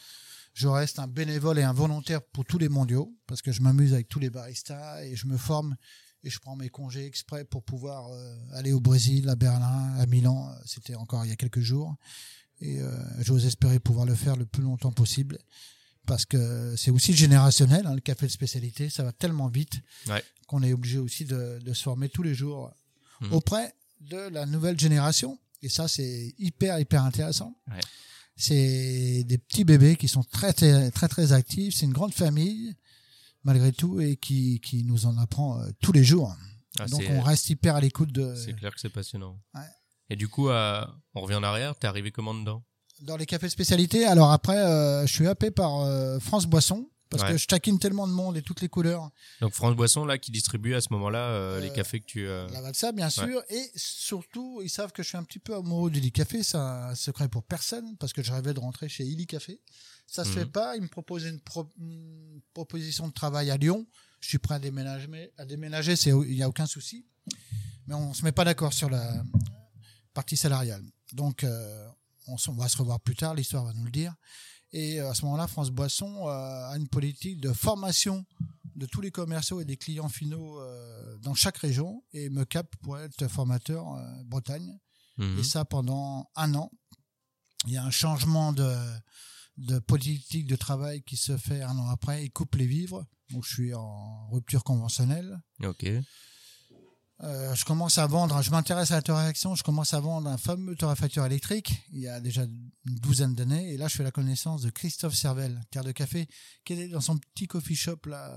Je 0.56 0.68
reste 0.68 0.98
un 1.00 1.08
bénévole 1.08 1.60
et 1.60 1.64
un 1.64 1.72
volontaire 1.74 2.22
pour 2.22 2.46
tous 2.46 2.58
les 2.58 2.68
mondiaux 2.70 3.16
parce 3.28 3.42
que 3.44 3.52
je 3.52 3.62
m'amuse 3.62 3.94
avec 3.94 4.08
tous 4.10 4.20
les 4.20 4.30
baristas 4.32 5.04
et 5.04 5.16
je 5.16 5.28
me 5.28 5.38
forme 5.38 5.76
et 6.24 6.30
je 6.32 6.40
prends 6.40 6.56
mes 6.56 6.70
congés 6.70 7.06
exprès 7.06 7.44
pour 7.46 7.64
pouvoir 7.64 8.08
euh, 8.12 8.36
aller 8.54 8.72
au 8.74 8.80
Brésil, 8.80 9.30
à 9.30 9.36
Berlin, 9.36 9.94
à 10.00 10.06
Milan. 10.08 10.52
C'était 10.66 10.96
encore 10.96 11.24
il 11.26 11.30
y 11.30 11.32
a 11.34 11.36
quelques 11.36 11.60
jours. 11.62 11.96
Et 12.60 12.80
euh, 12.82 12.92
j'ose 13.22 13.46
espérer 13.46 13.80
pouvoir 13.80 14.06
le 14.08 14.16
faire 14.16 14.36
le 14.36 14.46
plus 14.46 14.64
longtemps 14.64 14.92
possible 14.92 15.38
parce 16.08 16.26
que 16.26 16.76
c'est 16.76 16.92
aussi 16.92 17.14
générationnel. 17.14 17.86
hein, 17.86 17.94
le 17.94 18.02
café 18.02 18.26
de 18.26 18.32
spécialité, 18.32 18.90
ça 18.90 19.04
va 19.04 19.12
tellement 19.12 19.48
vite 19.48 19.80
Ouais. 20.08 20.24
qu'on 20.48 20.64
est 20.64 20.74
obligé 20.74 20.98
aussi 20.98 21.26
de, 21.26 21.60
de 21.64 21.74
se 21.74 21.84
former 21.84 22.10
tous 22.10 22.24
les 22.24 22.34
jours 22.36 22.72
Mhm. 23.24 23.34
auprès 23.34 23.74
de 24.02 24.18
la 24.18 24.46
nouvelle 24.46 24.80
génération. 24.80 25.40
Et 25.62 25.70
ça, 25.70 25.88
c'est 25.88 26.36
hyper, 26.38 26.80
hyper 26.80 27.04
intéressant. 27.04 27.56
Ouais. 27.70 27.80
C'est 28.36 29.24
des 29.26 29.38
petits 29.38 29.64
bébés 29.64 29.96
qui 29.96 30.08
sont 30.08 30.24
très 30.24 30.54
très 30.54 30.92
très, 30.92 31.08
très 31.08 31.34
actifs. 31.34 31.76
C'est 31.76 31.86
une 31.86 31.94
grande 31.94 32.14
famille 32.14 32.76
malgré 33.44 33.72
tout 33.72 34.02
et 34.02 34.16
qui, 34.18 34.60
qui 34.62 34.84
nous 34.84 35.06
en 35.06 35.18
apprend 35.18 35.60
euh, 35.60 35.70
tous 35.82 35.92
les 35.92 36.04
jours. 36.04 36.36
Ah, 36.80 36.88
Donc 36.88 37.04
on 37.10 37.22
reste 37.22 37.50
hyper 37.50 37.76
à 37.76 37.82
l'écoute 37.82 38.12
de 38.12 38.34
C'est 38.36 38.54
clair 38.54 38.74
que 38.74 38.80
c'est 38.80 38.90
passionnant. 38.90 39.40
Ouais. 39.54 39.62
Et 40.10 40.16
du 40.16 40.28
coup, 40.28 40.50
euh, 40.50 40.84
on 41.14 41.22
revient 41.22 41.36
en 41.36 41.44
arrière. 41.44 41.76
T'es 41.78 41.88
arrivé 41.88 42.12
comment 42.12 42.34
dedans? 42.34 42.64
Dans 43.02 43.18
les 43.18 43.26
cafés 43.26 43.50
spécialités. 43.50 44.06
Alors 44.06 44.32
après, 44.32 44.58
euh, 44.58 45.06
je 45.06 45.14
suis 45.14 45.28
happé 45.28 45.52
par 45.52 45.88
France 46.22 46.46
Boisson 46.48 46.90
parce 47.14 47.24
Ouais. 47.24 47.32
que 47.32 47.38
je 47.38 47.48
taquine 47.48 47.80
tellement 47.80 48.08
de 48.08 48.12
monde 48.14 48.36
et 48.36 48.42
toutes 48.42 48.60
les 48.62 48.68
couleurs. 48.68 49.10
Donc 49.40 49.54
France 49.54 49.76
Boisson 49.76 50.04
là 50.04 50.18
qui 50.18 50.32
distribue 50.32 50.74
à 50.74 50.82
ce 50.82 50.88
moment-là 50.92 51.20
euh, 51.30 51.60
les 51.62 51.70
Euh, 51.70 51.74
cafés 51.74 52.00
que 52.02 52.06
tu. 52.06 52.28
euh, 52.28 52.48
La 52.50 52.62
Valsa, 52.62 52.92
bien 52.92 53.10
sûr. 53.10 53.42
Et 53.50 53.72
surtout, 53.76 54.60
ils 54.64 54.70
savent 54.70 54.92
que 54.92 55.04
je 55.04 55.08
suis 55.10 55.18
un 55.18 55.24
petit 55.24 55.40
peu 55.40 55.56
amoureux 55.56 55.90
du 55.92 56.12
Café. 56.12 56.44
C'est 56.44 56.58
un 56.58 56.96
secret 56.96 57.30
pour 57.30 57.44
personne 57.44 57.96
parce 57.98 58.12
que 58.14 58.22
je 58.24 58.32
rêvais 58.34 58.54
de 58.54 58.60
rentrer 58.60 58.90
chez 58.90 59.04
Illy 59.06 59.28
Café. 59.28 59.62
Ça 60.08 60.24
se 60.26 60.30
Mhm. 60.30 60.36
fait 60.36 60.46
pas. 60.48 60.76
Ils 60.76 60.82
me 60.82 60.88
proposaient 60.90 61.30
une, 61.30 61.40
pro- 61.40 61.70
une 61.80 62.42
proposition 62.54 63.08
de 63.08 63.14
travail 63.14 63.50
à 63.52 63.58
Lyon. 63.58 63.86
Je 64.20 64.28
suis 64.28 64.40
prêt 64.40 64.56
à 64.56 64.60
déménager. 64.60 65.08
mais- 65.08 65.32
À 65.38 65.46
déménager, 65.46 65.96
c'est 65.96 66.10
il 66.10 66.36
n'y 66.36 66.44
a 66.44 66.50
aucun 66.50 66.66
souci. 66.66 67.06
Mais 67.88 67.94
on 67.96 68.14
se 68.14 68.24
met 68.24 68.32
pas 68.32 68.44
d'accord 68.46 68.74
sur 68.74 68.90
la 68.90 69.24
partie 70.14 70.38
salariale. 70.38 70.84
Donc, 71.14 71.44
euh, 71.44 71.88
on 72.28 72.36
va 72.54 72.70
se 72.70 72.78
revoir 72.78 73.00
plus 73.00 73.16
tard. 73.16 73.34
L'histoire 73.36 73.66
va 73.66 73.74
nous 73.74 73.84
le 73.86 73.92
dire. 73.92 74.14
Et 74.74 75.00
euh, 75.00 75.10
à 75.10 75.14
ce 75.14 75.24
moment-là, 75.26 75.48
France 75.48 75.70
Boisson 75.70 76.28
euh, 76.28 76.72
a 76.72 76.74
une 76.78 76.88
politique 76.88 77.40
de 77.40 77.54
formation 77.54 78.26
de 78.76 78.88
tous 78.88 79.02
les 79.02 79.12
commerciaux 79.12 79.62
et 79.62 79.66
des 79.66 79.78
clients 79.78 80.10
finaux 80.10 80.60
euh, 80.60 81.18
dans 81.20 81.36
chaque 81.36 81.58
région 81.58 82.04
et 82.12 82.30
me 82.30 82.44
capte 82.44 82.76
pour 82.78 82.98
être 82.98 83.28
formateur 83.28 83.86
Bretagne. 84.26 84.80
mhm. 85.18 85.40
Et 85.40 85.44
ça 85.44 85.64
pendant 85.64 86.30
un 86.36 86.56
an. 86.56 86.72
Il 87.68 87.74
y 87.74 87.78
a 87.78 87.86
un 87.86 87.92
changement 87.92 88.52
de, 88.52 88.76
de 89.58 89.80
politique 89.80 90.48
de 90.48 90.56
travail 90.56 91.04
qui 91.04 91.18
se 91.18 91.38
fait 91.38 91.62
un 91.62 91.78
an 91.78 91.90
après. 91.90 92.26
Ils 92.26 92.32
coupent 92.32 92.56
les 92.56 92.66
vivres. 92.66 93.06
Donc 93.30 93.46
je 93.46 93.54
suis 93.54 93.74
en 93.74 94.28
rupture 94.30 94.64
conventionnelle. 94.64 95.40
Ok. 95.64 95.86
Euh, 97.24 97.56
je 97.56 97.64
commence 97.64 97.98
à 98.00 98.06
vendre, 98.06 98.42
je 98.42 98.52
m'intéresse 98.52 98.92
à 98.92 98.96
la 98.96 99.02
torréfaction, 99.02 99.56
je 99.56 99.64
commence 99.64 99.94
à 99.94 100.00
vendre 100.02 100.30
un 100.30 100.38
fameux 100.38 100.76
torréfacteur 100.76 101.26
électrique 101.26 101.82
il 101.94 102.02
y 102.02 102.08
a 102.10 102.20
déjà 102.20 102.44
une 102.44 102.70
douzaine 102.86 103.34
d'années. 103.34 103.72
Et 103.74 103.78
là, 103.78 103.88
je 103.88 103.96
fais 103.96 104.04
la 104.04 104.12
connaissance 104.12 104.62
de 104.62 104.70
Christophe 104.70 105.14
Servel, 105.16 105.60
Terre 105.72 105.86
de 105.86 105.94
Café, 105.94 106.28
qui 106.66 106.74
est 106.74 106.90
dans 106.90 107.00
son 107.02 107.18
petit 107.18 107.48
coffee 107.48 107.76
shop 107.76 108.00
là, 108.08 108.30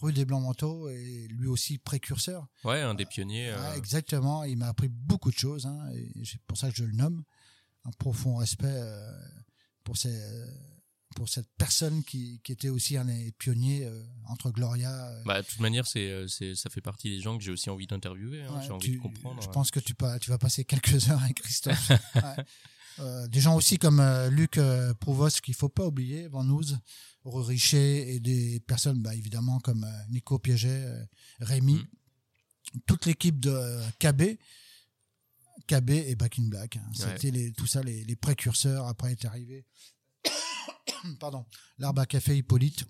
rue 0.00 0.12
des 0.12 0.24
Blancs-Manteaux, 0.24 0.88
et 0.88 1.28
lui 1.30 1.46
aussi 1.46 1.78
précurseur. 1.78 2.48
Ouais, 2.64 2.80
un 2.80 2.94
des 2.94 3.06
pionniers. 3.06 3.50
euh, 3.50 3.56
Ah, 3.60 3.76
exactement, 3.76 4.42
il 4.44 4.56
m'a 4.56 4.68
appris 4.68 4.88
beaucoup 4.88 5.30
de 5.30 5.38
choses, 5.38 5.66
hein, 5.66 5.88
et 5.94 6.24
c'est 6.24 6.40
pour 6.42 6.58
ça 6.58 6.70
que 6.70 6.76
je 6.76 6.84
le 6.84 6.96
nomme. 6.96 7.22
Un 7.84 7.90
profond 7.92 8.36
respect 8.36 8.66
euh, 8.66 9.12
pour, 9.84 9.96
ces, 9.96 10.14
euh, 10.14 10.46
pour 11.18 11.28
cette 11.28 11.48
personne 11.58 12.02
qui, 12.04 12.40
qui 12.44 12.52
était 12.52 12.68
aussi 12.70 12.96
un 12.96 13.04
des 13.04 13.32
pionniers 13.38 13.84
euh, 13.84 14.02
entre 14.28 14.50
Gloria. 14.50 15.08
euh, 15.10 15.22
Bah, 15.24 15.42
de 15.42 15.46
toute 15.46 15.60
manière, 15.60 15.86
c'est, 15.86 16.10
euh, 16.10 16.26
c'est, 16.28 16.54
ça 16.54 16.70
fait 16.70 16.80
partie 16.80 17.10
des 17.10 17.20
gens 17.20 17.36
que 17.36 17.44
j'ai 17.44 17.50
aussi 17.50 17.68
envie 17.70 17.86
d'interviewer. 17.86 18.42
hein. 18.44 18.54
Ouais, 18.56 18.62
j'ai 18.64 18.70
envie 18.70 18.90
tu- 18.92 18.96
de 18.96 19.02
comprendre. 19.02 19.42
Je 19.42 19.48
ouais. 19.48 19.52
pense 19.52 19.70
que 19.70 19.80
tu, 19.80 19.94
pas, 19.94 20.18
tu 20.18 20.30
vas 20.30 20.38
passer 20.38 20.64
quelques 20.64 20.94
heures 21.10 21.22
avec 21.22 21.40
Christophe. 21.42 21.90
Ouais. 22.14 23.28
Des 23.28 23.40
gens 23.40 23.54
aussi 23.54 23.78
comme 23.78 24.02
Luc 24.30 24.58
Provost 24.98 25.40
qu'il 25.40 25.54
faut 25.54 25.68
pas 25.68 25.86
oublier, 25.86 26.26
Van 26.26 26.42
Nouz, 26.42 26.78
Rue 27.24 27.42
Richer 27.44 28.12
et 28.12 28.18
des 28.18 28.58
personnes 28.58 29.00
bah, 29.00 29.14
évidemment 29.14 29.60
comme 29.60 29.86
Nico 30.10 30.38
Piéget, 30.40 30.82
euh, 30.84 31.04
Rémi, 31.38 31.74
Mm. 32.74 32.80
toute 32.86 33.06
l'équipe 33.06 33.38
de 33.38 33.80
KB, 34.00 34.36
KB 35.68 35.90
et 35.90 36.14
Back 36.16 36.38
in 36.38 36.48
Black. 36.48 36.76
hein. 36.76 36.82
Ouais. 36.98 37.06
C'était 37.12 37.30
les, 37.30 37.52
tout 37.52 37.66
ça 37.68 37.82
les, 37.82 38.04
les 38.04 38.16
précurseurs. 38.16 38.86
Après 38.86 39.12
est 39.12 39.24
arrivé, 39.24 39.64
pardon, 41.20 41.44
l'arbre 41.78 42.00
à 42.02 42.06
café 42.06 42.36
Hippolyte, 42.36 42.84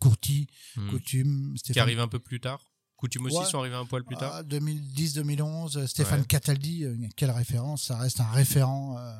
Courty, 0.00 0.46
Mhm. 0.76 0.90
Coutume, 0.90 1.52
Qui 1.54 1.58
Stéphane 1.60 1.82
arrive 1.82 2.00
un 2.00 2.08
peu 2.08 2.18
plus 2.18 2.40
tard. 2.40 2.60
Coutume 2.96 3.26
aussi 3.26 3.36
Ouais. 3.36 3.44
sont 3.46 3.58
arrivés 3.60 3.76
un 3.76 3.86
poil 3.86 4.04
plus 4.04 4.16
tard. 4.16 4.32
ah, 4.34 4.42
2010-2011, 4.42 5.76
euh, 5.76 5.86
Stéphane 5.86 6.20
Ouais. 6.20 6.26
Cataldi, 6.26 6.84
euh, 6.84 6.96
quelle 7.16 7.30
référence, 7.30 7.84
ça 7.84 7.96
reste 7.98 8.20
un 8.20 8.30
référent 8.30 8.96
euh, 8.98 9.12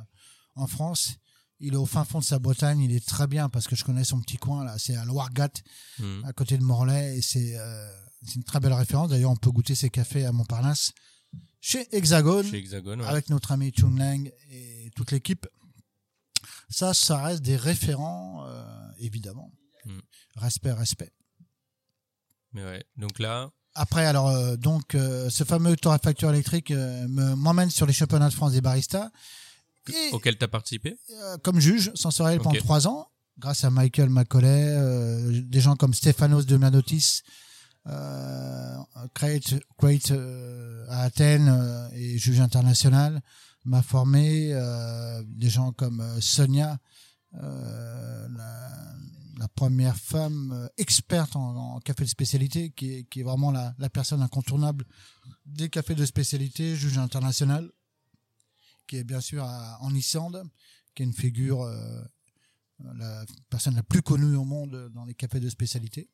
en 0.57 0.67
France. 0.67 1.15
Il 1.61 1.75
est 1.75 1.77
au 1.77 1.87
fin 1.87 2.05
fond 2.05 2.19
de 2.21 2.25
sa 2.25 2.39
Bretagne, 2.39 2.81
il 2.81 2.93
est 2.93 3.05
très 3.07 3.27
bien 3.27 3.49
parce 3.49 3.67
que 3.67 3.75
je 3.77 3.85
connais 3.85 4.05
son 4.05 4.21
petit 4.21 4.37
coin 4.37 4.65
là, 4.65 4.77
c'est 4.79 4.95
à 4.97 5.05
Loirgat, 5.05 5.51
Mhm. 5.99 6.25
à 6.25 6.33
côté 6.33 6.57
de 6.59 6.63
Morlaix, 6.63 7.17
et 7.19 7.23
c'est 7.23 7.57
euh, 7.57 7.91
une 8.37 8.45
très 8.45 8.61
belle 8.61 8.73
référence. 8.73 9.09
D'ailleurs, 9.11 9.31
on 9.31 9.37
peut 9.37 9.51
goûter 9.51 9.75
ses 9.75 9.91
cafés 9.91 10.25
à 10.25 10.33
Montparnasse 10.33 10.93
chez 11.61 11.89
Hexagone 11.97 12.47
Chez 12.49 12.59
Hexagone. 12.59 13.01
ouais. 13.01 13.07
avec 13.09 13.31
notre 13.31 13.53
ami 13.53 13.73
Chung 13.77 13.97
Lang 13.99 14.31
et 14.51 14.91
toute 14.95 15.11
l'équipe. 15.13 15.47
Ça, 16.71 16.93
ça 16.95 17.23
reste 17.23 17.43
des 17.43 17.57
référents, 17.57 18.45
euh, 18.47 18.63
évidemment. 18.99 19.51
Mm. 19.85 19.99
Respect, 20.37 20.73
respect. 20.73 21.13
Mais 22.53 22.65
ouais. 22.65 22.85
Donc 22.97 23.19
là, 23.19 23.51
Après, 23.75 24.05
alors, 24.07 24.29
euh, 24.29 24.57
donc, 24.57 24.95
euh, 24.95 25.31
ce 25.31 25.45
fameux 25.45 25.77
torréfacteur 25.77 26.31
électrique 26.33 26.71
euh, 26.73 27.07
me- 27.09 27.35
m'emmène 27.37 27.71
sur 27.71 27.87
les 27.87 27.93
championnats 27.93 28.29
de 28.29 28.35
France 28.35 28.53
des 28.53 28.61
baristas. 28.61 29.11
Et, 29.89 30.11
auquel 30.13 30.37
t'as 30.37 30.49
participé? 30.49 30.99
Euh, 31.11 31.39
comme 31.39 31.61
juge 31.61 31.93
sensoriel 31.95 32.41
pendant 32.41 32.59
trois 32.59 32.87
ans, 32.89 33.09
grâce 33.39 33.65
à 33.65 33.71
Michael 33.71 34.11
Macaulay, 34.11 34.67
euh, 34.77 35.41
des 35.45 35.61
gens 35.61 35.77
comme 35.77 35.95
Stéphanos 35.95 36.45
de 36.47 36.57
Manotis, 36.57 37.23
euh, 37.87 38.77
Crate, 39.15 39.55
à 40.91 41.03
Athènes 41.05 41.49
euh, 41.49 41.89
et 41.93 42.19
juge 42.19 42.41
international, 42.41 43.23
m'a 43.69 43.83
formé 43.83 44.53
euh, 44.53 45.23
des 45.27 45.51
gens 45.51 45.73
comme 45.73 46.01
euh, 46.01 46.21
Sonia, 46.21 46.79
euh, 47.35 48.29
la, 48.29 49.49
première 49.55 49.97
femme 49.97 50.69
experte 50.77 51.35
en, 51.35 51.81
café 51.81 52.05
de 52.05 52.09
spécialité, 52.09 52.71
qui 52.71 53.07
est, 53.11 53.23
vraiment 53.23 53.51
la, 53.51 53.75
personne 53.93 54.23
incontournable 54.23 54.85
des 55.47 55.69
cafés 55.69 55.97
de 55.97 56.05
spécialité, 56.05 56.77
juge 56.77 56.97
international, 56.99 57.69
qui 58.87 58.97
est 58.97 59.05
bien 59.05 59.21
sûr 59.21 59.45
en 59.45 59.93
Islande, 59.95 60.45
qui 60.95 61.03
est 61.03 61.07
une 61.07 61.13
figure, 61.13 61.65
la 62.95 63.25
personne 63.51 63.75
la 63.75 63.83
plus 63.83 64.03
connue 64.03 64.37
au 64.37 64.45
monde 64.45 64.91
dans 64.95 65.05
les 65.05 65.15
cafés 65.15 65.41
de 65.41 65.49
spécialité. 65.49 66.09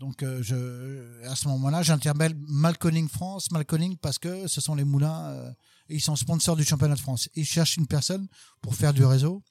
Donc, 0.00 0.22
euh, 0.22 0.42
je, 0.42 1.26
à 1.28 1.36
ce 1.36 1.46
moment-là, 1.48 1.82
j'interpelle 1.82 2.34
Malconing 2.48 3.08
France, 3.08 3.50
Malconing 3.52 3.96
parce 3.98 4.18
que 4.18 4.48
ce 4.48 4.60
sont 4.60 4.74
les 4.74 4.84
moulins, 4.84 5.24
euh, 5.26 5.50
et 5.90 5.96
ils 5.96 6.00
sont 6.00 6.16
sponsors 6.16 6.56
du 6.56 6.64
championnat 6.64 6.94
de 6.94 7.00
France. 7.00 7.28
Ils 7.34 7.44
cherchent 7.44 7.76
une 7.76 7.86
personne 7.86 8.26
pour 8.62 8.74
faire 8.74 8.94
du 8.94 9.04
réseau 9.04 9.42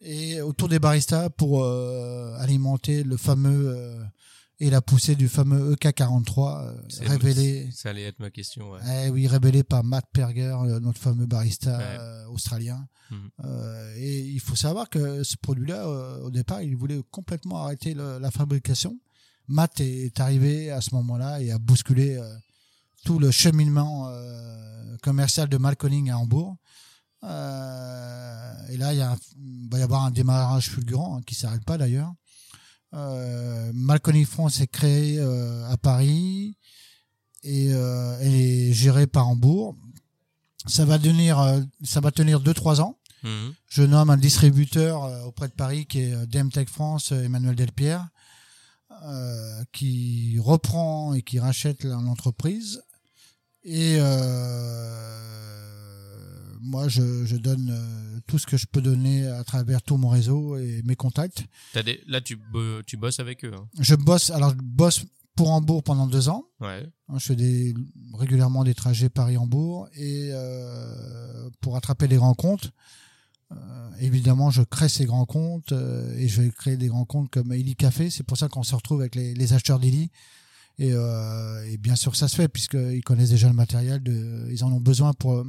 et 0.00 0.40
autour 0.42 0.68
des 0.68 0.78
baristas 0.80 1.30
pour 1.30 1.62
euh, 1.62 2.34
alimenter 2.38 3.04
le 3.04 3.16
fameux 3.16 3.96
et 4.58 4.70
la 4.70 4.80
poussée 4.80 5.14
du 5.14 5.28
fameux 5.28 5.74
EK43 5.74 6.64
euh, 6.64 6.72
C'est- 6.88 7.06
révélé. 7.06 7.70
Ça 7.72 7.90
allait 7.90 8.04
être 8.04 8.18
ma 8.18 8.30
question. 8.30 8.72
Ouais. 8.72 8.80
Eh 9.06 9.10
oui, 9.10 9.26
révélé 9.28 9.62
par 9.62 9.84
Matt 9.84 10.06
Perger, 10.12 10.56
notre 10.80 10.98
fameux 10.98 11.26
barista 11.26 11.78
Ouais. 11.78 12.32
australien. 12.32 12.88
Mhm. 13.10 13.30
Et 13.98 14.20
il 14.20 14.40
faut 14.40 14.56
savoir 14.56 14.88
que 14.90 15.22
ce 15.22 15.36
produit-là, 15.36 15.88
au 16.22 16.30
départ, 16.30 16.60
il 16.62 16.74
voulait 16.76 17.00
complètement 17.10 17.62
arrêter 17.64 17.94
le- 17.94 18.18
la 18.18 18.30
fabrication. 18.32 18.98
Matt 19.48 19.80
est 19.80 20.18
arrivé 20.20 20.70
à 20.70 20.80
ce 20.80 20.94
moment-là 20.94 21.40
et 21.40 21.50
a 21.50 21.58
bousculé 21.58 22.16
euh, 22.16 22.34
tout 23.04 23.18
le 23.18 23.30
cheminement 23.30 24.08
euh, 24.08 24.96
commercial 25.02 25.48
de 25.48 25.56
Malconing 25.56 26.10
à 26.10 26.18
Hambourg. 26.18 26.56
Euh, 27.24 28.52
et 28.70 28.76
là, 28.76 28.92
il, 28.92 28.98
y 28.98 29.02
a 29.02 29.12
un- 29.12 29.18
il 29.38 29.68
va 29.70 29.78
y 29.78 29.82
avoir 29.82 30.04
un 30.04 30.10
démarrage 30.10 30.68
fulgurant 30.70 31.18
hein, 31.18 31.22
qui 31.26 31.34
s'arrête 31.34 31.64
pas 31.64 31.78
d'ailleurs. 31.78 32.12
Euh, 32.94 33.70
Malconing 33.74 34.26
France 34.26 34.60
est 34.60 34.66
créé 34.66 35.20
à 35.20 35.76
Paris 35.76 36.56
et 37.42 37.68
est 37.70 38.72
géré 38.72 39.06
par 39.06 39.28
Hambourg. 39.28 39.76
Ça 40.66 40.84
va 40.84 40.98
tenir, 40.98 41.38
ça 41.84 42.00
va 42.00 42.10
tenir 42.10 42.40
deux 42.40 42.54
trois 42.54 42.80
ans. 42.80 42.98
Mhm. 43.22 43.54
Je 43.68 43.82
nomme 43.82 44.10
un 44.10 44.16
distributeur 44.16 45.26
auprès 45.26 45.48
de 45.48 45.52
Paris 45.52 45.86
qui 45.86 46.00
est 46.00 46.12
euh, 46.14 46.26
DM 46.26 46.48
Tech 46.48 46.68
France, 46.68 47.12
Emmanuel 47.12 47.54
Delpierre, 47.56 48.06
euh, 48.90 49.64
qui 49.72 50.38
reprend 50.40 51.14
et 51.14 51.22
qui 51.22 51.38
rachète 51.38 51.84
l'entreprise. 51.84 52.82
Et 53.64 53.96
euh, 53.98 55.26
moi, 56.60 56.88
je, 56.88 57.24
je 57.24 57.36
donne 57.36 57.70
euh, 57.70 58.20
tout 58.26 58.38
ce 58.38 58.46
que 58.46 58.56
je 58.56 58.66
peux 58.66 58.80
donner 58.80 59.26
à 59.26 59.44
travers 59.44 59.82
tout 59.82 59.96
mon 59.96 60.08
réseau 60.08 60.56
et 60.56 60.82
mes 60.84 60.96
contacts. 60.96 61.44
Des... 61.74 62.00
Là, 62.06 62.20
tu, 62.20 62.38
tu 62.86 62.96
bosses 62.96 63.20
avec 63.20 63.44
eux. 63.44 63.52
hein. 63.54 63.68
Je 63.80 63.94
bosse, 63.94 64.30
alors 64.30 64.50
je 64.50 64.56
bosse 64.62 65.04
pour 65.34 65.50
Hambourg 65.50 65.82
pendant 65.82 66.06
deux 66.06 66.28
ans. 66.28 66.44
Ouais. 66.60 66.86
Je 67.14 67.18
fais 67.18 67.36
des, 67.36 67.74
régulièrement 68.14 68.64
des 68.64 68.74
trajets 68.74 69.08
Paris-Hambourg 69.10 69.88
et 69.94 70.30
euh, 70.32 71.50
pour 71.60 71.76
attraper 71.76 72.08
les 72.08 72.18
euh, 72.18 72.72
évidemment, 74.00 74.50
je 74.50 74.62
crée 74.62 74.88
ces 74.88 75.04
grands 75.04 75.26
comptes 75.26 75.72
euh, 75.72 76.16
et 76.18 76.28
je 76.28 76.42
vais 76.42 76.50
créer 76.50 76.76
des 76.76 76.88
grands 76.88 77.04
comptes 77.04 77.30
comme 77.30 77.52
Illy 77.52 77.76
Café. 77.76 78.10
C'est 78.10 78.22
pour 78.24 78.36
ça 78.36 78.48
qu'on 78.48 78.62
se 78.62 78.74
retrouve 78.74 79.00
avec 79.00 79.14
les, 79.14 79.34
les 79.34 79.52
acheteurs. 79.52 79.80
Et, 80.78 80.92
euh, 80.92 81.64
et 81.70 81.76
bien 81.78 81.96
sûr, 81.96 82.16
ça 82.16 82.28
se 82.28 82.36
fait 82.36 82.48
puisqu'ils 82.48 83.02
connaissent 83.02 83.30
déjà 83.30 83.48
le 83.48 83.54
matériel. 83.54 84.02
De, 84.02 84.48
ils 84.50 84.62
en 84.64 84.72
ont 84.72 84.80
besoin 84.80 85.12
pour 85.14 85.44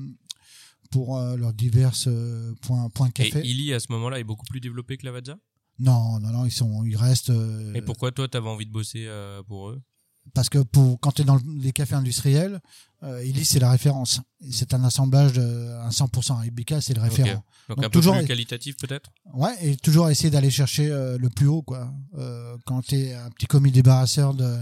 pour 0.90 1.18
euh, 1.18 1.36
leurs 1.36 1.54
diverses 1.54 2.06
euh, 2.08 2.54
points 2.62 2.90
points 2.90 3.10
café. 3.10 3.40
Et 3.40 3.48
Illy, 3.50 3.74
à 3.74 3.80
ce 3.82 3.92
moment-là, 3.92 4.20
est 4.20 4.24
beaucoup 4.24 4.46
plus 4.46 4.62
développé 4.62 4.96
que 4.98 5.06
Lavazza 5.06 5.38
Non, 5.80 6.18
non, 6.22 6.30
non, 6.32 6.46
ils 6.46 6.52
sont, 6.52 6.86
ils 6.86 6.96
restent. 6.96 7.30
euh, 7.30 7.74
Et 7.74 7.82
pourquoi 7.82 8.12
toi, 8.14 8.28
t'avais 8.30 8.48
envie 8.48 8.66
de 8.66 8.72
bosser 8.72 9.06
euh, 9.06 9.44
pour 9.44 9.70
eux? 9.70 9.82
Parce 10.34 10.50
que 10.50 10.60
pour 10.60 11.00
quand 11.00 11.12
tu 11.12 11.22
es 11.22 11.26
dans 11.26 11.40
les 11.60 11.72
cafés 11.72 11.96
industriels, 11.96 12.60
euh, 13.04 13.24
Illy 13.24 13.46
c'est 13.46 13.60
la 13.60 13.72
référence. 13.72 14.22
C'est 14.52 14.74
un 14.74 14.84
assemblage 14.84 15.34
de 15.34 15.42
un 15.82 15.90
100% 15.90 16.34
Arabica, 16.34 16.82
c'est 16.82 16.94
le 16.94 17.02
référent. 17.02 17.44
Donc, 17.70 17.78
Donc, 17.78 17.86
un 17.86 17.90
peu 17.90 18.00
toujours- 18.00 18.18
plus 18.18 18.26
qualitatif 18.28 18.78
peut-être? 18.78 19.10
Ouais, 19.34 19.54
et 19.62 19.76
toujours 19.78 20.10
essayer 20.10 20.30
d'aller 20.30 20.50
chercher 20.52 20.90
euh, 20.90 21.18
le 21.18 21.30
plus 21.30 21.48
haut, 21.48 21.62
quoi. 21.62 21.94
Euh, 22.18 22.58
quand 22.66 22.82
t'es 22.86 23.14
un 23.14 23.30
petit 23.32 23.46
commis 23.46 23.72
débarrasseur 23.72 24.34
de, 24.34 24.58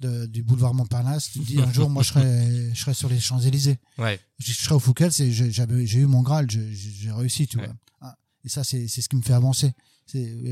de- 0.00 0.26
du 0.26 0.42
boulevard 0.42 0.72
Montparnasse, 0.74 1.30
tu 1.32 1.40
te 1.40 1.44
dis 1.46 1.60
un 1.60 1.72
jour, 1.72 1.90
moi, 1.90 2.02
je 2.02 2.08
serai, 2.08 2.70
je 2.74 2.80
serai 2.80 2.94
sur 2.94 3.08
les 3.08 3.20
Champs 3.20 3.40
Élysées. 3.40 3.78
Ouais. 3.98 4.18
Je 4.38 4.52
serai 4.52 4.74
au 4.74 4.78
Fouquet, 4.80 5.10
c'est, 5.10 5.30
j'ai, 5.30 5.50
j'avais- 5.52 5.86
j'ai 5.86 5.98
eu 6.00 6.06
mon 6.06 6.22
Graal, 6.22 6.50
j'ai, 6.50 7.12
réussi, 7.12 7.46
tu 7.46 7.58
Ouais. 7.58 7.66
vois. 7.66 7.74
Ah, 8.00 8.16
Et 8.44 8.48
ça, 8.48 8.64
c'est, 8.64 8.88
c'est 8.88 9.02
ce 9.02 9.08
qui 9.08 9.16
me 9.16 9.22
fait 9.22 9.34
avancer. 9.34 9.72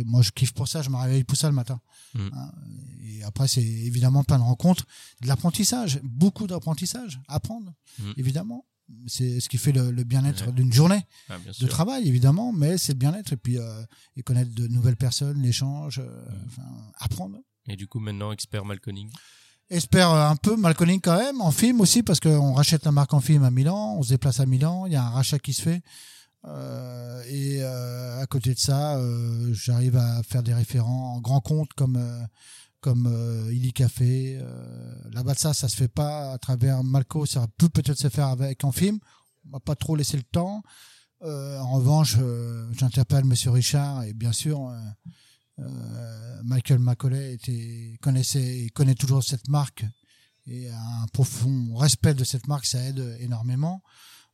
Moi, 0.04 0.22
je 0.22 0.30
kiffe 0.30 0.52
pour 0.52 0.68
ça, 0.68 0.82
je 0.82 0.90
me 0.90 0.96
réveille 0.96 1.24
pour 1.24 1.36
ça 1.36 1.48
le 1.48 1.54
matin. 1.54 1.80
Mhm. 2.14 2.30
Hein, 2.34 2.52
Et 3.04 3.22
après, 3.24 3.48
c'est 3.48 3.62
évidemment 3.62 4.22
plein 4.24 4.38
de 4.38 4.42
rencontres, 4.44 4.84
de 5.22 5.28
l'apprentissage, 5.28 6.00
beaucoup 6.02 6.46
d'apprentissage, 6.46 7.20
apprendre, 7.28 7.72
Mhm. 7.98 8.14
évidemment. 8.16 8.64
C'est 9.06 9.40
ce 9.40 9.50
qui 9.50 9.58
fait 9.58 9.72
le, 9.72 9.90
le 9.90 10.02
bien-être 10.04 10.46
Ouais. 10.46 10.52
d'une 10.52 10.72
journée 10.72 11.02
Ah, 11.28 11.34
de 11.60 11.66
travail 11.66 12.08
évidemment 12.08 12.52
mais 12.54 12.78
c'est 12.78 12.92
le 12.94 12.98
bien-être 12.98 13.34
et 13.34 13.36
puis 13.36 13.58
euh, 13.58 13.84
et 14.16 14.22
connaître 14.22 14.54
de 14.54 14.66
nouvelles 14.66 14.96
personnes 14.96 15.42
l'échange 15.42 15.98
euh, 15.98 16.24
enfin 16.46 16.62
apprendre 16.98 17.36
Et 17.66 17.76
du 17.76 17.86
coup, 17.86 17.98
maintenant, 18.00 18.32
expert 18.32 18.64
Malconing? 18.64 19.10
espère 19.68 20.10
euh, 20.10 20.30
un 20.30 20.36
peu 20.36 20.56
Malconing 20.56 21.02
quand 21.02 21.18
même 21.18 21.42
en 21.42 21.50
film 21.50 21.82
aussi 21.82 22.02
parce 22.02 22.18
qu'on 22.18 22.54
rachète 22.54 22.86
la 22.86 22.92
marque 22.92 23.12
en 23.12 23.20
film 23.20 23.42
à 23.44 23.50
Milan 23.50 23.96
on 23.98 24.02
se 24.02 24.08
déplace 24.08 24.40
à 24.40 24.46
Milan 24.46 24.86
il 24.86 24.94
y 24.94 24.96
a 24.96 25.04
un 25.04 25.10
rachat 25.10 25.38
qui 25.38 25.52
se 25.52 25.60
fait 25.60 25.82
Euh, 26.44 27.22
et 27.26 27.62
euh, 27.62 28.20
à 28.20 28.26
côté 28.26 28.54
de 28.54 28.58
ça 28.58 28.96
euh, 28.96 29.52
j'arrive 29.54 29.96
à 29.96 30.22
faire 30.22 30.44
des 30.44 30.54
référents 30.54 31.16
en 31.16 31.20
grands 31.20 31.40
comptes 31.40 31.72
comme 31.74 32.00
comme 32.80 33.48
Illy 33.50 33.72
Café. 33.72 34.40
Là-bas 35.10 35.34
ça 35.34 35.52
ça 35.52 35.68
se 35.68 35.76
fait 35.76 35.88
pas 35.88 36.32
à 36.32 36.38
travers 36.38 36.84
Malco 36.84 37.26
ça 37.26 37.46
peut 37.56 37.68
peut-être 37.68 37.98
se 37.98 38.08
faire 38.08 38.28
avec 38.28 38.62
en 38.64 38.72
film. 38.72 38.98
On 39.46 39.50
va 39.50 39.60
pas 39.60 39.74
trop 39.74 39.96
laisser 39.96 40.16
le 40.16 40.22
temps. 40.22 40.62
En 41.20 41.72
revanche, 41.72 42.16
j'interpelle 42.72 43.24
Monsieur 43.24 43.50
Richard 43.50 44.04
et 44.04 44.14
bien 44.14 44.30
sûr, 44.30 44.72
Michael 46.44 46.78
Macaulay 46.78 47.34
était, 47.34 47.96
connaissait 48.00 48.68
connaît 48.74 48.94
toujours 48.94 49.24
cette 49.24 49.48
marque. 49.48 49.84
Et 50.46 50.70
a 50.70 51.02
un 51.02 51.06
profond 51.08 51.74
respect 51.74 52.14
de 52.14 52.24
cette 52.24 52.46
marque, 52.46 52.64
ça 52.64 52.82
aide 52.84 53.16
énormément. 53.18 53.82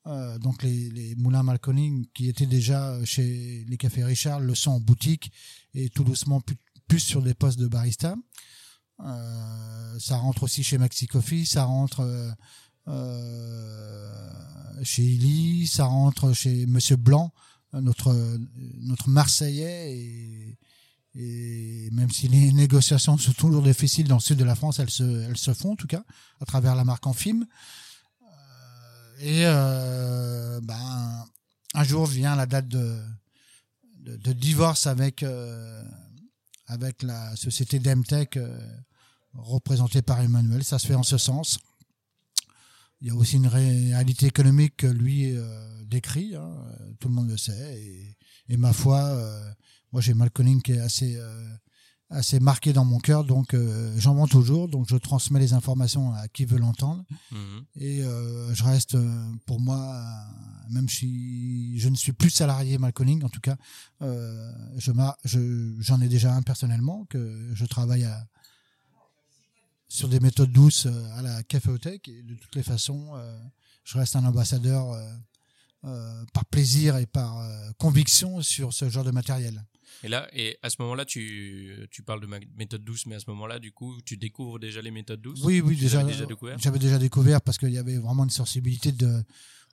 Euh, 0.06 0.38
donc 0.38 0.62
les, 0.62 0.90
les 0.90 1.14
moulins 1.14 1.42
Malconing 1.42 2.06
qui 2.12 2.28
étaient 2.28 2.46
déjà 2.46 3.02
chez 3.04 3.64
les 3.66 3.76
cafés 3.78 4.04
Richard 4.04 4.40
le 4.40 4.54
sont 4.54 4.72
en 4.72 4.80
boutique 4.80 5.32
et 5.72 5.88
tout 5.88 6.04
doucement 6.04 6.42
plus, 6.88 7.00
sur 7.00 7.22
des 7.22 7.34
postes 7.34 7.58
de 7.58 7.68
barista. 7.68 8.14
Euh, 9.00 9.98
ça 9.98 10.16
rentre 10.16 10.44
aussi 10.44 10.62
chez 10.62 10.78
Maxi 10.78 11.06
Coffee, 11.06 11.46
ça 11.46 11.64
rentre 11.64 12.00
euh, 12.00 12.30
euh, 12.88 14.30
chez 14.82 15.02
Illy, 15.02 15.66
ça 15.66 15.86
rentre 15.86 16.32
chez 16.32 16.66
Monsieur 16.66 16.96
Blanc, 16.96 17.32
notre 17.72 18.14
notre 18.82 19.08
Marseillais 19.08 19.96
et, 19.96 20.58
et 21.16 21.88
même 21.92 22.10
si 22.10 22.28
les 22.28 22.52
négociations 22.64 23.18
sont 23.18 23.32
toujours 23.32 23.62
difficiles 23.62 24.06
dans 24.06 24.16
le 24.16 24.20
sud 24.20 24.38
de 24.38 24.44
la 24.44 24.54
France, 24.54 24.78
elles 24.78 24.90
se 24.90 25.02
elles 25.02 25.38
se 25.38 25.54
font 25.54 25.72
en 25.72 25.76
tout 25.76 25.88
cas 25.88 26.04
à 26.40 26.44
travers 26.44 26.76
la 26.76 26.84
marque 26.84 27.06
Enfim. 27.06 27.40
Euh, 27.40 27.46
et 29.24 29.46
euh, 29.46 30.60
ben 30.60 31.26
un 31.72 31.84
jour 31.84 32.04
vient 32.04 32.36
la 32.36 32.44
date 32.44 32.68
de 32.68 33.00
de, 34.00 34.32
divorce 34.34 34.86
avec 34.86 35.22
euh, 35.22 35.82
avec 36.66 37.02
la 37.02 37.34
société 37.34 37.78
Demtech 37.78 38.36
euh, 38.36 38.58
représentée 39.32 40.02
par 40.02 40.20
Emmanuel. 40.20 40.62
Ça 40.62 40.78
se 40.78 40.86
fait 40.86 40.94
en 40.94 41.02
ce 41.02 41.16
sens. 41.16 41.58
Il 43.00 43.08
y 43.08 43.10
a 43.10 43.14
aussi 43.14 43.36
une 43.36 43.46
réalité 43.46 44.26
économique 44.26 44.76
que 44.76 44.86
lui 44.86 45.36
décrit, 45.86 46.36
hein, 46.36 46.54
tout 47.00 47.08
le 47.08 47.14
monde 47.14 47.28
le 47.28 47.36
sait. 47.36 47.80
Et, 47.80 48.16
et 48.48 48.56
ma 48.56 48.72
foi, 48.72 49.18
moi 49.92 50.00
j'ai 50.00 50.14
Malconing 50.14 50.62
qui 50.62 50.72
est 50.72 50.80
assez 50.80 51.20
assez 52.14 52.38
marqué 52.38 52.72
dans 52.72 52.84
mon 52.84 52.98
cœur, 52.98 53.24
donc 53.24 53.54
euh, 53.54 53.92
j'en 53.98 54.14
vends 54.14 54.28
toujours, 54.28 54.68
donc 54.68 54.86
je 54.88 54.96
transmets 54.96 55.40
les 55.40 55.52
informations 55.52 56.12
à 56.14 56.28
qui 56.28 56.44
veut 56.44 56.58
l'entendre. 56.58 57.04
Mhm. 57.32 57.64
Et 57.76 58.02
euh, 58.02 58.54
je 58.54 58.62
reste, 58.62 58.94
euh, 58.94 59.26
pour 59.46 59.60
moi, 59.60 60.02
même 60.70 60.88
si 60.88 61.78
je 61.78 61.88
ne 61.88 61.96
suis 61.96 62.12
plus 62.12 62.30
salarié 62.30 62.78
Malconing, 62.78 63.24
en 63.24 63.28
tout 63.28 63.40
cas, 63.40 63.56
euh, 64.02 64.52
je 64.76 64.92
j'en 65.80 66.00
ai 66.00 66.08
déjà 66.08 66.34
un 66.34 66.42
personnellement, 66.42 67.04
que 67.10 67.50
je 67.52 67.66
travaille 67.66 68.04
à, 68.04 68.26
sur 69.88 70.08
des 70.08 70.20
méthodes 70.20 70.52
douces 70.52 70.86
à 71.16 71.22
la 71.22 71.42
caféothèque. 71.42 72.08
Et 72.08 72.22
de 72.22 72.34
toutes 72.34 72.54
les 72.54 72.62
façons, 72.62 73.12
je 73.84 73.98
reste 73.98 74.16
un 74.16 74.24
ambassadeur 74.24 74.96
par 76.32 76.44
plaisir 76.46 76.96
et 76.96 77.06
par 77.06 77.44
conviction 77.78 78.40
sur 78.40 78.72
ce 78.72 78.88
genre 78.88 79.04
de 79.04 79.10
matériel. 79.10 79.64
Et 80.02 80.08
là, 80.08 80.28
et 80.32 80.58
à 80.62 80.70
ce 80.70 80.76
moment-là, 80.80 81.04
tu, 81.04 81.88
tu 81.90 82.02
parles 82.02 82.20
de 82.20 82.26
ma 82.26 82.38
méthode 82.56 82.84
douce, 82.84 83.06
mais 83.06 83.14
à 83.16 83.20
ce 83.20 83.28
moment-là, 83.30 83.58
du 83.58 83.72
coup, 83.72 84.00
tu 84.04 84.16
découvres 84.16 84.58
déjà 84.58 84.80
les 84.82 84.90
méthodes 84.90 85.20
douces 85.20 85.40
Oui, 85.42 85.60
oui, 85.60 85.76
déjà, 85.76 86.02
déjà 86.02 86.26
découvert 86.26 86.58
j'avais 86.58 86.78
déjà 86.78 86.98
découvert 86.98 87.40
parce 87.40 87.58
qu'il 87.58 87.70
y 87.72 87.78
avait 87.78 87.98
vraiment 87.98 88.24
une 88.24 88.30
sensibilité 88.30 88.92
de, 88.92 89.22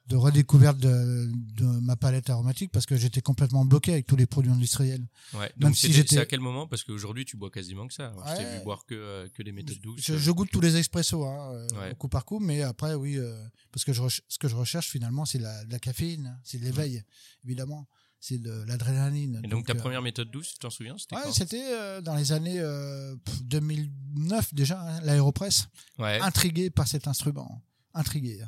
de 0.08 0.16
redécouverte 0.16 0.78
de, 0.78 1.30
de 1.56 1.66
ma 1.82 1.96
palette 1.96 2.30
aromatique 2.30 2.72
parce 2.72 2.86
que 2.86 2.98
j'étais 2.98 3.22
complètement 3.22 3.64
bloqué 3.66 3.94
avec 3.94 4.08
tous 4.08 4.16
les 4.16 4.26
produits 4.26 4.52
industriels. 4.52 5.06
Ouais. 5.34 5.40
Même 5.40 5.50
Donc, 5.58 5.76
si 5.76 5.82
c'était- 5.84 5.94
j'étais- 5.94 6.16
c'est 6.16 6.22
à 6.22 6.26
quel 6.26 6.40
moment? 6.40 6.68
Parce 6.68 6.84
qu'aujourd'hui, 6.84 7.24
tu 7.24 7.38
bois 7.38 7.50
quasiment 7.52 7.88
que 7.88 7.94
ça. 7.94 8.12
Je 8.28 8.36
t'ai 8.36 8.44
Ouais. 8.44 8.58
vu 8.58 8.64
boire 8.64 8.86
que, 8.86 8.96
euh, 8.96 9.28
que 9.34 9.44
des 9.44 9.52
méthodes 9.52 9.80
douces. 9.80 10.02
Je, 10.04 10.18
je 10.18 10.32
goûte 10.32 10.50
tous 10.52 10.60
les 10.62 10.76
expressos, 10.76 11.24
hein, 11.26 11.54
euh, 11.54 11.68
Ouais. 11.80 11.96
coup 11.96 12.10
par 12.10 12.26
coup, 12.26 12.40
mais 12.40 12.62
après, 12.64 12.94
oui, 12.96 13.18
euh, 13.18 13.42
parce 13.72 13.86
que 13.86 13.94
je 13.94 14.02
ce 14.28 14.38
que 14.38 14.48
je 14.48 14.56
recherche 14.56 14.90
finalement, 14.90 15.26
c'est 15.26 15.40
la, 15.40 15.64
la 15.66 15.80
caféine, 15.80 16.38
c'est 16.44 16.58
l'éveil, 16.60 17.04
évidemment, 17.46 17.88
c'est 18.24 18.38
de 18.38 18.64
l'adrénaline. 18.68 19.42
Et 19.44 19.48
donc, 19.48 19.66
ta 19.66 19.74
euh, 19.74 19.76
première 19.76 20.02
méthode 20.02 20.30
douce, 20.32 20.54
tu 20.54 20.60
t'en 20.60 20.70
souviens 20.70 20.96
C'était 20.98 21.16
Ouais, 21.16 21.32
c'était 21.34 21.74
euh, 21.74 22.02
dans 22.02 22.16
les 22.16 22.32
années 22.32 22.60
euh, 22.60 23.16
pff, 23.26 23.44
2009 23.44 24.54
déjà, 24.54 24.80
hein, 24.80 25.02
l'aéropress. 25.02 25.68
Ouais. 25.98 26.20
intrigué 26.22 26.70
par 26.70 26.88
cet 26.88 27.08
instrument, 27.08 27.62
intrigué 27.94 28.40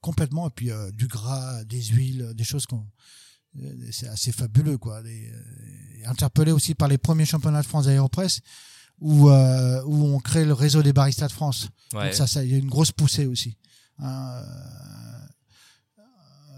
complètement. 0.00 0.48
Et 0.48 0.50
puis 0.50 0.70
euh, 0.70 0.90
du 0.90 1.06
gras, 1.06 1.64
des 1.64 1.80
huiles, 1.82 2.32
des 2.34 2.44
choses 2.44 2.66
qu'on, 2.66 2.84
euh, 3.60 3.88
c'est 3.92 4.08
assez 4.08 4.32
fabuleux 4.32 4.76
quoi. 4.78 5.00
Euh, 5.02 5.30
interpellé 6.06 6.52
aussi 6.52 6.74
par 6.74 6.88
les 6.88 6.98
premiers 6.98 7.24
championnats 7.26 7.62
de 7.62 7.66
France 7.66 7.86
d'aéropress 7.86 8.40
où 8.98 9.30
euh, 9.30 9.82
où 9.84 10.04
on 10.04 10.18
crée 10.20 10.44
le 10.44 10.52
réseau 10.52 10.82
des 10.82 10.92
baristas 10.92 11.28
de 11.28 11.32
France. 11.32 11.68
Ouais. 11.92 12.04
Donc 12.06 12.14
ça, 12.14 12.26
ça, 12.26 12.44
il 12.44 12.50
y 12.50 12.54
a 12.54 12.58
une 12.58 12.68
grosse 12.68 12.92
poussée 12.92 13.26
aussi. 13.26 13.56
hein, 13.98 14.42
euh, 14.44 15.11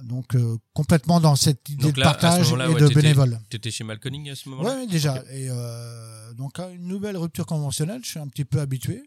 donc 0.04 0.34
euh, 0.34 0.56
complètement 0.72 1.20
dans 1.20 1.36
cette 1.36 1.68
idée 1.68 1.82
Donc 1.84 1.94
de 1.94 2.00
là, 2.00 2.06
partage 2.06 2.50
et 2.50 2.54
ouais, 2.54 2.74
de 2.80 2.88
t'étais- 2.88 2.94
bénévoles. 3.02 3.40
T'étais 3.50 3.70
chez 3.70 3.84
Malconing 3.84 4.30
à 4.30 4.34
ce 4.36 4.48
moment-là 4.50 4.76
Ouais, 4.76 4.86
déjà. 4.86 5.22
Et 5.32 5.48
euh, 5.50 6.32
donc 6.34 6.58
une 6.58 6.86
nouvelle 6.86 7.16
rupture 7.16 7.46
conventionnelle, 7.46 8.00
je 8.04 8.10
suis 8.10 8.18
un 8.20 8.28
petit 8.28 8.44
peu 8.44 8.60
habitué. 8.60 9.02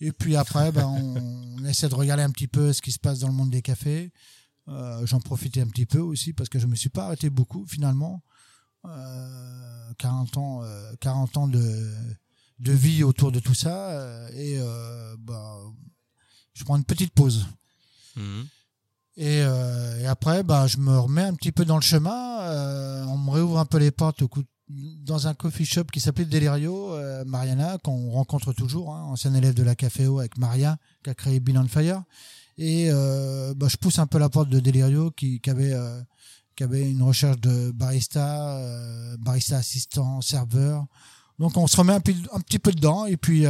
Et 0.00 0.12
puis 0.12 0.36
après, 0.36 0.72
ben, 0.72 0.86
on, 0.86 1.56
on 1.60 1.64
essaie 1.64 1.88
de 1.88 1.94
regarder 1.94 2.22
un 2.24 2.30
petit 2.30 2.48
peu 2.48 2.72
ce 2.72 2.82
qui 2.82 2.92
se 2.92 2.98
passe 2.98 3.20
dans 3.20 3.28
le 3.28 3.34
monde 3.34 3.50
des 3.50 3.62
cafés. 3.62 4.12
Euh, 4.68 5.04
J'en 5.06 5.20
profitais 5.20 5.60
un 5.60 5.66
petit 5.68 5.86
peu 5.86 5.98
aussi 6.00 6.32
parce 6.32 6.48
que 6.48 6.58
je 6.58 6.66
me 6.66 6.74
suis 6.74 6.88
pas 6.90 7.04
arrêté 7.06 7.30
beaucoup 7.30 7.64
finalement. 7.66 8.22
Euh, 8.86 9.92
40 9.98 10.36
ans, 10.36 10.62
euh, 10.62 10.92
40 11.00 11.36
ans 11.36 11.48
de, 11.48 11.92
de 12.58 12.72
vie 12.72 13.02
autour 13.02 13.32
de 13.32 13.40
tout 13.40 13.54
ça. 13.54 14.28
et 14.32 14.58
ben, 15.20 15.72
je 16.54 16.64
prends 16.64 16.76
une 16.76 16.84
petite 16.84 17.12
pause. 17.14 17.46
Mhm. 18.16 18.46
Et, 19.16 19.42
euh, 19.42 20.00
et 20.00 20.06
après, 20.06 20.42
bah, 20.42 20.66
je 20.66 20.78
me 20.78 20.98
remets 20.98 21.22
un 21.22 21.34
petit 21.34 21.52
peu 21.52 21.64
dans 21.64 21.76
le 21.76 21.82
chemin. 21.82 22.40
euh, 22.40 23.04
on 23.06 23.18
me 23.18 23.30
réouvre 23.30 23.58
un 23.58 23.64
peu 23.64 23.78
les 23.78 23.90
portes 23.90 24.22
au 24.22 24.28
coup 24.28 24.42
dans 24.68 25.26
un 25.26 25.34
coffee 25.34 25.66
shop 25.66 25.84
qui 25.92 26.00
s'appelait 26.00 26.24
Delirio, 26.24 26.94
euh, 26.94 27.22
Mariana, 27.26 27.78
qu'on 27.84 28.10
rencontre 28.10 28.52
toujours, 28.54 28.94
hein, 28.94 29.02
ancien 29.04 29.34
élève 29.34 29.54
de 29.54 29.62
la 29.62 29.74
Caféo 29.74 30.20
avec 30.20 30.38
Maria, 30.38 30.78
qui 31.02 31.10
a 31.10 31.14
créé 31.14 31.38
Bill 31.38 31.58
on 31.58 31.68
Fire. 31.68 32.02
Et 32.56 32.88
euh, 32.88 33.52
bah, 33.54 33.68
je 33.68 33.76
pousse 33.76 33.98
un 33.98 34.06
peu 34.06 34.18
la 34.18 34.28
porte 34.30 34.48
de 34.48 34.60
Delirio, 34.60 35.10
qui, 35.10 35.40
qui 35.40 35.50
avait 35.50 35.74
euh, 35.74 36.00
qui 36.56 36.64
avait 36.64 36.90
une 36.90 37.02
recherche 37.02 37.40
de 37.40 37.72
barista, 37.72 38.56
euh, 38.56 39.16
barista 39.18 39.56
assistant, 39.58 40.20
serveur. 40.20 40.86
Donc 41.38 41.56
on 41.56 41.66
se 41.66 41.76
remet 41.76 41.92
un, 41.92 42.02
un 42.32 42.40
petit 42.40 42.58
peu 42.58 42.72
dedans. 42.72 43.06
Et 43.06 43.16
puis 43.16 43.44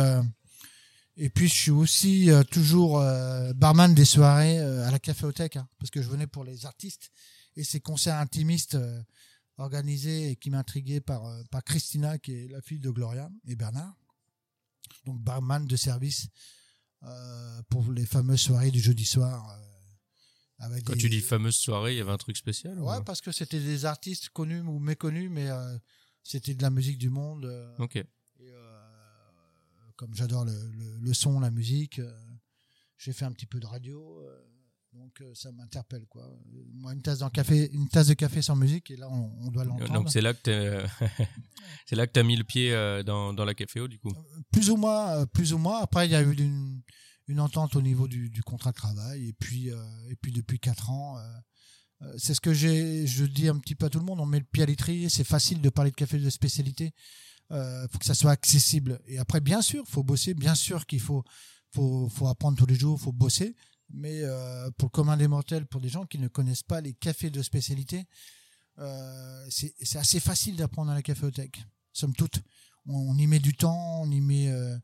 et 1.16 1.30
puis 1.30 1.48
je 1.48 1.54
suis 1.54 1.70
aussi 1.70 2.30
euh, 2.30 2.42
toujours 2.44 2.98
euh, 3.00 3.52
barman 3.54 3.94
des 3.94 4.04
soirées 4.04 4.58
euh, 4.58 4.86
à 4.86 4.90
la 4.90 4.98
caféothèque, 4.98 5.56
hein, 5.56 5.68
parce 5.78 5.90
que 5.90 6.02
je 6.02 6.08
venais 6.08 6.26
pour 6.26 6.44
les 6.44 6.66
artistes 6.66 7.10
et 7.56 7.64
ces 7.64 7.80
concerts 7.80 8.16
intimistes 8.16 8.74
euh, 8.74 9.00
organisés 9.58 10.30
et 10.30 10.36
qui 10.36 10.50
m'intriguaient 10.50 11.00
par, 11.00 11.24
euh, 11.26 11.42
par 11.50 11.62
Christina, 11.62 12.18
qui 12.18 12.32
est 12.32 12.48
la 12.48 12.60
fille 12.60 12.80
de 12.80 12.90
Gloria 12.90 13.30
et 13.46 13.54
Bernard. 13.56 13.94
Donc 15.06 15.20
barman 15.20 15.66
de 15.66 15.76
service 15.76 16.26
euh, 17.04 17.62
pour 17.68 17.90
les 17.92 18.06
fameuses 18.06 18.40
soirées 18.40 18.70
du 18.70 18.80
jeudi 18.80 19.04
soir 19.04 19.58
avec 20.58 20.84
Quand 20.84 20.92
des- 20.94 20.98
tu 20.98 21.10
dis 21.10 21.20
fameuse 21.20 21.56
soirée, 21.56 21.94
il 21.94 21.98
y 21.98 22.00
avait 22.00 22.12
un 22.12 22.16
truc 22.16 22.36
spécial 22.36 22.78
ou- 22.78 22.88
Ouais, 22.88 23.02
parce 23.04 23.20
que 23.20 23.32
c'était 23.32 23.60
des 23.60 23.84
artistes 23.84 24.30
connus 24.30 24.60
ou 24.60 24.78
méconnus, 24.78 25.28
mais 25.30 25.50
euh, 25.50 25.76
c'était 26.22 26.54
de 26.54 26.62
la 26.62 26.70
musique 26.70 26.96
du 26.98 27.10
monde. 27.10 27.44
Ok. 27.78 27.96
et, 27.96 28.06
comme 29.96 30.14
j'adore 30.14 30.44
le, 30.44 30.52
le- 30.52 30.98
le 31.00 31.14
son, 31.14 31.40
la 31.40 31.50
musique, 31.50 31.98
euh, 31.98 32.12
j'ai 32.98 33.12
fait 33.12 33.24
un 33.24 33.32
petit 33.32 33.46
peu 33.46 33.60
de 33.60 33.66
radio, 33.66 34.20
euh, 34.20 34.38
donc 34.92 35.20
euh, 35.20 35.32
ça 35.34 35.50
m'interpelle 35.52 36.06
quoi. 36.06 36.28
Moi, 36.74 36.94
une 36.94 37.02
tasse, 37.02 37.18
dans 37.18 37.30
café, 37.30 37.70
une 37.72 37.88
tasse 37.88 38.06
de 38.08 38.14
café 38.14 38.42
sans 38.42 38.56
musique, 38.56 38.90
et 38.90 38.96
là 38.96 39.08
on, 39.10 39.32
on 39.46 39.50
doit 39.50 39.64
l'entendre. 39.64 39.92
Donc 39.92 40.10
c'est 40.10 40.20
là 40.20 40.32
que 40.34 40.40
t'es- 40.42 40.84
c'est 41.86 41.96
là 41.96 42.06
que 42.06 42.12
t'as 42.12 42.22
mis 42.22 42.36
le 42.36 42.44
pied 42.44 42.70
dans, 43.04 43.32
dans 43.32 43.44
la 43.44 43.54
caféo 43.54 43.88
du 43.88 43.98
coup. 43.98 44.12
plus 44.52 44.70
ou 44.70 44.76
moins, 44.76 45.26
plus 45.26 45.52
ou 45.52 45.58
moins. 45.58 45.80
Après, 45.80 46.06
il 46.06 46.12
y 46.12 46.14
a 46.14 46.22
eu 46.22 46.32
une, 46.34 46.82
une 47.28 47.40
entente 47.40 47.74
au 47.76 47.82
niveau 47.82 48.06
du, 48.08 48.30
du 48.30 48.42
contrat 48.42 48.70
de 48.70 48.76
travail, 48.76 49.28
et 49.28 49.32
puis, 49.32 49.70
euh, 49.70 49.76
et 50.10 50.16
puis 50.16 50.32
depuis 50.32 50.58
quatre 50.58 50.90
ans. 50.90 51.18
euh, 51.18 51.22
c'est 52.18 52.34
ce 52.34 52.40
que 52.40 52.52
j'ai, 52.52 53.06
je 53.06 53.24
dis 53.24 53.48
un 53.48 53.58
petit 53.58 53.74
peu 53.74 53.86
à 53.86 53.90
tout 53.90 53.98
le 53.98 54.04
monde. 54.04 54.20
On 54.20 54.26
met 54.26 54.38
le 54.40 54.44
pied 54.44 54.62
à 54.62 54.66
l'étrier. 54.66 55.08
C'est 55.08 55.24
facile 55.24 55.60
de 55.62 55.70
parler 55.70 55.90
de 55.90 55.96
café 55.96 56.18
de 56.18 56.28
spécialité. 56.28 56.92
Euh, 57.50 57.86
faut 57.90 57.98
que 57.98 58.04
ça 58.04 58.14
soit 58.14 58.30
accessible. 58.30 59.00
Et 59.06 59.18
après, 59.18 59.40
bien 59.40 59.62
sûr, 59.62 59.86
faut 59.86 60.02
bosser. 60.02 60.34
Bien 60.34 60.54
sûr 60.54 60.86
qu'il 60.86 61.00
faut, 61.00 61.22
faut, 61.72 62.08
faut 62.08 62.26
apprendre 62.26 62.56
tous 62.56 62.66
les 62.66 62.74
jours. 62.74 63.00
Faut 63.00 63.12
bosser. 63.12 63.54
Mais 63.90 64.22
euh, 64.22 64.70
pour 64.76 64.86
le 64.86 64.90
commun 64.90 65.16
des 65.16 65.28
mortels, 65.28 65.66
pour 65.66 65.80
des 65.80 65.88
gens 65.88 66.06
qui 66.06 66.18
ne 66.18 66.28
connaissent 66.28 66.62
pas 66.62 66.80
les 66.80 66.94
cafés 66.94 67.30
de 67.30 67.42
spécialité, 67.42 68.06
euh, 68.78 69.46
c'est 69.50 69.96
assez 69.96 70.20
facile 70.20 70.56
d'apprendre 70.56 70.90
à 70.90 70.94
la 70.94 71.02
caféothèque. 71.02 71.64
Somme 71.92 72.14
toute, 72.14 72.40
on, 72.86 73.16
y 73.16 73.26
met 73.26 73.38
du 73.38 73.54
temps, 73.54 74.02
on 74.02 74.10
y 74.10 74.20
met, 74.20 74.48
euh, 74.48 74.76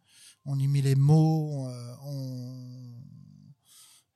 on 0.45 0.59
y 0.59 0.69
met 0.69 0.83
les 0.83 0.95
mots, 0.95 1.67
on, 2.05 3.03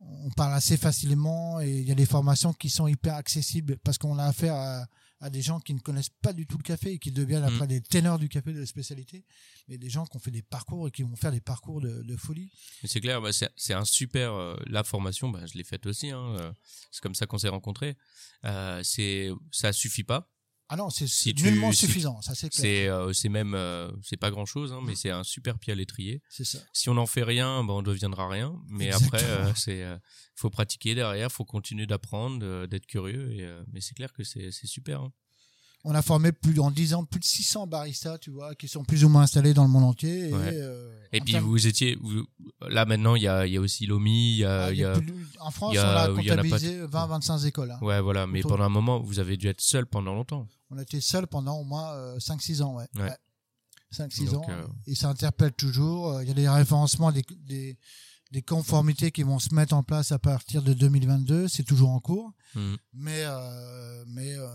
on 0.01 0.30
parle 0.30 0.55
assez 0.55 0.76
facilement 0.76 1.61
et 1.61 1.70
il 1.70 1.88
y 1.88 1.92
a 1.92 1.97
des 1.97 2.07
formations 2.07 2.53
qui 2.53 2.70
sont 2.70 2.86
hyper 2.86 3.14
accessibles 3.14 3.78
parce 3.78 3.99
qu'on 3.99 4.18
a 4.18 4.24
affaire 4.24 4.55
à, 4.55 4.86
à 5.21 5.31
des 5.31 5.41
gens 5.43 5.61
qui 5.61 5.73
ne 5.75 5.79
connaissent 5.81 6.11
pas 6.11 6.33
du 6.33 6.47
tout 6.47 6.59
le 6.59 6.62
café 6.62 6.93
et 6.93 6.99
qui 6.99 7.11
deviennent 7.12 7.45
Mhm. 7.45 7.55
après 7.55 7.67
des 7.67 7.81
ténors 7.81 8.19
du 8.19 8.29
café 8.29 8.53
de 8.53 8.65
spécialité, 8.65 9.25
mais 9.69 9.79
des 9.79 9.89
gens 9.89 10.05
qui 10.07 10.17
ont 10.17 10.21
fait 10.21 10.31
des 10.31 10.43
parcours 10.43 10.89
et 10.89 10.91
qui 10.91 11.03
vont 11.03 11.17
faire 11.17 11.33
des 11.33 11.41
parcours 11.41 11.81
de, 11.81 12.03
de 12.03 12.17
folie. 12.17 12.51
C'est 12.85 13.01
clair, 13.01 13.23
bah, 13.23 13.33
c'est 13.33 13.49
c'est 13.57 13.75
un 13.75 13.85
super. 13.85 14.33
euh, 14.35 14.57
la 14.67 14.85
formation, 14.85 15.29
bah, 15.31 15.47
je 15.47 15.55
l'ai 15.57 15.65
faite 15.65 15.87
aussi. 15.87 16.11
Hein, 16.11 16.37
euh, 16.41 16.53
c'est 16.91 17.01
comme 17.03 17.15
ça 17.15 17.27
qu'on 17.27 17.39
s'est 17.39 17.49
rencontrés. 17.49 17.97
Euh, 18.45 18.83
c'est 18.83 19.31
ça 19.51 19.73
suffit 19.73 20.05
pas. 20.05 20.31
Ah 20.69 20.77
non, 20.77 20.89
c'est 20.91 21.07
Si 21.07 21.35
tu- 21.35 21.45
nullement 21.45 21.73
si- 21.73 21.87
suffisant, 21.87 22.21
ça 22.23 22.35
c'est 22.35 22.49
clair. 22.49 22.62
C'est 22.62 22.89
euh, 23.29 23.31
même 23.31 23.55
euh, 23.55 23.91
c'est 24.03 24.17
pas 24.17 24.31
grand 24.31 24.47
chose, 24.47 24.73
hein, 24.73 24.81
mais 24.83 24.95
c'est 24.95 25.11
un 25.11 25.23
super 25.23 25.59
pied 25.59 25.73
à 25.73 25.77
l'étrier. 25.77 26.23
C'est 26.31 26.45
ça. 26.45 26.59
Si 26.73 26.89
on 26.89 26.95
n'en 26.95 27.07
fait 27.07 27.23
rien, 27.23 27.62
bah, 27.65 27.75
on 27.75 27.83
deviendra 27.83 28.29
rien. 28.29 28.55
Mais 28.69 28.87
Exactement. 28.87 29.09
après, 29.19 29.25
euh, 29.31 29.53
c'est 29.57 29.83
euh, 29.83 29.99
faut 30.37 30.49
pratiquer 30.51 30.95
derrière, 30.95 31.31
faut 31.31 31.45
continuer 31.45 31.87
d'apprendre, 31.87 32.67
d'être 32.67 32.87
curieux. 32.87 33.33
Et, 33.33 33.47
mais 33.73 33.81
c'est 33.81 33.95
clair 33.95 34.12
que 34.12 34.25
c'est 34.25 34.51
c'est 34.53 34.67
super. 34.67 35.01
hein. 35.03 35.12
On 35.87 35.95
a 35.95 36.01
formé 36.01 36.32
plus 36.32 36.59
en 36.61 36.70
10 36.70 36.95
ans 36.95 37.05
plus 37.05 37.20
de 37.20 37.24
600 37.26 37.66
baristas, 37.66 38.16
tu 38.18 38.30
vois, 38.30 38.55
qui 38.55 38.68
sont 38.68 38.85
plus 38.85 39.05
ou 39.05 39.11
moins 39.11 39.22
installés 39.22 39.53
dans 39.53 39.64
le 39.64 39.68
monde 39.70 39.85
entier. 39.85 40.30
Et, 40.30 40.32
Ouais. 40.32 40.51
euh, 40.55 40.91
Et 41.12 41.20
puis 41.20 41.37
vous 41.39 41.66
étiez 41.66 41.97
vous- 42.01 42.24
là 42.68 42.87
maintenant, 42.87 43.16
il 43.16 43.22
y 43.22 43.28
a 43.28 43.47
il 43.47 43.53
y 43.53 43.57
a 43.59 43.61
aussi 43.61 43.85
l'OMI, 43.87 44.30
il 44.32 44.37
y 44.39 44.45
a 44.45 44.64
Ah, 44.64 44.72
y 44.72 44.82
a 44.82 44.93
plus 44.99 45.14
en 45.41 45.51
France, 45.51 45.72
il 45.72 45.76
y 45.76 45.78
a- 45.78 45.85
on 45.85 45.87
a 45.89 46.01
a 46.05 46.09
pas 46.09 46.14
comptabilisé 46.14 46.87
20-25 46.87 47.45
écoles. 47.45 47.70
hein. 47.72 47.78
ouais 47.82 48.01
voilà. 48.01 48.26
Mais 48.26 48.41
pendant 48.41 48.64
un 48.64 48.68
moment, 48.70 48.99
vous 49.01 49.18
avez 49.18 49.37
dû 49.37 49.47
être 49.49 49.61
seul 49.61 49.85
pendant 49.87 50.14
longtemps. 50.14 50.49
On 50.70 50.78
a 50.78 50.82
été 50.82 51.01
seul 51.03 51.26
pendant 51.26 51.59
au 51.59 51.64
moins 51.64 51.93
euh, 51.93 52.18
5-6 52.18 52.62
ans, 52.62 52.74
ouais. 52.76 52.87
Ouais. 52.97 53.14
5-6 53.93 54.30
Donc, 54.32 54.49
ans. 54.49 54.53
euh, 54.53 54.66
Et 54.87 54.95
ça 54.95 55.11
interpelle 55.11 55.53
toujours. 55.53 56.12
Euh, 56.12 56.22
Il 56.22 56.28
y 56.28 56.30
a 56.30 56.35
des 56.35 56.49
référencements, 56.49 57.12
des, 57.12 57.22
des, 57.47 57.78
des 58.35 58.43
conformités 58.43 59.12
qui 59.12 59.22
vont 59.22 59.39
se 59.39 59.55
mettre 59.55 59.74
en 59.74 59.85
place 59.85 60.11
à 60.11 60.18
partir 60.18 60.61
de 60.62 60.74
2022. 60.74 61.47
C'est 61.47 61.62
toujours 61.62 61.91
en 61.91 62.01
cours. 62.01 62.32
Mhm. 62.57 62.76
Mais, 62.93 63.22
euh, 63.24 64.05
mais, 64.09 64.35
euh, 64.37 64.49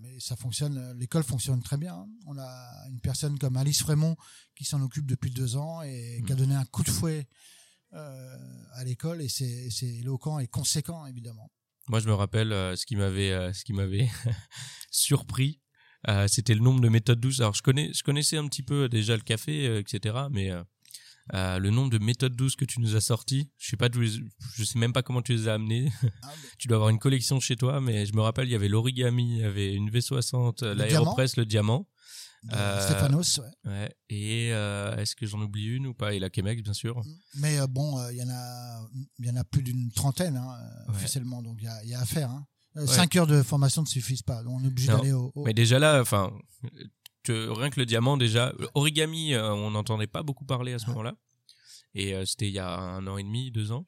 mais 0.00 0.18
ça 0.18 0.34
fonctionne. 0.34 0.98
L'école 0.98 1.22
fonctionne 1.22 1.62
très 1.62 1.76
bien. 1.76 2.06
On 2.26 2.36
a 2.38 2.88
une 2.90 3.00
personne 3.00 3.38
comme 3.38 3.56
Alice 3.56 3.82
Frémont 3.82 4.16
qui 4.56 4.64
s'en 4.64 4.80
occupe 4.82 5.06
depuis 5.06 5.30
deux 5.30 5.56
ans 5.56 5.80
et 5.82 6.20
qui 6.26 6.32
a 6.32 6.34
Mhm. 6.34 6.40
donné 6.40 6.54
un 6.56 6.64
coup 6.64 6.82
de 6.82 6.90
fouet 6.90 7.28
euh, 7.92 8.36
à 8.74 8.82
l'école. 8.82 9.22
Et 9.22 9.28
c'est 9.28 9.70
éloquent 10.00 10.40
et 10.40 10.48
conséquent, 10.48 11.06
évidemment. 11.06 11.52
Moi, 11.88 12.00
je 12.00 12.08
me 12.08 12.14
rappelle 12.14 12.50
ce 12.76 12.84
qui 12.84 12.96
m'avait 12.96 13.52
ce 13.52 13.64
qui 13.64 13.72
m'avait 13.72 14.08
surpris, 14.90 15.60
c'était 16.26 16.54
le 16.54 16.60
nombre 16.60 16.80
de 16.80 16.88
méthodes 16.88 17.20
douces. 17.20 17.40
Alors, 17.40 17.54
je 17.54 17.62
connais 17.62 17.92
je 17.92 18.02
connaissais 18.02 18.36
un 18.38 18.46
petit 18.48 18.62
peu 18.64 18.88
déjà 18.88 19.16
le 19.16 19.22
café, 19.22 19.78
etc. 19.78 20.16
Mais 20.30 20.50
euh, 21.34 21.58
le 21.58 21.70
nombre 21.70 21.90
de 21.90 21.98
méthodes 21.98 22.34
douces 22.34 22.56
que 22.56 22.64
tu 22.64 22.80
nous 22.80 22.96
as 22.96 23.00
sorties, 23.00 23.50
je 23.58 23.68
sais 23.70 23.76
pas, 23.76 23.88
je 23.92 24.64
sais 24.64 24.78
même 24.78 24.92
pas 24.92 25.02
comment 25.02 25.22
tu 25.22 25.32
les 25.32 25.48
as 25.48 25.54
amenées. 25.54 25.90
Ah, 26.02 26.06
mais- 26.42 26.48
tu 26.58 26.68
dois 26.68 26.76
avoir 26.76 26.90
une 26.90 26.98
collection 26.98 27.38
chez 27.40 27.56
toi, 27.56 27.80
mais 27.80 28.06
je 28.06 28.14
me 28.14 28.20
rappelle, 28.20 28.48
il 28.48 28.52
y 28.52 28.54
avait 28.56 28.68
l'origami, 28.68 29.36
il 29.36 29.40
y 29.40 29.44
avait 29.44 29.72
une 29.74 29.90
V60, 29.90 30.62
euh, 30.64 30.74
l'aéropress, 30.74 31.36
le 31.36 31.46
diamant. 31.46 31.86
Euh, 32.54 32.80
Stéphanos, 32.86 33.38
ouais. 33.38 33.70
Ouais. 33.70 33.94
Et 34.08 34.48
euh, 34.52 34.96
est-ce 34.96 35.14
que 35.14 35.26
j'en 35.26 35.40
oublie 35.42 35.66
une 35.66 35.86
ou 35.88 35.92
pas? 35.94 36.14
Et 36.14 36.18
la 36.18 36.30
Chemex, 36.34 36.62
bien 36.62 36.72
sûr. 36.72 36.98
Mais 37.36 37.60
euh, 37.60 37.66
bon, 37.66 38.02
il 38.10 38.16
y 38.16 38.22
en 38.22 38.30
a, 38.30 38.80
il 39.18 39.26
y 39.26 39.30
en 39.30 39.36
a 39.36 39.44
plus 39.44 39.62
d'une 39.62 39.90
trentaine 39.92 40.36
hein, 40.38 40.56
Ouais. 40.88 40.94
officiellement, 40.94 41.42
donc 41.42 41.58
il 41.60 41.64
y 41.64 41.68
a, 41.68 41.84
il 41.84 41.90
y 41.90 41.94
a 41.94 42.00
à 42.00 42.06
faire. 42.06 42.30
Hein. 42.30 42.46
Ouais. 42.76 42.86
Cinq 42.86 43.14
heures 43.16 43.26
de 43.26 43.42
formation 43.42 43.82
ne 43.82 43.86
suffisent 43.86 44.22
pas, 44.22 44.42
donc 44.42 44.58
on 44.58 44.64
est 44.64 44.68
obligé 44.68 44.88
d'aller 44.88 45.12
au. 45.12 45.30
au- 45.34 45.44
Mais 45.44 45.52
déjà 45.52 45.78
là, 45.78 46.00
enfin, 46.00 46.32
que- 47.30 47.48
rien 47.50 47.70
que 47.70 47.80
le 47.80 47.86
diamant, 47.86 48.16
déjà, 48.16 48.52
origami, 48.74 49.34
euh, 49.34 49.52
on 49.52 49.70
n'entendait 49.70 50.06
pas 50.06 50.22
beaucoup 50.22 50.44
parler 50.44 50.72
à 50.74 50.78
ce 50.78 50.86
moment-là. 50.88 51.14
Et 51.94 52.14
euh, 52.14 52.24
c'était 52.24 52.46
il 52.48 52.54
y 52.54 52.58
a 52.60 52.78
un 52.78 53.06
an 53.08 53.16
et 53.18 53.22
demi, 53.24 53.50
deux 53.50 53.72
ans. 53.72 53.86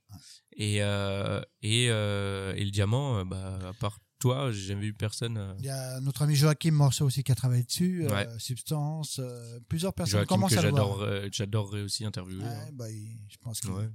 Et, 0.57 0.83
euh, 0.83 1.41
et, 1.63 1.87
euh, 1.89 2.53
et 2.57 2.65
le 2.65 2.71
diamant, 2.71 3.19
euh, 3.19 3.25
bah, 3.25 3.59
à 3.69 3.73
part 3.75 3.99
toi, 4.19 4.51
j'ai 4.53 4.61
jamais 4.69 4.83
vu 4.83 4.95
personne. 4.95 5.37
euh, 5.37 5.55
Il 5.61 5.65
y 5.65 5.69
a 5.71 6.01
notre 6.01 6.23
ami 6.23 6.35
Joachim 6.37 6.71
Morceau 6.73 7.07
aussi 7.07 7.23
qui 7.25 7.33
a 7.33 7.35
travaillé 7.35 7.63
dessus, 7.65 8.05
euh, 8.05 8.09
Ouais. 8.11 8.29
Substance, 8.39 9.19
euh, 9.21 9.59
plusieurs 9.69 9.95
personnes 9.95 10.21
Joachim 10.21 10.27
commencent 10.29 10.55
que 10.55 10.59
à 10.59 10.63
le 10.63 10.73
euh, 10.77 11.29
j'adorerais 11.33 11.83
aussi 11.83 12.05
interviewer. 12.05 12.43
Ouais, 12.45 12.49
hein. 12.51 12.69
bah, 12.73 12.91
il- 12.91 13.19
je 13.29 13.37
pense 13.39 13.61
qu'il 13.61 13.71
Ouais. 13.71 13.89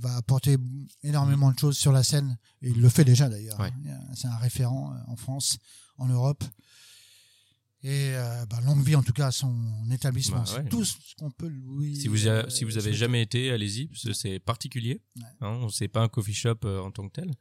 va 0.00 0.16
apporter 0.16 0.56
énormément 1.02 1.50
de 1.52 1.58
choses 1.58 1.76
sur 1.76 1.92
la 1.92 2.02
scène, 2.04 2.36
et 2.62 2.70
il 2.70 2.80
le 2.80 2.88
fait 2.88 3.04
déjà 3.04 3.28
d'ailleurs. 3.28 3.60
Hein. 3.60 3.70
C'est 4.14 4.28
un 4.28 4.36
référent 4.38 4.92
euh, 4.92 5.12
en 5.12 5.16
France, 5.16 5.58
en 5.98 6.06
Europe. 6.06 6.42
Et 7.86 8.14
euh, 8.14 8.46
bah, 8.46 8.60
longue 8.62 8.82
vie 8.82 8.96
en 8.96 9.02
tout 9.02 9.12
cas 9.12 9.26
à 9.26 9.30
son 9.30 9.54
établissement. 9.92 10.38
Bah, 10.38 10.44
C'est 10.46 10.56
ouais. 10.62 10.68
tout 10.70 10.84
ce 10.86 10.94
qu'on 11.18 11.30
peut 11.30 11.48
lui. 11.48 11.94
Si 11.96 12.08
vous, 12.08 12.26
a- 12.26 12.30
euh, 12.30 12.48
si 12.48 12.64
vous 12.64 12.78
avez 12.78 12.94
jamais 12.94 13.20
été, 13.20 13.50
allez-y, 13.50 13.88
parce 13.88 14.04
que 14.04 14.12
c'est 14.14 14.38
particulier. 14.40 15.02
Ouais. 15.16 15.22
Hein, 15.42 15.66
c'est 15.70 15.88
pas 15.88 16.00
un 16.00 16.08
coffee 16.08 16.32
shop 16.32 16.56
euh, 16.64 16.80
en 16.80 16.90
tant 16.90 17.06
que 17.08 17.12
tel. 17.20 17.34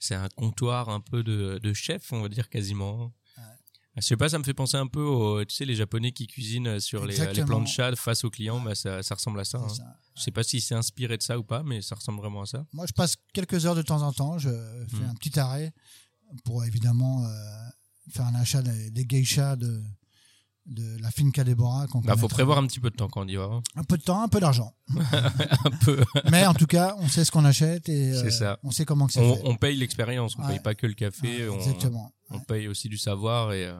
C'est 0.00 0.16
un 0.16 0.28
comptoir 0.28 0.88
un 0.88 1.00
peu 1.00 1.22
de, 1.22 1.60
de 1.62 1.72
chef, 1.72 2.12
on 2.12 2.20
va 2.20 2.28
dire 2.28 2.48
quasiment. 2.48 3.14
Ouais. 3.38 3.42
Je 3.98 4.02
sais 4.02 4.16
pas, 4.16 4.28
ça 4.28 4.38
me 4.40 4.44
fait 4.44 4.54
penser 4.54 4.76
un 4.76 4.88
peu 4.88 5.00
aux, 5.02 5.44
tu 5.44 5.54
sais, 5.54 5.64
les 5.64 5.76
Japonais 5.76 6.10
qui 6.10 6.26
cuisinent 6.26 6.80
sur 6.80 7.06
les, 7.06 7.14
les 7.14 7.20
Exactement. 7.22 7.46
plans 7.46 7.60
de 7.62 7.68
chat 7.68 7.94
face 7.96 8.24
aux 8.24 8.30
clients, 8.30 8.60
bah, 8.60 8.74
ça, 8.74 9.04
ça 9.04 9.14
ressemble 9.14 9.38
à 9.40 9.44
ça. 9.44 9.58
C'est 9.68 9.82
hein. 9.82 9.86
ça. 9.86 9.96
Je 10.16 10.22
sais 10.22 10.32
pas 10.32 10.42
si 10.42 10.60
c'est 10.60 10.74
inspiré 10.74 11.16
de 11.16 11.22
ça 11.22 11.38
ou 11.38 11.44
pas, 11.44 11.62
mais 11.62 11.80
ça 11.80 11.94
ressemble 11.94 12.18
vraiment 12.18 12.42
à 12.42 12.46
ça. 12.46 12.66
Moi, 12.72 12.86
je 12.88 12.92
passe 12.92 13.14
quelques 13.32 13.64
heures 13.66 13.76
de 13.76 13.82
temps 13.82 14.02
en 14.02 14.12
temps. 14.12 14.36
Je 14.38 14.50
fais 14.90 14.96
Mm. 15.04 15.10
un 15.10 15.14
petit 15.14 15.38
arrêt 15.38 15.72
pour 16.44 16.64
évidemment 16.64 17.24
euh, 17.24 17.28
faire 18.10 18.26
un 18.26 18.34
achat 18.34 18.62
des, 18.62 18.90
des 18.90 19.04
geishas 19.06 19.56
de, 19.56 19.82
de 20.66 20.96
la 21.00 21.10
Finca 21.10 21.44
Deborah. 21.44 21.86
Bah, 21.86 22.00
connaît 22.00 22.16
faut 22.16 22.28
prévoir 22.28 22.58
un 22.58 22.66
petit 22.66 22.80
peu 22.80 22.90
de 22.90 22.96
temps 22.96 23.08
quand 23.08 23.22
on 23.22 23.28
y 23.28 23.36
va. 23.36 23.44
hein. 23.44 23.62
un 23.76 23.84
peu 23.84 23.96
de 23.96 24.02
temps, 24.02 24.22
un 24.22 24.28
peu 24.28 24.40
d'argent. 24.40 24.74
un 24.88 25.70
peu. 25.84 26.04
Mais 26.30 26.44
en 26.46 26.54
tout 26.54 26.66
cas, 26.66 26.94
on 26.98 27.08
sait 27.08 27.24
ce 27.24 27.30
qu'on 27.30 27.44
achète 27.44 27.88
et 27.88 28.12
euh, 28.12 28.30
ça. 28.30 28.58
on 28.62 28.70
sait 28.70 28.84
comment 28.84 29.06
que 29.06 29.12
c'est 29.12 29.20
On, 29.20 29.34
fait. 29.36 29.42
on 29.44 29.56
paye 29.56 29.76
l'expérience, 29.76 30.36
on 30.38 30.42
Ouais. 30.42 30.48
paye 30.54 30.60
pas 30.60 30.74
que 30.74 30.86
le 30.86 30.94
café, 30.94 31.48
Ouais, 31.48 31.54
exactement. 31.56 32.12
on 32.30 32.36
Ouais. 32.38 32.44
paye 32.46 32.68
aussi 32.68 32.88
du 32.88 32.98
savoir 32.98 33.52
et, 33.52 33.64
euh, 33.66 33.74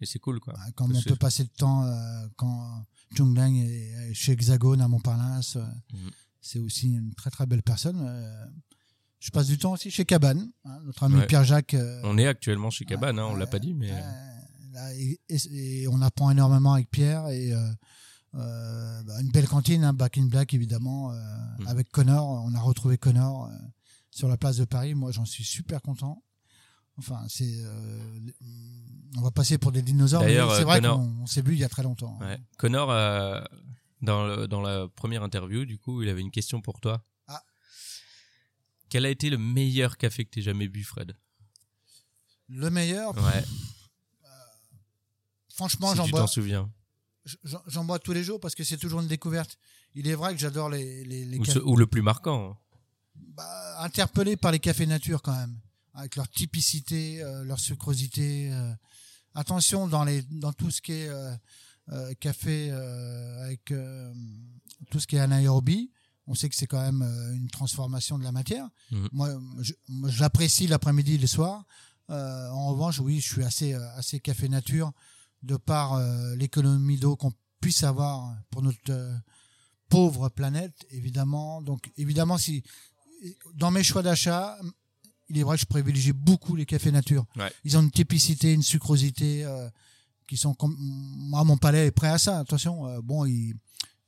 et 0.00 0.06
c'est 0.06 0.18
cool 0.18 0.40
quoi. 0.40 0.54
Quand 0.74 0.88
Parce 0.88 1.06
on 1.06 1.08
peut 1.10 1.16
passer 1.16 1.42
le 1.44 1.48
temps 1.50 1.84
euh, 1.84 2.26
quand 2.36 2.84
Chung 3.16 3.34
Lang 3.36 3.54
est 3.56 4.12
chez 4.14 4.32
Hexagone 4.32 4.80
à 4.80 4.88
Montparnasse, 4.88 5.56
euh, 5.56 5.64
Mhm. 5.92 6.10
c'est 6.40 6.58
aussi 6.58 6.92
une 6.94 7.14
très 7.14 7.30
très 7.30 7.46
belle 7.46 7.62
personne. 7.62 8.00
Je 9.26 9.32
passe 9.32 9.48
du 9.48 9.58
temps 9.58 9.72
aussi 9.72 9.90
chez 9.90 10.04
Cabane, 10.04 10.52
hein, 10.64 10.78
notre 10.84 11.02
ami 11.02 11.16
Ouais. 11.16 11.26
Pierre-Jacques. 11.26 11.74
euh, 11.74 12.00
On 12.04 12.16
est 12.16 12.28
actuellement 12.28 12.70
chez 12.70 12.84
Cabane, 12.84 13.18
hein, 13.18 13.26
on 13.28 13.34
l'a 13.34 13.44
Ouais, 13.44 13.50
pas 13.50 13.58
dit, 13.58 13.74
mais 13.74 13.90
là, 14.72 14.94
et, 14.94 15.18
et- 15.28 15.82
et 15.82 15.88
on 15.88 16.00
apprend 16.00 16.30
énormément 16.30 16.74
avec 16.74 16.88
Pierre 16.92 17.26
et 17.30 17.52
euh, 17.52 17.58
euh, 18.36 19.02
bah, 19.02 19.20
une 19.20 19.32
belle 19.32 19.48
cantine, 19.48 19.82
hein, 19.82 19.92
Back 19.92 20.16
in 20.18 20.26
Black 20.26 20.54
évidemment, 20.54 21.10
Mhm. 21.58 21.66
avec 21.66 21.90
Connor. 21.90 22.24
On 22.46 22.54
a 22.54 22.60
retrouvé 22.60 22.98
Connor 22.98 23.50
sur 24.12 24.28
la 24.28 24.36
place 24.36 24.58
de 24.58 24.64
Paris. 24.64 24.94
Moi, 24.94 25.10
j'en 25.10 25.24
suis 25.24 25.42
super 25.44 25.82
content. 25.82 26.22
Enfin, 26.98 27.24
c'est, 27.28 27.52
euh, 27.64 28.18
on 29.18 29.22
va 29.22 29.32
passer 29.32 29.58
pour 29.58 29.72
des 29.72 29.82
dinosaures. 29.82 30.20
mais 30.22 30.28
D'ailleurs, 30.28 30.54
c'est 30.54 30.62
vrai 30.62 30.76
Connor- 30.80 30.98
qu'on 30.98 31.22
on 31.22 31.26
s'est 31.26 31.42
vu 31.42 31.54
il 31.54 31.58
y 31.58 31.64
a 31.64 31.68
très 31.68 31.82
longtemps. 31.82 32.16
Ouais. 32.20 32.38
Connor, 32.58 32.90
euh, 32.92 33.42
dans, 34.02 34.24
le- 34.24 34.46
dans 34.46 34.60
la 34.60 34.86
première 34.94 35.24
interview, 35.24 35.64
du 35.64 35.78
coup, 35.78 36.02
il 36.02 36.08
avait 36.08 36.20
une 36.22 36.30
question 36.30 36.60
pour 36.60 36.78
toi. 36.80 37.02
Quel 38.88 39.04
a 39.06 39.10
été 39.10 39.30
le 39.30 39.38
meilleur 39.38 39.96
café 39.98 40.24
que 40.24 40.30
t'aies 40.30 40.42
jamais 40.42 40.68
bu, 40.68 40.84
Fred? 40.84 41.16
Le 42.48 42.70
meilleur, 42.70 43.14
Ouais, 43.16 43.44
franchement, 45.52 45.90
si 45.90 45.96
j'en 45.96 46.04
tu 46.04 46.10
bois, 46.12 46.20
t'en 46.20 46.26
souviens. 46.26 46.70
j'en- 47.44 47.84
bois 47.84 47.98
tous 47.98 48.12
les 48.12 48.22
jours 48.22 48.38
parce 48.40 48.54
que 48.54 48.62
c'est 48.64 48.76
toujours 48.76 49.00
une 49.00 49.08
découverte. 49.08 49.58
Il 49.94 50.06
est 50.08 50.14
vrai 50.14 50.32
que 50.34 50.38
j'adore 50.40 50.68
les, 50.70 51.04
les, 51.04 51.24
les 51.24 51.38
Ou, 51.38 51.42
cafés. 51.42 51.58
ce- 51.58 51.64
ou 51.64 51.76
le 51.76 51.86
plus 51.86 52.02
marquant. 52.02 52.56
bah, 53.16 53.82
interpellé 53.82 54.36
par 54.36 54.52
les 54.52 54.58
cafés 54.60 54.86
nature 54.86 55.22
quand 55.22 55.34
même, 55.36 55.58
avec 55.94 56.16
leur 56.16 56.28
typicité, 56.28 57.22
euh, 57.22 57.44
leur 57.44 57.58
sucrosité. 57.58 58.50
euh. 58.52 58.72
attention 59.34 59.86
dans 59.86 60.02
les 60.04 60.22
dans 60.22 60.52
tout 60.54 60.70
ce 60.70 60.80
qui 60.80 60.92
est 60.92 61.08
euh, 61.08 61.34
euh, 61.90 62.14
café 62.14 62.70
euh, 62.70 63.42
avec 63.44 63.70
euh, 63.70 64.10
tout 64.90 64.98
ce 65.00 65.06
qui 65.06 65.16
est 65.16 65.20
anaérobie. 65.20 65.90
On 66.26 66.34
sait 66.34 66.48
que 66.48 66.56
c'est 66.56 66.66
quand 66.66 66.82
même 66.82 67.02
euh, 67.02 67.34
une 67.34 67.48
transformation 67.48 68.18
de 68.18 68.24
la 68.24 68.32
matière. 68.32 68.68
Mhm. 68.90 69.08
Moi, 69.12 69.28
l'apprécie 70.18 70.66
l'après-midi 70.66 71.14
et 71.14 71.18
le 71.18 71.26
soir. 71.26 71.64
Euh, 72.10 72.48
en 72.50 72.68
revanche, 72.68 73.00
oui, 73.00 73.20
je 73.20 73.32
suis 73.32 73.44
assez 73.44 73.74
euh, 73.74 73.96
assez 73.96 74.20
café 74.20 74.48
nature 74.48 74.92
de 75.42 75.56
par 75.56 75.94
euh, 75.94 76.34
l'économie 76.36 76.98
d'eau 76.98 77.16
qu'on 77.16 77.32
puisse 77.60 77.82
avoir 77.82 78.34
pour 78.50 78.62
notre 78.62 78.78
euh, 78.90 79.14
pauvre 79.88 80.28
planète, 80.28 80.74
évidemment. 80.90 81.62
Donc, 81.62 81.90
évidemment, 81.96 82.38
si 82.38 82.62
dans 83.54 83.70
mes 83.70 83.82
choix 83.82 84.02
d'achat, 84.02 84.58
il 85.28 85.38
est 85.38 85.42
vrai 85.42 85.56
que 85.56 85.62
je 85.62 85.66
privilégie 85.66 86.12
beaucoup 86.12 86.54
les 86.54 86.66
cafés 86.66 86.92
nature. 86.92 87.24
Ouais. 87.36 87.52
Ils 87.64 87.76
ont 87.76 87.82
une 87.82 87.90
typicité, 87.90 88.52
une 88.52 88.62
sucrosité 88.62 89.44
qui 90.28 90.36
sont 90.36 90.54
comme 90.54 90.76
moi 90.78 91.42
mon 91.44 91.56
palais 91.56 91.86
est 91.86 91.92
prêt 91.92 92.08
à 92.08 92.18
ça. 92.18 92.38
Attention, 92.38 93.00
bon, 93.00 93.24
il, 93.24 93.54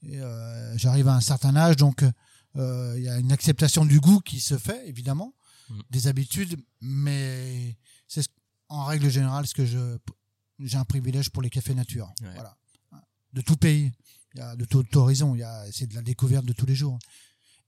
et, 0.03 0.21
euh, 0.21 0.77
j'arrive 0.79 1.09
à 1.09 1.15
un 1.15 1.21
certain 1.21 1.55
âge, 1.57 1.77
donc 1.77 2.05
euh, 2.57 2.95
il 2.97 3.03
y 3.05 3.09
a 3.09 3.19
une 3.19 3.33
acceptation 3.33 3.85
du 3.85 4.01
goût 4.01 4.21
qui 4.21 4.41
se 4.41 4.57
fait 4.59 4.89
évidemment, 4.89 5.35
Mhm. 5.71 5.83
des 5.91 6.07
habitudes, 6.07 6.57
mais 6.81 7.77
c'est 8.07 8.23
ce- 8.23 8.29
en 8.71 8.85
règle 8.85 9.11
générale 9.11 9.47
ce 9.47 9.55
que 9.55 9.67
je 9.67 9.99
j'ai 10.61 10.77
un 10.79 10.85
privilège 10.85 11.31
pour 11.31 11.41
les 11.43 11.51
cafés 11.51 11.75
nature. 11.75 12.13
Ouais. 12.23 12.33
Voilà, 12.35 12.57
de 13.33 13.41
tout 13.43 13.57
pays, 13.57 13.93
il 14.35 14.39
y 14.41 14.43
a 14.43 14.57
de 14.57 14.65
tout, 14.65 14.83
tout 14.83 14.99
horizon, 14.99 15.35
il 15.35 15.39
y 15.41 15.43
a 15.45 15.65
c'est 15.73 15.87
de 15.87 15.95
la 15.95 16.03
découverte 16.03 16.45
de 16.47 16.53
tous 16.53 16.67
les 16.67 16.75
jours 16.75 16.99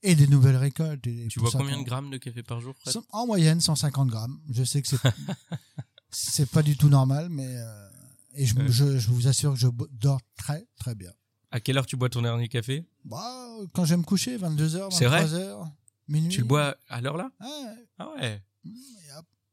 et 0.03 0.15
des 0.17 0.27
nouvelles 0.27 0.57
récoltes. 0.57 1.07
et 1.07 1.29
Tu 1.29 1.39
ça 1.41 1.59
combien 1.59 1.79
de 1.79 1.85
grammes 1.85 2.11
de 2.11 2.17
café 2.17 2.43
par 2.43 2.61
jour, 2.61 2.75
Fred? 2.81 2.97
En 3.11 3.27
moyenne 3.27 3.61
150 3.61 4.09
grammes. 4.09 4.41
Je 4.51 4.65
sais 4.65 4.81
que 4.83 4.89
c'est 4.89 4.99
c'est 6.11 6.51
pas 6.51 6.63
du 6.63 6.77
tout 6.77 6.89
normal, 6.89 7.29
mais 7.29 7.47
euh, 7.57 7.89
et 8.35 8.47
je, 8.47 8.55
Ouais. 8.57 8.67
je, 8.69 8.99
je 8.99 9.11
vous 9.11 9.29
assure 9.29 9.53
que 9.53 9.59
je 9.59 9.69
dors 9.93 10.21
très 10.37 10.67
très 10.79 10.95
bien. 10.95 11.13
À 11.51 11.61
quelle 11.61 11.77
heure 11.79 11.87
tu 11.87 11.97
bois 11.97 12.09
ton 12.09 12.23
dernier 12.23 12.49
café? 12.49 12.85
Bah, 13.05 13.57
quand 13.73 13.85
je 13.85 13.91
vais 13.95 13.97
me 13.99 14.05
coucher, 14.05 14.37
22h, 14.39 14.91
C'est 14.93 15.07
vrai? 15.07 15.25
23h, 15.25 15.69
minuit. 16.09 16.29
Tu 16.33 16.41
le 16.41 16.47
bois 16.47 16.77
à 16.89 17.01
l'heure 17.01 17.17
là? 17.17 17.31
Ouais, 17.41 17.87
Ah 17.99 18.09
ouais. 18.17 18.43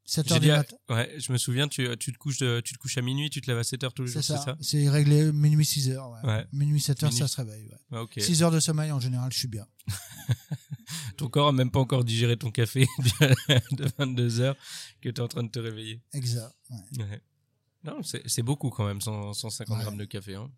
7h 0.06 0.28
J'ai 0.28 0.34
du 0.34 0.40
dit 0.46 0.50
à- 0.52 0.56
matin. 0.58 0.76
Ouais, 0.88 1.14
je 1.18 1.30
me 1.32 1.36
souviens, 1.38 1.68
tu, 1.68 1.86
tu, 1.98 2.12
te 2.14 2.18
couches 2.18 2.38
de- 2.38 2.60
tu 2.64 2.72
te 2.72 2.78
couches 2.78 2.96
à 2.96 3.02
minuit, 3.02 3.28
tu 3.28 3.42
te 3.42 3.46
lèves 3.50 3.58
à 3.58 3.64
7 3.64 3.84
heures 3.84 3.92
tous 3.92 4.04
les 4.04 4.08
jours, 4.10 4.22
c'est 4.24 4.38
ça. 4.38 4.56
C'est 4.60 4.88
réglé 4.88 5.30
minuit 5.32 5.66
6h. 5.66 5.98
Ouais. 5.98 6.26
Ouais. 6.30 6.46
Minuit 6.52 6.80
7h, 6.80 7.04
Minuit. 7.06 7.18
ça 7.18 7.28
se 7.28 7.36
réveille. 7.36 7.66
Ouais. 7.68 7.76
Ah, 7.92 8.02
ok. 8.02 8.14
6 8.18 8.42
heures 8.42 8.50
de 8.50 8.58
sommeil, 8.60 8.90
en 8.90 9.00
général, 9.00 9.30
je 9.32 9.38
suis 9.38 9.48
bien. 9.48 9.66
Ton 11.18 11.28
corps 11.28 11.48
a 11.48 11.52
même 11.52 11.70
pas 11.70 11.80
encore 11.80 12.04
digéré 12.04 12.36
ton 12.36 12.50
café 12.50 12.86
de 13.72 13.84
22 13.98 14.40
heures 14.40 14.56
que 15.02 15.08
tu 15.10 15.16
es 15.16 15.20
en 15.20 15.28
train 15.28 15.42
de 15.42 15.50
te 15.50 15.58
réveiller. 15.58 16.00
Exact. 16.14 16.54
Non, 17.84 18.00
c'est 18.02 18.42
beaucoup 18.42 18.70
quand 18.70 18.86
même, 18.86 19.00
100 19.00 19.34
150 19.34 19.76
Ouais. 19.76 19.82
grammes 19.84 19.98
de 19.98 20.04
café. 20.04 20.36
Hein. 20.36 20.50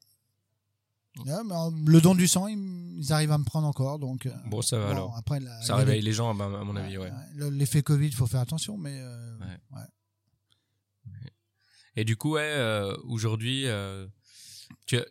Mais, 1.24 1.32
euh, 1.32 1.70
le 1.86 2.00
don 2.00 2.14
du 2.14 2.28
sang, 2.28 2.46
ils, 2.46 2.96
ils 2.98 3.12
arrivent 3.12 3.32
à 3.32 3.38
me 3.38 3.44
prendre 3.44 3.66
encore. 3.66 3.98
Donc, 3.98 4.26
euh, 4.26 4.30
Bon, 4.46 4.62
ça 4.62 4.78
va 4.78 4.86
bon, 4.86 4.90
alors. 4.92 5.16
Après, 5.16 5.40
la- 5.40 5.60
Ça 5.62 5.74
il 5.74 5.78
réveille 5.78 6.02
les- 6.02 6.12
gens, 6.12 6.28
à 6.28 6.44
à 6.44 6.64
mon 6.64 6.76
avis, 6.76 6.98
ouais. 6.98 7.10
L'effet 7.50 7.82
Covid, 7.82 8.06
il 8.06 8.14
faut 8.14 8.26
faire 8.26 8.40
attention, 8.40 8.76
mais 8.78 8.98
euh, 9.00 9.38
Ouais. 9.38 9.58
ouais. 9.72 9.82
Et 11.96 12.04
du 12.04 12.16
coup, 12.16 12.36
aujourd'hui, 13.04 13.66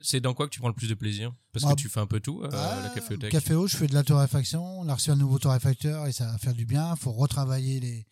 c'est 0.02 0.20
dans 0.22 0.34
quoi 0.34 0.48
que 0.48 0.52
tu 0.54 0.60
prends 0.60 0.70
le 0.70 0.74
plus 0.76 0.88
de 0.90 0.94
plaisir? 0.96 1.34
Parce 1.52 1.66
Bah, 1.66 1.72
que 1.72 1.76
tu 1.82 1.90
fais 1.90 2.00
un 2.00 2.08
peu 2.08 2.20
tout, 2.20 2.42
Ah, 2.52 2.80
la 2.84 2.90
caféothèque. 2.90 3.32
Caféo, 3.32 3.68
je 3.68 3.76
fais 3.78 3.88
de 3.88 3.94
la 3.94 4.04
torréfaction. 4.04 4.64
On 4.80 4.88
a 4.88 4.94
reçu 4.96 5.12
un 5.12 5.16
nouveau 5.16 5.40
torréfacteur 5.40 6.08
et 6.08 6.12
ça 6.12 6.26
va 6.32 6.38
faire 6.38 6.54
du 6.54 6.66
bien. 6.66 6.96
faut 6.96 7.12
retravailler 7.12 7.80
les 7.80 8.06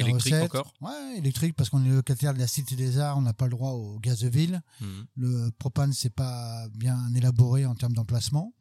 Électrique 0.00 0.34
recettes. 0.34 0.44
encore? 0.44 0.72
Ouais, 0.80 1.18
électrique 1.18 1.54
parce 1.56 1.70
qu'on 1.70 1.84
est 1.84 1.88
locataire 1.88 2.34
de 2.34 2.38
la 2.38 2.46
Cité 2.46 2.74
des 2.76 2.98
Arts. 2.98 3.16
On 3.18 3.22
n'a 3.22 3.32
pas 3.32 3.44
le 3.46 3.52
droit 3.52 3.70
au 3.72 3.98
gaz 4.00 4.20
de 4.20 4.28
ville. 4.28 4.62
Mhm. 4.80 5.06
Le 5.16 5.50
propane, 5.58 5.92
c'est 5.92 6.14
pas 6.14 6.66
bien 6.74 6.98
élaboré 7.14 7.64
en 7.66 7.74
termes 7.74 7.92
d'emplacement. 7.94 8.52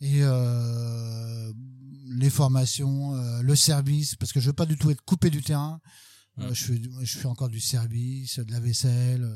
Et 0.00 0.22
euh, 0.22 1.52
les 2.08 2.30
formations, 2.30 3.14
euh, 3.14 3.42
le 3.42 3.56
service, 3.56 4.14
parce 4.16 4.32
que 4.32 4.40
je 4.40 4.46
veux 4.46 4.52
pas 4.54 4.66
du 4.66 4.76
tout 4.76 4.90
être 4.90 5.02
coupé 5.04 5.30
du 5.30 5.42
terrain. 5.42 5.80
Euh, 6.38 6.54
je, 6.54 6.64
fais, 6.64 6.78
du- 6.78 6.90
je 7.02 7.18
fais 7.18 7.26
encore 7.26 7.48
du 7.50 7.60
service, 7.60 8.38
de 8.38 8.50
la 8.50 8.60
vaisselle, 8.60 9.28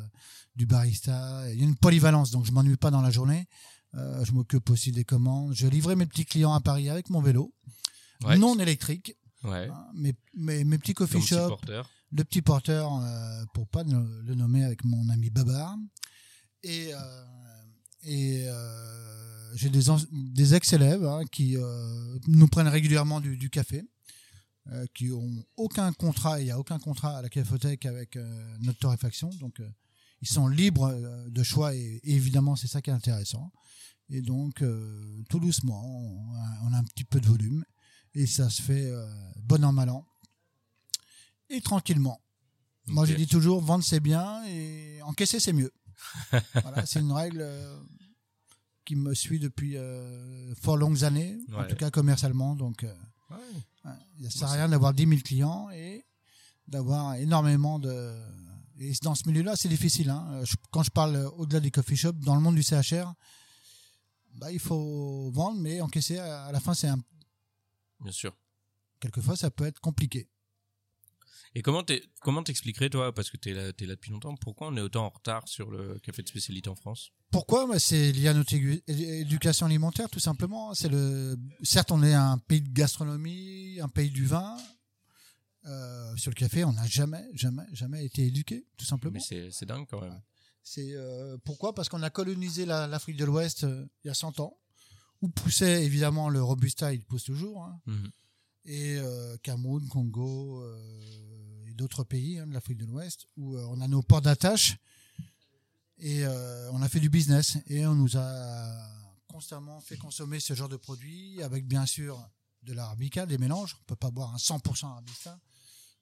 du 0.57 0.64
barista. 0.66 1.43
Il 1.53 1.59
y 1.59 1.62
a 1.62 1.64
une 1.66 1.76
polyvalence, 1.76 2.30
donc 2.30 2.47
je 2.47 2.53
m'ennuie 2.53 2.76
pas 2.76 2.91
dans 2.91 3.03
la 3.03 3.11
journée. 3.11 3.47
Je 3.93 4.32
m'occupe 4.32 4.70
aussi 4.70 4.91
des 4.91 5.05
commandes. 5.05 5.53
Je 5.55 5.66
livrais 5.68 5.95
mes 5.97 6.07
petits 6.07 6.24
clients 6.24 6.53
à 6.55 6.61
Paris 6.61 6.89
avec 6.89 7.11
mon 7.11 7.20
vélo, 7.20 7.53
Ouais. 8.24 8.37
non 8.39 8.59
électrique. 8.59 9.16
Ouais. 9.45 9.68
hein, 9.70 9.86
mes, 9.95 10.14
mes, 10.34 10.64
mes 10.64 10.78
petits 10.78 10.95
coffee 10.95 11.20
shops, 11.20 11.49
porteur. 11.49 11.90
le 12.12 12.24
petit 12.24 12.42
porteur, 12.42 12.92
euh, 12.95 13.45
pour 13.55 13.68
pas 13.68 13.82
le, 13.84 14.22
le 14.22 14.34
nommer 14.34 14.64
avec 14.64 14.84
mon 14.84 15.09
ami 15.11 15.30
Babar. 15.30 15.76
Et, 16.62 16.95
euh, 16.95 17.24
et 18.05 18.49
euh, 18.49 19.55
j'ai 19.57 19.68
des, 19.68 19.84
des 20.11 20.55
ex-élèves 20.55 21.05
hein, 21.05 21.22
qui 21.30 21.57
euh, 21.57 22.18
nous 22.26 22.49
prennent 22.49 22.68
régulièrement 22.68 23.20
du, 23.20 23.36
du 23.36 23.51
café, 23.51 23.84
qui 24.95 25.12
ont 25.12 25.45
aucun 25.59 25.92
contrat, 25.92 26.40
il 26.40 26.45
n'y 26.47 26.51
a 26.51 26.59
aucun 26.59 26.78
contrat 26.78 27.18
à 27.18 27.22
la 27.22 27.28
caféothèque 27.28 27.84
avec 27.84 28.16
notre 28.61 28.78
torréfaction. 28.78 29.28
Donc, 29.38 29.61
ils 30.22 30.28
sont 30.28 30.49
libres 30.49 30.90
de 31.28 31.42
choix 31.42 31.74
et, 31.74 32.01
et 32.03 32.14
évidemment, 32.14 32.57
c'est 32.57 32.66
ça 32.66 32.80
qui 32.80 32.88
est 32.88 32.95
intéressant. 32.95 33.53
Et 34.09 34.22
donc, 34.22 34.64
tout 35.28 35.38
doucement, 35.38 35.84
on 35.84 36.34
a, 36.34 36.59
on 36.62 36.72
a 36.72 36.78
un 36.78 36.84
petit 36.84 37.05
peu 37.05 37.20
de 37.20 37.26
volume 37.26 37.62
et 38.14 38.26
ça 38.26 38.48
se 38.50 38.62
fait 38.62 38.86
euh, 38.90 39.06
bon 39.42 39.64
an, 39.64 39.72
mal 39.72 39.90
an 39.90 40.06
et 41.50 41.60
tranquillement. 41.60 42.20
Moi, 42.86 43.06
je 43.06 43.14
dis 43.14 43.26
toujours, 43.26 43.60
vendre 43.62 43.84
c'est 43.84 44.00
bien 44.00 44.44
et 44.46 45.00
encaisser 45.02 45.40
c'est 45.40 45.52
mieux. 45.52 45.72
voilà, 46.62 46.84
c'est 46.86 47.00
une 47.00 47.12
règle 47.12 47.40
euh, 47.40 47.80
qui 48.84 48.94
me 48.96 49.14
suit 49.14 49.38
depuis 49.38 49.76
euh, 49.76 50.54
fort 50.56 50.76
longues 50.76 51.04
années, 51.04 51.38
en 51.54 51.64
tout 51.66 51.76
cas 51.76 51.90
commercialement. 51.90 52.54
Donc, 52.54 52.84
Ouais. 53.30 53.36
ouais, 53.86 53.90
ne 54.18 54.28
sert 54.28 54.48
à 54.48 54.52
rien 54.52 54.68
d'avoir 54.68 54.92
10 54.92 55.06
000 55.08 55.20
clients 55.22 55.70
et 55.70 56.04
d'avoir 56.68 57.14
énormément 57.14 57.78
de. 57.78 58.12
Et 58.78 58.92
dans 59.02 59.14
ce 59.14 59.26
milieu-là, 59.28 59.56
c'est 59.56 59.68
difficile. 59.68 60.10
hein. 60.10 60.42
Je- 60.44 60.56
quand 60.70 60.82
je 60.82 60.90
parle 60.90 61.16
au-delà 61.38 61.60
des 61.60 61.70
coffee 61.70 61.96
shops, 61.96 62.18
dans 62.20 62.34
le 62.34 62.40
monde 62.42 62.54
du 62.56 62.62
CHR, 62.62 63.14
bah, 64.34 64.52
il 64.52 64.58
faut 64.58 65.30
vendre, 65.32 65.58
mais 65.60 65.80
encaisser 65.80 66.18
à 66.18 66.44
à 66.44 66.52
la 66.52 66.60
fin, 66.60 66.74
c'est 66.74 66.88
un... 66.88 66.98
Bien 68.05 68.12
sûr. 68.12 68.36
quelquefois, 69.00 69.36
ça 69.36 69.50
peut 69.50 69.64
être 69.66 69.80
compliqué. 69.80 70.28
Et 71.57 71.62
comment 71.62 71.82
t'es- 71.84 72.02
comment 72.20 72.42
t'expliquerais, 72.42 72.90
toi, 72.90 73.14
parce 73.14 73.30
que 73.30 73.36
t'es 73.36 73.52
là, 73.52 73.72
t'es 73.72 73.86
là 73.86 73.94
depuis 73.94 74.11
longtemps, 74.11 74.34
pourquoi 74.36 74.68
on 74.68 74.76
est 74.76 74.80
autant 74.80 75.05
en 75.07 75.11
retard 75.11 75.46
sur 75.46 75.70
le 75.70 75.98
café 76.00 76.22
de 76.22 76.28
spécialité 76.28 76.68
en 76.68 76.74
France? 76.74 77.11
Pourquoi? 77.30 77.66
Bah, 77.66 77.78
C'est 77.78 78.12
lié 78.12 78.28
à 78.28 78.34
notre 78.34 78.55
éducation 78.55 79.66
alimentaire, 79.66 80.09
tout 80.11 80.20
simplement. 80.20 80.74
C'est 80.74 80.88
le. 80.88 81.36
Certes, 81.62 81.92
on 81.92 82.02
est 82.02 82.14
un 82.14 82.38
pays 82.38 82.61
de 82.62 82.72
gastronomie, 82.72 83.78
un 83.80 83.88
pays 83.88 84.11
du 84.11 84.24
vin. 84.26 84.57
Euh, 85.66 86.16
sur 86.16 86.30
le 86.30 86.34
café, 86.34 86.64
on 86.64 86.72
n'a 86.72 86.86
jamais, 86.86 87.24
jamais, 87.32 87.64
jamais 87.72 88.05
été 88.05 88.26
éduqué, 88.26 88.66
tout 88.76 88.84
simplement. 88.84 89.18
Mais 89.30 89.50
c'est 89.50 89.64
dingue 89.66 89.86
quand 89.88 90.00
même. 90.00 90.20
C'est 90.62 90.92
euh, 90.94 91.36
pourquoi? 91.44 91.74
Parce 91.74 91.88
qu'on 91.88 92.02
a 92.02 92.11
colonisé 92.11 92.66
la- 92.66 92.86
l'Afrique 92.86 93.16
de 93.16 93.24
l'Ouest 93.24 93.64
euh, 93.64 93.86
il 94.02 94.09
y 94.09 94.11
a 94.11 94.14
100 94.14 94.40
ans, 94.40 94.59
où 95.24 95.28
poussait 95.28 95.84
évidemment 95.84 96.28
le 96.28 96.42
robusta, 96.42 96.92
il 96.92 97.02
pousse 97.02 97.24
toujours, 97.24 97.64
hein, 97.64 97.80
Mhm. 97.86 98.10
et 98.66 98.96
euh, 98.98 99.36
Cameroun, 99.42 99.88
Congo 99.88 100.60
euh, 100.60 101.66
et 101.68 101.72
d'autres 101.74 102.04
pays 102.04 102.38
hein, 102.38 102.46
de 102.46 102.52
l'Afrique 102.52 102.78
de 102.78 102.84
l'Ouest, 102.86 103.26
où 103.36 103.56
euh, 103.56 103.66
on 103.70 103.80
a 103.80 103.88
nos 103.88 104.02
ports 104.02 104.20
d'attache 104.22 104.76
et 105.98 106.26
on 106.72 106.82
a 106.82 106.88
fait 106.88 107.00
du 107.00 107.08
business 107.08 107.56
et 107.68 107.86
on 107.86 107.94
nous 107.94 108.16
a 108.16 108.88
constamment 109.28 109.80
fait 109.80 109.96
consommer 109.96 110.40
ce 110.40 110.52
genre 110.52 110.68
de 110.68 110.76
produits 110.76 111.40
avec 111.42 111.66
bien 111.66 111.86
sûr 111.86 112.20
de 112.64 112.72
l'arabica, 112.74 113.26
des 113.26 113.38
mélanges. 113.38 113.76
On 113.80 113.84
peut 113.84 113.96
pas 113.96 114.10
boire 114.10 114.34
un 114.34 114.38
100% 114.38 114.86
arabica. 114.88 115.38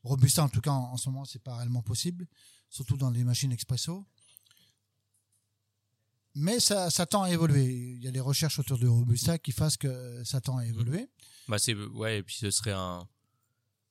Robusta 0.03 0.43
en 0.45 0.49
tout 0.49 0.61
cas 0.63 0.73
en, 0.73 0.93
en 0.93 0.97
ce 0.97 1.09
moment 1.11 1.25
c'est 1.27 1.43
pas 1.43 1.57
réellement 1.57 1.83
possible, 1.83 2.27
surtout 2.71 2.97
dans 2.97 3.11
les 3.11 3.23
machines 3.23 3.53
expresso. 3.53 4.05
Mais 6.35 6.61
ça, 6.61 6.89
ça 6.91 7.05
tend 7.07 7.23
à 7.25 7.31
évoluer. 7.31 7.65
Il 7.97 8.03
y 8.03 8.09
a 8.09 8.11
des 8.11 8.21
recherches 8.21 8.59
autour 8.59 8.79
de 8.79 8.87
Robusta 8.89 9.39
qui 9.39 9.53
fassent 9.53 9.77
que 9.77 10.23
ça 10.25 10.41
tend 10.41 10.57
à 10.59 10.67
évoluer. 10.67 11.09
Bah 11.49 11.59
c'est 11.59 11.75
ouais 11.75 12.19
et 12.19 12.23
puis 12.23 12.37
ce 12.37 12.51
serait 12.51 12.73
un 12.73 13.07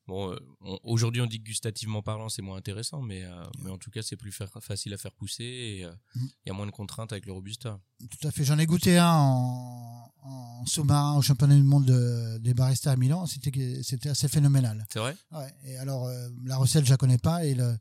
bon 0.07 0.31
euh, 0.31 0.37
aujourd'hui 0.83 1.21
on 1.21 1.27
dit 1.27 1.39
gustativement 1.39 2.01
parlant 2.01 2.27
c'est 2.27 2.41
moins 2.41 2.57
intéressant 2.57 3.01
mais 3.01 3.23
euh, 3.23 3.43
mais 3.63 3.69
en 3.69 3.77
tout 3.77 3.91
cas 3.91 4.01
c'est 4.01 4.15
plus 4.15 4.31
fa- 4.31 4.47
facile 4.59 4.93
à 4.93 4.97
faire 4.97 5.11
pousser 5.11 5.43
et 5.43 5.85
euh, 5.85 5.91
il 6.15 6.21
Mhm. 6.21 6.29
y 6.47 6.49
a 6.49 6.53
moins 6.53 6.65
de 6.65 6.71
contraintes 6.71 7.11
avec 7.11 7.25
le 7.27 7.33
robusta. 7.33 7.79
Tout 7.99 8.27
à 8.27 8.31
fait. 8.31 8.43
J'en 8.45 8.57
ai 8.57 8.65
goûté 8.65 8.97
un 8.97 9.05
en, 9.13 10.11
en 10.23 10.65
sous-marin 10.65 11.17
au 11.17 11.21
championnat 11.21 11.55
du 11.55 11.63
monde 11.63 11.85
de- 11.85 12.37
des 12.39 12.53
baristas 12.53 12.91
à 12.93 12.95
Milan. 12.95 13.25
C'était 13.27 13.83
c'était 13.83 14.09
assez 14.09 14.27
phénoménal. 14.27 14.85
C'est 14.91 14.99
vrai? 14.99 15.15
Ouais. 15.31 15.53
Et 15.65 15.77
alors 15.77 16.07
euh, 16.07 16.29
la 16.45 16.57
recette, 16.57 16.85
je 16.85 16.89
la 16.89 16.97
connais 16.97 17.19
pas 17.19 17.45
et 17.45 17.53
le 17.53 17.77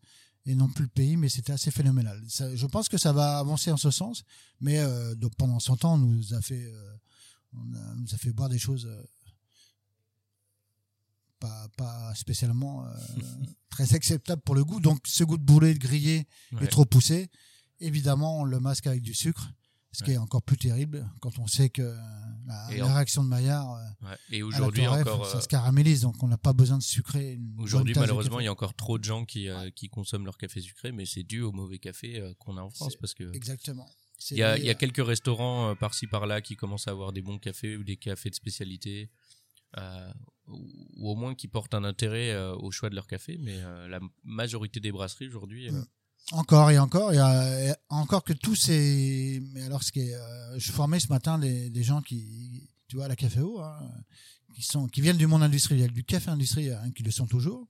et 0.47 0.55
non 0.55 0.69
plus 0.69 0.85
le 0.85 0.91
pays, 0.91 1.17
mais 1.17 1.29
c'était 1.29 1.53
assez 1.53 1.71
phénoménal. 1.71 2.21
Ça- 2.29 2.55
je 2.57 2.67
pense 2.67 2.89
que 2.89 2.99
ça 2.99 3.13
va 3.13 3.39
avancer 3.39 3.71
en 3.71 3.77
ce 3.77 3.91
sens, 3.91 4.25
mais 4.61 4.79
euh, 4.79 5.15
donc 5.15 5.35
pendant 5.37 5.61
100 5.61 5.85
ans, 5.85 5.95
on 5.95 5.99
nous 5.99 6.35
a 6.35 6.41
fait 6.41 6.65
euh, 6.65 6.97
on 7.53 7.75
a- 7.75 7.93
on 7.93 7.97
nous 7.97 8.15
a 8.15 8.17
fait 8.19 8.33
boire 8.33 8.49
des 8.49 8.59
choses 8.59 8.87
euh, 8.87 9.03
pas, 11.39 11.69
pas 11.77 12.15
spécialement 12.15 12.85
très 13.71 13.95
acceptable 13.95 14.43
pour 14.43 14.55
le 14.55 14.65
goût. 14.65 14.81
Donc 14.81 15.01
ce 15.07 15.25
goût 15.25 15.39
de 15.39 15.43
boulet, 15.43 15.75
de 15.75 15.79
grillé 15.79 16.27
Ouais. 16.53 16.65
est 16.65 16.69
trop 16.69 16.85
poussé. 16.85 17.31
Évidemment, 17.81 18.41
on 18.41 18.45
le 18.45 18.61
masque 18.61 18.87
avec 18.87 19.01
du 19.03 19.15
sucre, 19.15 19.51
ce 19.93 20.05
qui 20.05 20.13
est 20.13 20.17
encore 20.19 20.43
plus 20.43 20.57
terrible 20.57 21.09
quand 21.21 21.39
on 21.39 21.47
sait 21.47 21.69
que 21.69 21.83
la, 22.47 22.69
Et 22.73 22.79
la 22.79 22.87
en- 22.87 22.95
réaction 22.95 23.25
de 23.25 23.29
Maillard 23.29 23.75
euh, 23.75 24.07
Ouais. 24.09 24.17
Et 24.31 24.43
aujourd'hui 24.43 24.87
encore, 24.87 25.27
ça 25.27 25.39
euh, 25.39 25.41
se 25.41 25.49
caramélise, 25.49 26.03
donc 26.03 26.23
on 26.23 26.29
n'a 26.29 26.39
pas 26.39 26.53
besoin 26.53 26.79
de 26.79 26.83
sucrer. 26.83 27.39
aujourd'hui 27.59 27.95
malheureusement, 27.97 28.41
il 28.41 28.45
y 28.45 28.49
a 28.49 28.53
encore 28.53 28.75
trop 28.75 28.99
de 28.99 29.05
gens 29.05 29.25
qui, 29.25 29.49
euh, 29.49 29.71
qui 29.71 29.89
consomment 29.89 30.25
leur 30.27 30.39
café 30.39 30.61
sucré, 30.61 30.93
mais 30.93 31.07
c'est 31.07 31.23
dû 31.25 31.41
au 31.43 31.53
mauvais 31.53 31.79
café 31.79 32.21
euh, 32.21 32.33
qu'on 32.39 32.57
a 32.57 32.63
en 32.63 32.71
France 32.71 32.97
parce 32.97 33.15
que 33.15 33.35
Exactement. 33.35 33.89
Il 34.31 34.37
y 34.37 34.43
a, 34.43 34.55
lié 34.57 34.61
il 34.63 34.67
y 34.67 34.69
a 34.69 34.73
à- 34.73 34.75
quelques 34.75 35.05
restaurants 35.05 35.71
euh, 35.71 35.75
par-ci 35.75 36.07
par-là 36.07 36.41
qui 36.43 36.55
commencent 36.55 36.89
à 36.89 36.91
avoir 36.93 37.13
des 37.13 37.23
bons 37.23 37.39
cafés 37.39 37.77
ou 37.77 37.85
des 37.85 37.97
cafés 37.97 38.31
de 38.31 38.35
spécialité. 38.35 39.11
euh, 39.79 40.13
ou, 40.49 41.11
au 41.11 41.15
moins 41.15 41.35
qui 41.37 41.47
portent 41.47 41.75
un 41.75 41.85
intérêt 41.85 42.31
euh, 42.33 42.55
au 42.57 42.71
choix 42.73 42.91
de 42.91 42.95
leur 42.97 43.07
café, 43.07 43.39
mais 43.41 43.55
euh, 43.63 43.87
la 43.89 44.01
majorité 44.25 44.81
des 44.81 44.91
brasseries 44.91 45.29
aujourd'hui, 45.29 45.69
euh, 45.69 45.73
Ouais. 45.73 45.85
Encore 46.33 46.71
et 46.71 46.79
encore, 46.79 47.13
il 47.13 47.17
y 47.17 47.19
a 47.19 47.71
et 47.71 47.75
encore 47.89 48.23
que 48.23 48.33
tous 48.33 48.55
ces. 48.55 49.43
Mais 49.53 49.65
alors, 49.65 49.83
ce 49.83 49.91
qui 49.91 50.01
est, 50.01 50.15
euh, 50.15 50.59
je 50.59 50.71
formais 50.71 51.01
ce 51.01 51.09
matin 51.09 51.39
des, 51.39 51.71
des 51.71 51.83
gens 51.83 52.03
qui, 52.03 52.69
tu 52.87 52.97
vois, 52.97 53.07
à 53.07 53.09
la 53.09 53.17
caféo, 53.17 53.61
hein, 53.61 53.91
qui 54.55 54.63
sont, 54.63 54.87
qui 54.87 55.01
viennent 55.01 55.17
du 55.17 55.27
monde 55.27 55.43
industriel, 55.43 55.91
du 55.91 56.05
café 56.05 56.31
industriel, 56.31 56.81
hein, 56.85 56.91
qui 56.93 57.03
le 57.03 57.11
sont 57.11 57.27
toujours, 57.27 57.67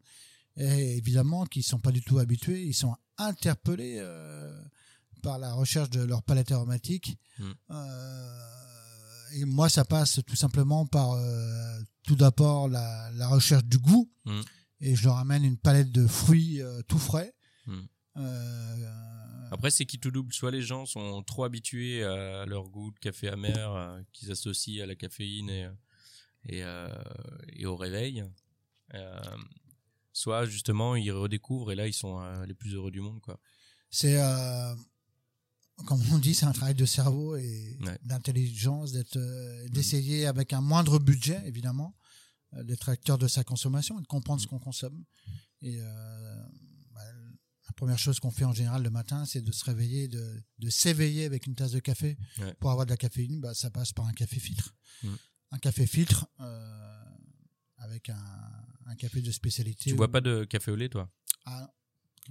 et 0.56 0.98
évidemment, 0.98 1.46
qui 1.46 1.62
sont 1.62 1.78
pas 1.78 1.90
du 1.90 2.02
tout 2.02 2.18
habitués, 2.18 2.62
ils 2.62 2.74
sont 2.74 2.94
interpellés 3.16 3.96
euh, 3.98 4.62
par 5.22 5.38
la 5.38 5.54
recherche 5.54 5.88
de 5.90 6.02
leur 6.02 6.22
palette 6.22 6.52
aromatique. 6.52 7.16
Mm. 7.38 7.50
Euh, 7.70 8.38
et 9.34 9.44
moi, 9.46 9.68
ça 9.70 9.84
passe 9.86 10.20
tout 10.26 10.36
simplement 10.36 10.84
par 10.86 11.16
tout 12.02 12.16
d'abord 12.16 12.68
la, 12.68 13.10
la 13.14 13.28
recherche 13.28 13.64
du 13.64 13.78
goût, 13.78 14.10
Mm. 14.26 14.40
et 14.80 14.94
je 14.96 15.04
leur 15.04 15.16
amène 15.16 15.44
une 15.44 15.56
palette 15.56 15.92
de 15.92 16.06
fruits 16.06 16.60
tout 16.88 16.98
frais. 16.98 17.32
Mm. 17.66 17.80
Euh, 18.16 19.48
Après, 19.52 19.70
c'est 19.70 19.86
qui 19.86 19.98
tout 19.98 20.10
double? 20.10 20.32
Soit 20.32 20.50
les 20.50 20.62
gens 20.62 20.86
sont 20.86 21.22
trop 21.22 21.44
habitués 21.44 22.02
à 22.04 22.44
leur 22.46 22.68
goût 22.68 22.90
de 22.90 22.98
café 22.98 23.28
amer 23.28 23.72
euh, 23.74 24.00
qu'ils 24.12 24.30
associent 24.30 24.82
à 24.82 24.86
la 24.86 24.94
caféine 24.96 25.48
et, 25.50 25.68
et, 26.48 26.62
euh, 26.64 26.88
et 27.52 27.66
au 27.66 27.76
réveil. 27.76 28.24
Soit 30.12 30.44
justement, 30.46 30.96
ils 30.96 31.12
redécouvrent 31.12 31.70
et 31.72 31.76
là, 31.76 31.86
ils 31.86 31.92
sont 31.94 32.20
les 32.44 32.54
plus 32.54 32.74
heureux 32.74 32.90
du 32.90 33.00
monde. 33.00 33.20
quoi. 33.20 33.38
c'est 33.90 34.20
euh, 34.20 34.74
comme 35.86 36.02
on 36.12 36.18
dit, 36.18 36.34
c'est 36.34 36.46
un 36.46 36.52
travail 36.52 36.74
de 36.74 36.84
cerveau 36.84 37.36
et 37.36 37.78
Ouais. 37.80 37.98
d'intelligence, 38.02 38.92
d'être, 38.92 39.16
euh, 39.16 39.68
d'essayer 39.68 40.26
avec 40.26 40.52
un 40.52 40.60
moindre 40.60 40.98
budget, 40.98 41.40
évidemment, 41.46 41.96
d'être 42.52 42.88
acteur 42.88 43.16
de 43.16 43.28
sa 43.28 43.44
consommation 43.44 43.98
et 43.98 44.02
de 44.02 44.06
comprendre 44.08 44.42
ce 44.42 44.46
qu'on 44.48 44.58
consomme. 44.58 45.04
Et 45.62 45.80
euh, 45.80 46.42
la 47.70 47.74
première 47.74 47.98
chose 48.00 48.18
qu'on 48.18 48.32
fait 48.32 48.44
en 48.44 48.52
général 48.52 48.82
le 48.82 48.90
matin, 48.90 49.24
c'est 49.24 49.42
de 49.42 49.52
se 49.52 49.64
réveiller, 49.64 50.08
de, 50.08 50.42
de 50.58 50.70
s'éveiller 50.70 51.24
avec 51.24 51.46
une 51.46 51.54
tasse 51.54 51.70
de 51.70 51.78
café. 51.78 52.18
Ouais. 52.38 52.52
Pour 52.54 52.72
avoir 52.72 52.84
de 52.84 52.90
la 52.90 52.96
caféine, 52.96 53.40
bah, 53.40 53.54
ça 53.54 53.70
passe 53.70 53.92
par 53.92 54.06
un 54.06 54.12
café 54.12 54.40
filtre. 54.40 54.74
Mm. 55.04 55.14
Un 55.52 55.58
café 55.58 55.86
filtre 55.86 56.26
euh, 56.40 57.04
avec 57.76 58.08
un, 58.08 58.24
un 58.86 58.96
café 58.96 59.22
de 59.22 59.30
spécialité. 59.30 59.90
Tu 59.90 59.94
bois 59.94 60.10
pas 60.10 60.20
de 60.20 60.42
café 60.44 60.72
au 60.72 60.76
lait, 60.76 60.88
toi? 60.88 61.08
Ah, 61.46 61.72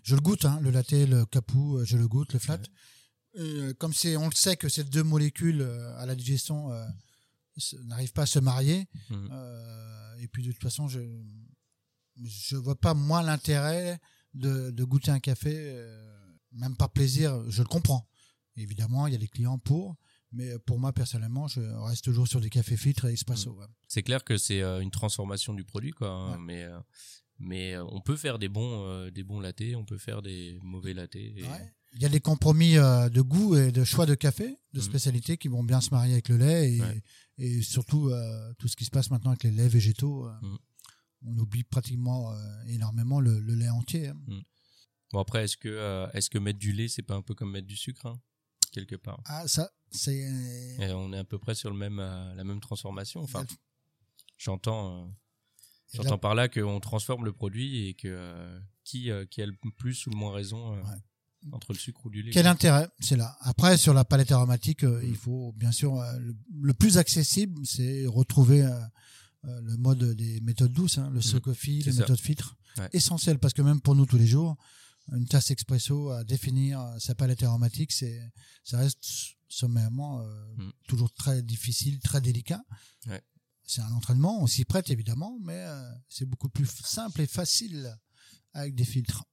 je 0.03 0.13
le 0.15 0.21
goûte, 0.21 0.43
hein, 0.43 0.59
le 0.61 0.71
latte, 0.71 0.91
le 0.91 1.25
capou, 1.25 1.79
je 1.85 1.95
le 1.95 2.07
goûte, 2.09 2.33
le 2.33 2.39
flat. 2.39 2.59
Euh, 3.37 3.73
comme 3.75 3.93
c'est, 3.93 4.17
on 4.17 4.27
le 4.27 4.35
sait 4.35 4.57
que 4.57 4.67
ces 4.67 4.83
deux 4.83 5.03
molécules 5.03 5.61
euh, 5.61 5.97
à 5.99 6.05
la 6.05 6.15
digestion 6.15 6.69
n'arrivent 7.85 8.11
pas 8.13 8.23
à 8.23 8.25
se 8.25 8.39
marier. 8.39 8.89
Euh, 9.11 10.15
et 10.17 10.27
puis 10.27 10.43
de 10.43 10.51
toute 10.51 10.63
façon, 10.63 10.89
je 10.89 10.99
je 12.21 12.57
vois 12.57 12.77
pas 12.77 12.93
moi 12.93 13.23
l'intérêt 13.23 14.01
de, 14.33 14.71
de 14.71 14.83
goûter 14.83 15.11
un 15.11 15.19
café, 15.19 15.53
euh, 15.55 16.33
même 16.51 16.75
par 16.75 16.91
plaisir. 16.91 17.43
Je 17.49 17.61
le 17.61 17.67
comprends. 17.67 18.07
Évidemment, 18.55 19.07
il 19.07 19.13
y 19.13 19.15
a 19.15 19.19
des 19.19 19.27
clients 19.27 19.57
pour, 19.57 19.95
mais 20.31 20.57
pour 20.59 20.79
moi 20.79 20.91
personnellement, 20.93 21.47
je 21.47 21.61
reste 21.61 22.03
toujours 22.05 22.27
sur 22.27 22.41
des 22.41 22.49
cafés 22.49 22.77
filtres 22.77 23.05
et 23.05 23.13
espresso. 23.13 23.51
ouais. 23.53 23.65
C'est 23.87 24.03
clair 24.03 24.23
que 24.23 24.37
c'est 24.37 24.61
euh, 24.61 24.81
une 24.81 24.91
transformation 24.91 25.53
du 25.53 25.63
produit, 25.63 25.91
quoi. 25.91 26.09
hein, 26.09 26.31
Ouais. 26.33 26.37
Mais, 26.45 26.63
euh, 26.63 26.79
mais 27.39 27.77
on 27.77 28.01
peut 28.01 28.17
faire 28.17 28.37
des 28.37 28.49
bons, 28.49 29.09
des 29.11 29.23
bons 29.23 29.39
lattés, 29.39 29.75
on 29.75 29.85
peut 29.85 29.97
faire 29.97 30.21
des 30.21 30.59
mauvais 30.61 30.91
et- 30.91 31.43
Ouais. 31.43 31.73
Il 31.95 32.01
y 32.03 32.05
a 32.05 32.09
des 32.09 32.19
compromis 32.19 32.73
de 32.75 33.21
goût 33.21 33.55
et 33.55 33.71
de 33.71 33.83
choix 33.83 34.05
de 34.05 34.13
café, 34.13 34.57
de 34.73 34.79
Mhm. 34.79 34.85
spécialité 34.85 35.37
qui 35.37 35.47
vont 35.47 35.63
bien 35.63 35.81
se 35.81 35.89
marier 35.89 36.13
avec 36.13 36.29
le 36.29 36.37
lait 36.37 36.73
et, 36.75 36.81
et 37.39 37.61
surtout 37.63 38.09
euh, 38.09 38.53
tout 38.59 38.67
ce 38.67 38.75
qui 38.75 38.85
se 38.85 38.91
passe 38.91 39.09
maintenant 39.09 39.31
avec 39.31 39.43
les 39.43 39.49
laits 39.51 39.71
végétaux. 39.71 40.27
euh, 40.27 40.33
Mhm. 40.43 40.57
On 41.25 41.37
oublie 41.37 41.63
pratiquement 41.63 42.31
euh, 42.31 42.37
énormément 42.67 43.19
le, 43.19 43.39
le 43.39 43.55
lait 43.55 43.69
entier. 43.69 44.07
hein. 44.07 44.17
Bon 45.11 45.19
après, 45.19 45.43
est-ce 45.43 45.57
que 45.57 45.67
euh, 45.69 46.07
est-ce 46.13 46.29
que 46.29 46.37
mettre 46.37 46.59
du 46.59 46.71
lait, 46.71 46.87
c'est 46.87 47.01
pas 47.01 47.15
un 47.15 47.21
peu 47.21 47.33
comme 47.33 47.51
mettre 47.51 47.67
du 47.67 47.75
sucre, 47.75 48.05
hein, 48.05 48.19
quelque 48.71 48.95
part? 48.95 49.19
Ah, 49.25 49.47
ça, 49.47 49.71
c'est. 49.91 50.15
Et 50.79 50.91
on 50.93 51.11
est 51.13 51.17
à 51.17 51.23
peu 51.23 51.39
près 51.39 51.55
sur 51.55 51.71
le 51.71 51.75
même, 51.77 51.99
euh, 51.99 52.33
la 52.35 52.43
même 52.43 52.59
transformation. 52.59 53.21
Enfin, 53.21 53.43
j'entends, 54.37 55.03
euh, 55.03 55.07
j'entends 55.93 56.11
là- 56.11 56.17
par 56.19 56.35
là 56.35 56.47
qu'on 56.47 56.79
transforme 56.79 57.25
le 57.25 57.33
produit 57.33 57.87
et 57.87 57.93
que 57.95 58.07
euh, 58.07 58.59
qui, 58.83 59.09
euh, 59.11 59.25
qui 59.25 59.41
a 59.41 59.45
le 59.47 59.53
plus 59.77 60.05
ou 60.07 60.11
le 60.11 60.15
moins 60.15 60.31
raison 60.33 60.75
euh, 60.75 60.81
Ouais. 60.83 61.51
entre 61.53 61.73
le 61.73 61.79
sucre 61.79 62.05
ou 62.05 62.09
du 62.09 62.21
lait. 62.21 62.31
Quel 62.31 62.47
intérêt? 62.47 62.87
C'est 62.99 63.15
là. 63.15 63.35
Après, 63.41 63.77
sur 63.77 63.93
la 63.93 64.05
palette 64.05 64.31
aromatique, 64.31 64.83
euh, 64.83 65.01
il 65.03 65.15
faut 65.15 65.53
bien 65.57 65.71
sûr 65.71 65.99
euh, 65.99 66.17
le, 66.19 66.35
le 66.61 66.73
plus 66.73 66.97
accessible, 66.99 67.65
c'est 67.65 68.05
retrouver 68.05 68.63
euh, 69.45 69.61
le 69.61 69.77
mode 69.77 70.03
des 70.15 70.41
méthodes 70.41 70.73
douces, 70.73 70.97
hein, 70.97 71.09
le 71.11 71.21
Socofi, 71.21 71.79
Mmh. 71.79 71.81
c'est 71.81 71.89
les 71.91 71.95
ça. 71.95 72.01
méthodes 72.01 72.19
filtres. 72.19 72.55
Ouais. 72.77 72.89
Essentiel 72.93 73.39
parce 73.39 73.53
que 73.53 73.61
même 73.61 73.81
pour 73.81 73.95
nous 73.95 74.05
tous 74.05 74.17
les 74.17 74.27
jours, 74.27 74.55
une 75.11 75.25
tasse 75.27 75.49
expresso 75.51 76.09
à 76.11 76.23
définir 76.23 76.79
euh, 76.81 76.99
sa 76.99 77.15
palette 77.15 77.41
aromatique, 77.43 77.91
c'est 77.91 78.21
ça 78.63 78.77
reste 78.77 79.03
sommairement 79.47 80.21
euh, 80.21 80.45
Mm. 80.57 80.71
toujours 80.87 81.11
très 81.13 81.41
difficile, 81.41 81.99
très 81.99 82.21
délicat. 82.21 82.61
Ouais. 83.07 83.21
C'est 83.63 83.81
un 83.81 83.91
entraînement, 83.93 84.41
on 84.41 84.47
s'y 84.47 84.65
prête 84.65 84.89
évidemment, 84.89 85.37
mais 85.43 85.57
euh, 85.57 85.89
c'est 86.09 86.25
beaucoup 86.25 86.49
plus 86.49 86.67
simple 86.83 87.21
et 87.21 87.27
facile 87.27 87.95
avec 88.53 88.75
des 88.75 88.83
filtres. 88.85 89.23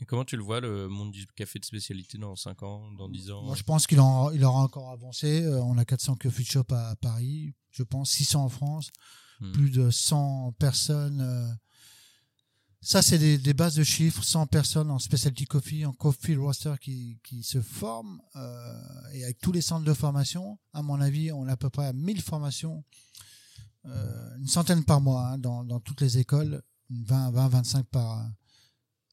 Et 0.00 0.04
comment 0.04 0.24
tu 0.24 0.36
le 0.36 0.42
vois 0.42 0.60
le 0.60 0.88
monde 0.88 1.10
du 1.10 1.26
café 1.28 1.58
de 1.58 1.64
spécialité 1.64 2.18
dans 2.18 2.36
5 2.36 2.62
ans, 2.62 2.92
dans 2.92 3.08
10 3.08 3.30
ans? 3.30 3.42
Moi, 3.42 3.56
je 3.56 3.62
pense 3.64 3.86
qu'il 3.86 4.00
en, 4.00 4.30
il 4.30 4.44
aura 4.44 4.60
encore 4.62 4.90
avancé. 4.90 5.44
On 5.48 5.76
a 5.76 5.84
400 5.84 6.16
coffee 6.16 6.44
shops 6.44 6.70
à 6.72 6.94
Paris, 6.96 7.52
je 7.70 7.82
pense 7.82 8.10
600 8.10 8.44
en 8.44 8.48
France, 8.48 8.90
Hmm. 9.40 9.52
plus 9.52 9.70
de 9.70 9.90
100 9.90 10.52
personnes. 10.58 11.20
euh, 11.20 11.48
Ça, 12.80 13.02
c'est 13.02 13.18
des, 13.18 13.54
bases 13.54 13.74
de 13.76 13.84
chiffres. 13.84 14.22
100 14.24 14.46
personnes 14.46 14.90
en 14.90 14.98
specialty 14.98 15.44
coffee, 15.46 15.84
en 15.84 15.92
coffee 15.92 16.36
roaster 16.36 16.74
qui, 16.80 17.18
qui 17.24 17.42
se 17.42 17.60
forment. 17.60 18.20
euh, 18.36 19.12
et 19.14 19.24
avec 19.24 19.38
tous 19.40 19.52
les 19.52 19.62
centres 19.62 19.84
de 19.84 19.94
formation, 19.94 20.58
à 20.72 20.82
mon 20.82 21.00
avis, 21.00 21.30
on 21.32 21.46
est 21.48 21.52
à 21.52 21.56
peu 21.56 21.70
près 21.70 21.86
à 21.86 21.92
1000 21.92 22.20
formations, 22.22 22.84
euh, 23.86 24.36
une 24.38 24.46
centaine 24.48 24.84
par 24.84 25.00
mois 25.00 25.28
hein, 25.28 25.38
dans, 25.38 25.64
dans 25.64 25.80
toutes 25.80 26.00
les 26.00 26.18
écoles, 26.18 26.62
20, 26.90 27.30
20 27.32 27.48
25 27.48 27.86
par 27.86 28.28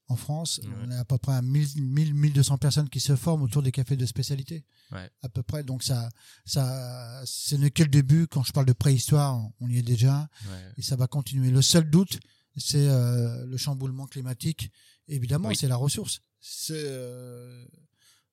en 0.07 0.15
France. 0.15 0.59
Ouais. 0.63 0.69
On 0.83 0.91
est 0.91 0.95
à 0.95 1.05
peu 1.05 1.17
près 1.17 1.33
à 1.33 1.41
1000, 1.41 1.81
1000, 1.81 2.13
1200 2.13 2.57
personnes 2.57 2.89
qui 2.89 2.99
se 2.99 3.15
forment 3.15 3.41
autour 3.43 3.63
des 3.63 3.71
cafés 3.71 3.95
de 3.97 4.05
spécialité. 4.05 4.63
Ouais. 4.91 5.09
À 5.23 5.29
peu 5.29 5.41
près. 5.43 5.63
Donc 5.63 5.83
ça, 5.83 6.09
ça, 6.45 7.21
ce 7.25 7.55
n'est 7.55 7.71
que 7.71 7.83
le 7.83 7.89
début. 7.89 8.27
Quand 8.27 8.43
je 8.43 8.51
parle 8.51 8.65
de 8.67 8.73
préhistoire, 8.73 9.41
on 9.59 9.69
y 9.69 9.77
est 9.77 9.81
déjà 9.81 10.29
Ouais. 10.49 10.71
et 10.77 10.81
ça 10.81 10.95
va 10.95 11.07
continuer. 11.07 11.49
Le 11.49 11.61
seul 11.61 11.89
doute, 11.89 12.19
c'est 12.57 12.87
euh, 12.87 13.45
le 13.45 13.57
chamboulement 13.57 14.05
climatique. 14.05 14.71
Évidemment, 15.07 15.49
Oui. 15.49 15.55
c'est 15.55 15.67
la 15.67 15.75
ressource. 15.75 16.21
C'est 16.39 16.73
euh, 16.85 17.65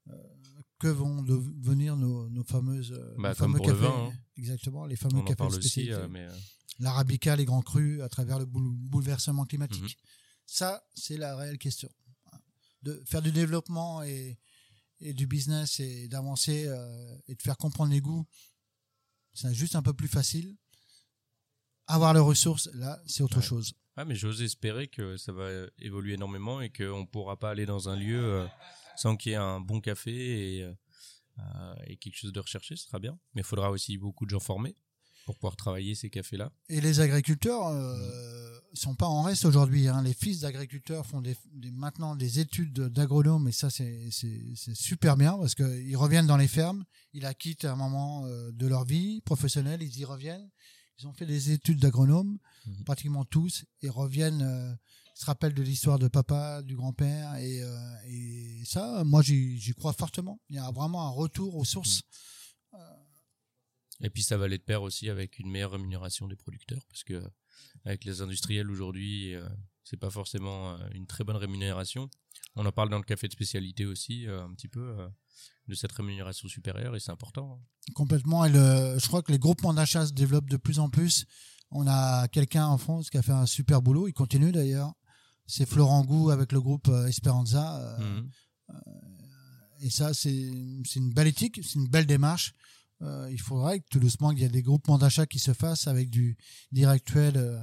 euh, 0.09 0.12
que 0.79 0.89
vont 0.89 1.23
devenir 1.23 1.97
nos, 1.97 2.29
nos 2.29 2.45
fameuses, 2.45 2.93
Bah, 3.18 3.31
nos 3.31 3.35
fameux 3.35 3.59
le 3.59 3.64
cafés, 3.64 3.81
vin, 3.81 4.09
hein. 4.11 4.12
exactement, 4.37 4.85
les 4.85 4.97
fameux 4.97 5.23
cafés 5.23 5.45
de 5.45 5.49
aussi, 5.57 5.68
spécialité. 5.68 6.09
mais 6.11 6.27
L'arabica, 6.81 7.37
les 7.37 7.45
grands 7.45 7.62
crus, 7.62 8.01
à 8.03 8.09
travers 8.09 8.39
le 8.39 8.47
boule- 8.47 8.73
bouleversement 8.75 9.45
climatique. 9.45 9.83
Mhm. 9.83 9.89
Ça, 10.55 10.86
c'est 10.94 11.16
la 11.16 11.34
réelle 11.34 11.57
question. 11.57 11.88
De 12.82 13.03
faire 13.07 13.22
du 13.22 13.32
développement 13.32 14.03
et, 14.03 14.38
et 15.00 15.14
du 15.14 15.26
business 15.26 15.80
et 15.80 16.09
d'avancer 16.09 16.66
euh, 16.66 17.16
et 17.26 17.34
de 17.34 17.40
faire 17.40 17.57
comprendre 17.57 17.90
les 17.90 18.03
goûts, 18.03 18.26
c'est 19.32 19.55
juste 19.55 19.76
un 19.76 19.82
peu 19.82 19.94
plus 19.94 20.09
facile. 20.09 20.55
Avoir 21.86 22.12
les 22.12 22.20
ressources, 22.20 22.68
là, 22.74 23.00
c'est 23.07 23.22
autre 23.22 23.38
Ouais. 23.38 23.42
chose. 23.42 23.72
Ah, 23.96 24.05
mais 24.05 24.14
j'ose 24.14 24.42
espérer 24.42 24.88
que 24.88 25.16
ça 25.16 25.32
va 25.32 25.48
évoluer 25.78 26.14
énormément 26.14 26.61
et 26.61 26.70
qu'on 26.70 27.00
ne 27.00 27.07
pourra 27.07 27.38
pas 27.38 27.50
aller 27.50 27.64
dans 27.64 27.88
un 27.88 27.96
lieu 27.96 28.22
euh, 28.22 28.46
sans 28.96 29.16
qu'il 29.16 29.32
y 29.32 29.34
ait 29.34 29.38
un 29.38 29.59
bon 29.61 29.80
café 29.80 30.59
et, 30.59 30.62
euh, 31.38 31.74
et 31.86 31.96
quelque 31.96 32.16
chose 32.16 32.32
de 32.32 32.40
recherché, 32.40 32.76
ce 32.76 32.84
sera 32.84 32.98
bien. 32.98 33.18
Mais 33.32 33.40
il 33.40 33.44
faudra 33.46 33.70
aussi 33.70 33.96
beaucoup 33.96 34.26
de 34.26 34.30
gens 34.30 34.40
formés 34.40 34.76
pour 35.25 35.37
pouvoir 35.37 35.57
travailler 35.57 35.95
ces 35.95 36.11
cafés-là. 36.11 36.51
Et 36.68 36.81
les 36.81 37.01
agriculteurs 37.01 37.66
euh, 37.68 38.59
sont 38.75 38.95
pas 38.95 39.07
en 39.07 39.23
reste 39.23 39.45
aujourd'hui. 39.45 39.87
Hein. 39.89 40.03
Les 40.03 40.14
fils 40.14 40.41
d'agriculteurs 40.41 41.07
font 41.07 41.20
des, 41.20 41.37
des- 41.53 41.70
maintenant 41.70 42.16
des 42.16 42.41
études 42.41 42.73
d'agronomes 42.89 43.47
et 43.49 43.53
ça 43.53 43.70
c'est 43.70 44.11
super 44.75 45.16
bien 45.16 45.37
parce 45.39 45.55
qu'ils 45.55 45.97
reviennent 45.97 46.27
dans 46.27 46.37
les 46.37 46.49
fermes, 46.49 46.85
ils 47.12 47.23
la 47.23 47.35
quittent 47.35 47.64
à 47.64 47.73
un 47.73 47.77
moment 47.77 48.27
euh, 48.27 48.51
de 48.53 48.66
leur 48.66 48.85
vie 48.85 49.20
professionnelle, 49.23 49.83
ils 49.83 49.99
y 49.99 50.05
reviennent, 50.05 50.49
ils 50.99 51.07
ont 51.07 51.12
fait 51.12 51.27
des 51.27 51.51
études 51.53 51.79
d'agronome, 51.81 52.39
Mhm. 52.66 52.85
pratiquement 52.85 53.25
tous, 53.25 53.64
et 53.83 53.89
reviennent, 53.89 54.43
euh, 54.43 54.73
se 55.14 55.25
rappellent 55.27 55.55
de 55.55 55.62
l'histoire 55.62 55.99
de 55.99 56.07
papa, 56.09 56.62
du 56.62 56.75
grand-père, 56.77 57.35
et, 57.37 57.61
euh, 57.62 57.77
et 58.07 58.62
ça, 58.64 59.03
moi, 59.05 59.20
j'y 59.23 59.59
j'y 59.59 59.73
crois 59.75 59.93
fortement. 59.93 60.41
Il 60.49 60.57
y 60.57 60.59
a 60.59 60.70
vraiment 60.70 61.07
un 61.07 61.11
retour 61.11 61.57
aux 61.57 61.64
sources. 61.64 62.03
Et 64.03 64.11
puis 64.11 64.22
ça 64.22 64.36
va 64.36 64.46
aller 64.46 64.59
de 64.59 64.62
pair 64.62 64.82
aussi 64.82 65.09
avec 65.09 65.38
une 65.38 65.50
meilleure 65.50 65.72
rémunération 65.72 66.26
des 66.26 66.36
producteurs, 66.36 66.84
parce 66.88 67.05
que 67.05 67.22
avec 67.84 68.05
les 68.05 68.20
industriels 68.20 68.70
aujourd'hui, 68.70 69.34
euh, 69.34 69.48
c'est 69.84 69.96
pas 69.96 70.11
forcément 70.11 70.72
euh, 70.72 70.88
une 70.92 71.07
très 71.07 71.24
bonne 71.24 71.36
rémunération. 71.36 72.11
On 72.57 72.66
en 72.66 72.72
parle 72.72 72.90
dans 72.90 72.98
le 72.98 73.05
café 73.05 73.28
de 73.28 73.32
spécialité 73.32 73.86
aussi, 73.86 74.26
euh, 74.26 74.44
un 74.44 74.53
petit 74.55 74.68
peu, 74.68 74.96
de 75.68 75.74
cette 75.74 75.92
rémunération 75.92 76.48
supérieure, 76.48 76.94
et 76.96 77.00
c'est 77.00 77.12
important. 77.12 77.61
hein. 77.61 77.92
Complètement. 77.94 78.44
Et 78.44 78.50
le, 78.50 78.98
je 78.98 79.07
crois 79.07 79.22
que 79.22 79.32
les 79.32 79.38
groupements 79.38 79.74
d'achat 79.74 80.07
se 80.07 80.12
développent 80.12 80.50
de 80.50 80.57
plus 80.57 80.78
en 80.78 80.90
plus. 80.90 81.24
On 81.70 81.86
a 81.86 82.28
quelqu'un 82.28 82.66
en 82.66 82.78
France 82.78 83.09
qui 83.09 83.16
a 83.16 83.22
fait 83.22 83.32
un 83.32 83.46
super 83.46 83.80
boulot. 83.80 84.07
Il 84.09 84.12
continue 84.12 84.53
d'ailleurs. 84.53 84.92
C'est 85.46 85.66
Florent 85.66 86.05
Gou 86.05 86.30
avec 86.30 86.53
le 86.53 86.61
groupe 86.61 86.88
Esperanza. 87.09 87.96
Mhm. 87.98 88.30
Et 89.80 89.90
ça, 89.90 90.14
c'est 90.14 90.30
une 90.30 91.12
belle 91.12 91.26
éthique, 91.26 91.61
c'est 91.62 91.74
une 91.74 91.88
belle 91.88 92.07
démarche. 92.07 92.55
Euh, 93.03 93.28
il 93.32 93.40
faudrait 93.40 93.80
que 93.80 93.86
tout 93.90 93.98
doucement 93.98 94.30
qu'il 94.30 94.40
y 94.42 94.44
ait 94.44 94.48
des 94.48 94.62
groupements 94.62 94.96
d'achat 94.98 95.26
qui 95.26 95.38
se 95.40 95.53
fassent 95.53 95.86
avec 95.88 96.09
du 96.09 96.36
directuel. 96.70 97.34
euh, 97.36 97.59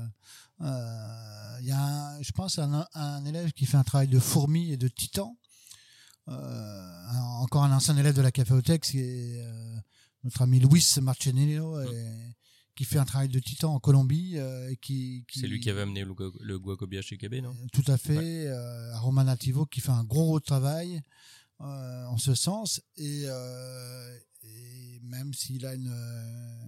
euh, 0.61 1.57
Il 1.61 1.67
y 1.67 1.71
a, 1.71 1.81
un- 1.81 2.21
je 2.21 2.31
pense, 2.31 2.59
un, 2.59 2.85
un 2.93 3.25
élève 3.25 3.51
qui 3.53 3.65
fait 3.65 3.77
un 3.77 3.83
travail 3.83 4.07
de 4.07 4.19
fourmi 4.19 4.71
et 4.71 4.77
de 4.77 4.87
titan. 4.87 5.37
Encore 6.27 7.63
un 7.63 7.71
ancien 7.71 7.97
élève 7.97 8.15
de 8.15 8.21
la 8.21 8.31
Caféothèque, 8.31 8.85
c'est 8.85 9.43
notre 10.23 10.41
ami 10.41 10.59
Luis 10.59 10.85
Marcenillo, 11.01 11.79
et- 11.81 11.85
qui 12.75 12.85
fait 12.85 12.97
un 12.99 13.03
travail 13.05 13.27
de 13.29 13.39
titan 13.39 13.73
en 13.73 13.79
Colombie. 13.79 14.37
euh, 14.37 14.69
et 14.71 14.77
qui, 14.77 15.25
qui- 15.27 15.39
C'est 15.41 15.47
lui 15.47 15.59
qui 15.59 15.69
avait 15.69 15.81
amené 15.81 16.05
le, 16.05 16.13
gu- 16.13 16.31
le 16.39 16.57
guacobia 16.59 17.01
chez 17.01 17.17
KB, 17.17 17.41
non? 17.41 17.53
Tout 17.73 17.83
à 17.87 17.97
fait. 17.97 18.47
Euh, 18.47 18.93
à 18.93 18.99
Roman 18.99 19.25
Nativo 19.25 19.65
qui 19.65 19.81
fait 19.81 19.91
un 19.91 20.03
gros 20.05 20.39
travail 20.39 21.01
euh, 21.61 22.05
en 22.05 22.17
ce 22.17 22.35
sens. 22.35 22.81
Et 22.95 23.25
même 25.10 25.34
s'il 25.34 25.66
a 25.66 25.74
une, 25.76 25.89
euh, 25.91 26.68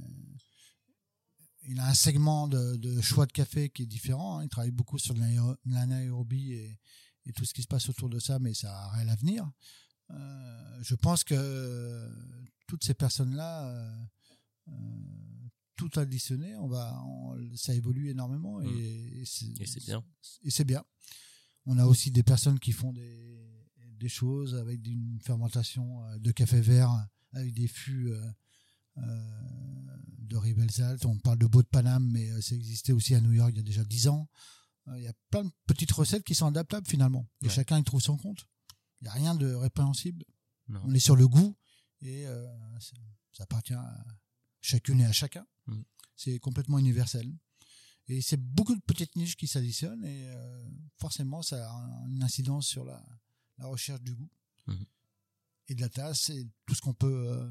il 1.67 1.79
a 1.79 1.87
un 1.87 1.93
segment 1.93 2.47
de, 2.47 2.75
de 2.77 3.01
choix 3.01 3.25
de 3.25 3.31
café 3.31 3.69
qui 3.69 3.83
est 3.83 3.87
différent. 3.87 4.39
hein. 4.39 4.43
Il 4.43 4.49
travaille 4.49 4.71
beaucoup 4.71 4.97
sur 4.97 5.13
l'anaéro- 5.13 5.55
l'anaérobie 5.65 6.53
et, 6.53 6.79
et 7.27 7.33
tout 7.33 7.45
ce 7.45 7.53
qui 7.53 7.61
se 7.61 7.67
passe 7.67 7.87
autour 7.89 8.09
de 8.09 8.19
ça, 8.19 8.39
mais 8.39 8.53
ça 8.53 8.75
a 8.75 8.89
réel 8.89 9.09
avenir. 9.09 9.49
Euh, 10.09 10.79
je 10.83 10.95
pense 10.95 11.23
que 11.23 12.09
toutes 12.67 12.83
ces 12.83 12.93
personnes-là, 12.95 13.67
euh, 13.69 14.03
euh, 14.69 14.73
tout 15.75 15.91
additionné, 15.99 16.55
on 16.57 16.67
va, 16.67 17.01
on- 17.05 17.55
ça 17.55 17.73
évolue 17.73 18.09
énormément 18.09 18.61
et, 18.61 18.67
et 19.19 19.25
Et 19.61 19.65
c'est 19.67 19.79
bien. 19.85 20.03
et 20.43 20.49
c'est 20.51 20.65
bien. 20.65 20.83
On 21.65 21.77
a 21.77 21.85
aussi 21.85 22.09
des 22.11 22.23
personnes 22.23 22.59
qui 22.59 22.71
font 22.71 22.91
des, 22.91 23.39
des 23.99 24.09
choses 24.09 24.55
avec 24.55 24.85
une 24.87 25.19
fermentation 25.21 26.01
de 26.17 26.31
café 26.31 26.59
vert 26.59 27.07
avec 27.33 27.53
des 27.53 27.67
fûts 27.67 28.09
euh, 28.11 28.31
euh, 28.97 29.97
de 30.19 30.37
Ribelsalt. 30.37 31.05
On 31.05 31.17
parle 31.19 31.39
de 31.39 31.45
Beau 31.47 31.61
de 31.63 31.67
Paname, 31.67 32.09
mais 32.11 32.29
euh, 32.31 32.41
ça 32.41 32.55
existait 32.55 32.93
aussi 32.93 33.15
à 33.15 33.21
New 33.21 33.31
York 33.33 33.51
il 33.53 33.57
y 33.57 33.59
a 33.59 33.63
déjà 33.63 33.83
10 33.83 34.07
ans. 34.07 34.29
Il 34.95 35.03
y 35.03 35.07
a 35.07 35.13
plein 35.29 35.43
de 35.45 35.51
petites 35.67 35.91
recettes 35.91 36.23
qui 36.23 36.33
sont 36.35 36.47
adaptables 36.47 36.87
finalement. 36.87 37.29
Et 37.41 37.45
Ouais. 37.47 37.53
chacun 37.53 37.77
y 37.77 37.83
trouve 37.83 38.01
son 38.01 38.17
compte. 38.17 38.47
Il 38.99 39.03
n'y 39.05 39.09
a 39.09 39.13
rien 39.13 39.35
de 39.35 39.53
répréhensible. 39.53 40.23
Non. 40.67 40.81
On 40.85 40.93
est 40.93 40.99
sur 40.99 41.15
le 41.15 41.27
goût 41.27 41.55
et 42.01 42.25
euh, 42.27 42.47
ça, 42.79 43.43
appartient 43.43 43.73
à 43.75 44.03
chacune 44.59 44.99
et 45.01 45.05
à 45.05 45.11
chacun. 45.11 45.45
Mm. 45.67 45.81
C'est 46.15 46.39
complètement 46.39 46.79
universel. 46.79 47.31
Et 48.07 48.21
c'est 48.21 48.37
beaucoup 48.41 48.75
de 48.75 48.81
petites 48.81 49.15
niches 49.15 49.37
qui 49.37 49.47
s'additionnent 49.47 50.03
et 50.03 50.27
euh, 50.29 50.69
forcément 50.97 51.41
ça 51.43 51.69
a 51.71 52.05
une 52.09 52.23
incidence 52.23 52.67
sur 52.67 52.83
la, 52.83 53.01
la 53.59 53.67
recherche 53.67 54.01
du 54.01 54.15
goût 54.15 54.29
Mhm. 54.67 54.85
Et 55.71 55.75
de 55.75 55.81
la 55.81 55.89
tasse 55.89 56.29
et 56.29 56.47
tout 56.67 56.75
ce 56.75 56.81
qu'on 56.81 56.93
peut 56.93 57.27
euh, 57.31 57.49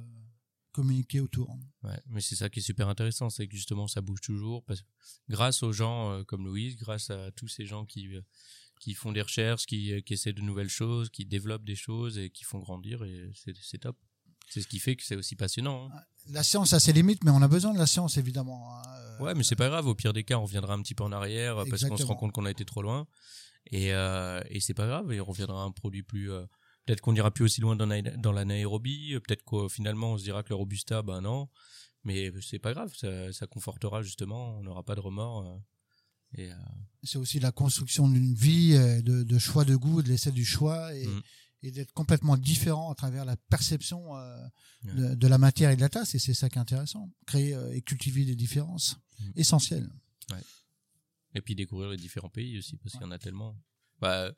communiquer 0.72 1.20
autour. 1.20 1.56
Ouais, 1.82 1.98
mais 2.06 2.20
c'est 2.20 2.36
ça 2.36 2.48
qui 2.48 2.60
est 2.60 2.62
super 2.62 2.88
intéressant, 2.88 3.28
c'est 3.30 3.48
que 3.48 3.56
justement 3.56 3.88
ça 3.88 4.00
bouge 4.00 4.20
toujours 4.20 4.62
parce 4.64 4.82
que 4.82 4.86
grâce 5.28 5.62
aux 5.62 5.72
gens 5.72 6.12
euh, 6.12 6.22
comme 6.24 6.46
Louise, 6.46 6.76
grâce 6.76 7.10
à 7.10 7.30
tous 7.32 7.48
ces 7.48 7.66
gens 7.66 7.84
qui 7.86 8.14
euh, 8.14 8.20
qui 8.80 8.94
font 8.94 9.12
des 9.12 9.20
recherches, 9.20 9.66
qui, 9.66 10.02
qui 10.04 10.14
essaient 10.14 10.32
de 10.32 10.40
nouvelles 10.40 10.70
choses, 10.70 11.10
qui 11.10 11.26
développent 11.26 11.64
des 11.64 11.76
choses 11.76 12.16
et 12.16 12.30
qui 12.30 12.44
font 12.44 12.60
grandir 12.60 13.04
et 13.04 13.30
c'est 13.34 13.78
top. 13.78 13.96
C'est 14.48 14.62
ce 14.62 14.66
qui 14.68 14.78
fait 14.80 14.96
que 14.96 15.04
c'est 15.04 15.16
aussi 15.16 15.36
passionnant. 15.36 15.90
hein. 15.92 16.00
La 16.30 16.42
science 16.42 16.72
a 16.72 16.80
ses 16.80 16.92
limites, 16.92 17.22
mais 17.24 17.30
on 17.30 17.40
a 17.42 17.46
besoin 17.48 17.72
de 17.74 17.78
la 17.78 17.86
science 17.86 18.16
évidemment. 18.16 18.74
hein. 18.74 18.82
Euh, 18.96 19.18
Ouais, 19.24 19.34
mais 19.34 19.42
c'est 19.44 19.54
pas 19.54 19.68
grave. 19.68 19.86
Au 19.86 19.94
pire 19.94 20.12
des 20.12 20.24
cas, 20.24 20.38
on 20.38 20.42
reviendra 20.44 20.74
un 20.74 20.82
petit 20.82 20.94
peu 20.94 21.04
en 21.04 21.12
arrière 21.12 21.56
parce 21.68 21.84
qu'on 21.84 21.96
se 21.96 22.02
rend 22.04 22.16
compte 22.16 22.32
qu'on 22.32 22.46
a 22.46 22.50
été 22.50 22.64
trop 22.64 22.82
loin. 22.82 23.06
Et, 23.70 23.92
euh, 23.92 24.40
et 24.48 24.60
c'est 24.60 24.74
pas 24.74 24.86
grave. 24.86 25.12
Et 25.12 25.20
on 25.20 25.24
reviendra 25.26 25.62
à 25.62 25.66
un 25.66 25.70
produit 25.72 26.02
plus. 26.02 26.32
euh, 26.32 26.46
peut-être 26.86 27.00
qu'on 27.00 27.14
ira 27.14 27.30
plus 27.30 27.44
aussi 27.44 27.60
loin 27.60 27.76
dans, 27.76 27.86
la- 27.86 28.02
dans 28.02 28.32
l'anaérobie. 28.32 29.14
euh, 29.14 29.20
Peut-être 29.20 29.42
qu'au 29.44 29.68
finalement 29.68 30.12
on 30.12 30.18
se 30.18 30.24
dira 30.24 30.42
que 30.42 30.48
le 30.50 30.54
robusta, 30.56 31.02
ben 31.02 31.20
non. 31.20 31.48
Mais 32.04 32.32
c'est 32.40 32.58
pas 32.58 32.72
grave. 32.72 32.92
Ça, 32.96 33.32
ça 33.32 33.46
confortera 33.46 34.02
justement. 34.02 34.58
On 34.58 34.62
n'aura 34.62 34.82
pas 34.82 34.94
de 34.94 35.00
remords. 35.00 35.46
euh, 35.46 35.58
euh, 36.38 36.54
c'est 37.02 37.18
aussi 37.18 37.40
la 37.40 37.52
construction 37.52 38.08
d'une 38.08 38.34
vie, 38.34 38.70
de, 39.02 39.22
de 39.22 39.38
choix 39.38 39.64
de 39.64 39.74
goût, 39.76 40.00
de 40.02 40.08
l'essai 40.08 40.30
du 40.32 40.44
choix 40.44 40.94
et, 40.94 41.06
et 41.62 41.70
d'être 41.72 41.92
complètement 41.92 42.36
différent 42.36 42.90
à 42.90 42.94
travers 42.94 43.24
la 43.24 43.36
perception 43.36 44.16
euh, 44.16 44.46
Ouais. 44.84 45.14
de, 45.14 45.26
la 45.28 45.36
matière 45.36 45.70
et 45.72 45.76
de 45.76 45.80
la 45.82 45.90
tasse. 45.90 46.14
Et 46.14 46.18
c'est 46.18 46.32
ça 46.32 46.48
qui 46.48 46.56
est 46.56 46.60
intéressant. 46.62 47.10
Créer 47.26 47.54
euh, 47.54 47.74
et 47.74 47.82
cultiver 47.82 48.24
des 48.24 48.34
différences 48.36 48.96
Mhm. 49.20 49.32
essentielles. 49.36 49.90
et 51.34 51.40
puis 51.42 51.54
découvrir 51.54 51.90
les 51.90 51.96
différents 51.98 52.30
pays 52.30 52.56
aussi 52.58 52.76
parce 52.78 52.92
qu'il 52.92 53.02
y 53.02 53.04
en 53.04 53.10
a 53.10 53.18
tellement. 53.18 53.54
Bah, 54.00 54.32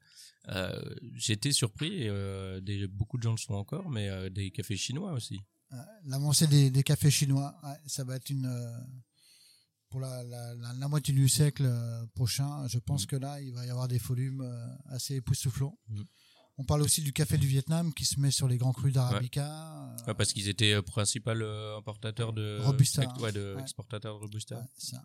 euh, 0.48 0.94
j'étais 1.14 1.52
surpris. 1.52 2.02
et, 2.02 2.08
euh, 2.08 2.60
des, 2.60 2.86
beaucoup 2.86 3.16
de 3.18 3.22
gens 3.22 3.32
le 3.32 3.36
sont 3.38 3.54
encore, 3.54 3.88
mais 3.90 4.08
euh, 4.08 4.28
des 4.30 4.50
cafés 4.50 4.76
chinois 4.76 5.12
aussi. 5.12 5.38
Euh, 5.72 5.76
L'avancée 6.04 6.46
des, 6.46 6.70
des 6.70 6.82
cafés 6.82 7.10
chinois, 7.10 7.54
ouais, 7.62 7.76
ça 7.86 8.04
va 8.04 8.16
être 8.16 8.28
une 8.30 8.46
euh, 8.46 8.76
pour 9.88 10.00
la, 10.00 10.22
la, 10.24 10.54
la, 10.54 10.72
la 10.72 10.88
moitié 10.88 11.12
du 11.14 11.28
siècle 11.28 11.68
prochain. 12.14 12.66
Je 12.66 12.78
pense 12.78 13.02
Mhm. 13.02 13.06
que 13.08 13.16
là, 13.16 13.40
il 13.40 13.52
va 13.52 13.64
y 13.66 13.70
avoir 13.70 13.88
des 13.88 13.98
volumes 13.98 14.42
assez 14.86 15.16
époustouflants. 15.16 15.78
Mhm. 15.88 16.04
On 16.58 16.64
parle 16.64 16.82
aussi 16.82 17.00
du 17.02 17.12
café 17.14 17.38
du 17.38 17.46
Vietnam 17.46 17.92
qui 17.94 18.04
se 18.04 18.20
met 18.20 18.30
sur 18.30 18.46
les 18.46 18.58
grands 18.58 18.72
crus 18.74 18.92
d'arabica. 18.92 19.94
Ouais, 20.06 20.14
parce 20.14 20.32
qu'ils 20.34 20.48
étaient 20.48 20.80
principal 20.82 21.42
importateurs 21.78 22.32
de 22.34 22.58
Robusta, 22.60 23.04
ex- 23.04 23.32
de 23.34 23.56
robusta. 24.10 24.66
Ça. 24.76 25.02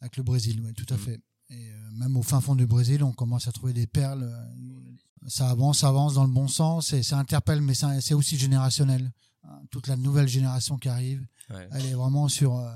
Avec 0.00 0.16
le 0.16 0.22
Brésil, 0.24 0.60
oui, 0.64 0.72
tout 0.74 0.86
à 0.92 0.96
Mhm. 0.96 1.02
fait. 1.04 1.20
Et 1.50 1.70
euh, 1.72 1.90
même 1.92 2.16
au 2.16 2.22
fin 2.22 2.40
fond 2.40 2.54
du 2.54 2.66
Brésil, 2.66 3.02
on 3.02 3.12
commence 3.12 3.48
à 3.48 3.52
trouver 3.52 3.72
des 3.72 3.86
perles. 3.86 4.24
euh, 4.24 5.28
Ça 5.28 5.50
avance, 5.50 5.78
ça 5.80 5.88
avance 5.88 6.14
dans 6.14 6.24
le 6.26 6.32
bon 6.32 6.48
sens 6.48 6.92
et 6.92 7.02
ça 7.02 7.18
interpelle, 7.18 7.60
mais 7.60 7.74
c'est 7.74 8.14
aussi 8.14 8.36
générationnel. 8.38 9.12
Hein, 9.44 9.62
Toute 9.70 9.86
la 9.86 9.96
nouvelle 9.96 10.28
génération 10.28 10.76
qui 10.78 10.88
arrive, 10.88 11.26
Ouais. 11.50 11.66
elle 11.72 11.86
est 11.86 11.94
vraiment 11.94 12.28
sur 12.28 12.56
euh, 12.58 12.70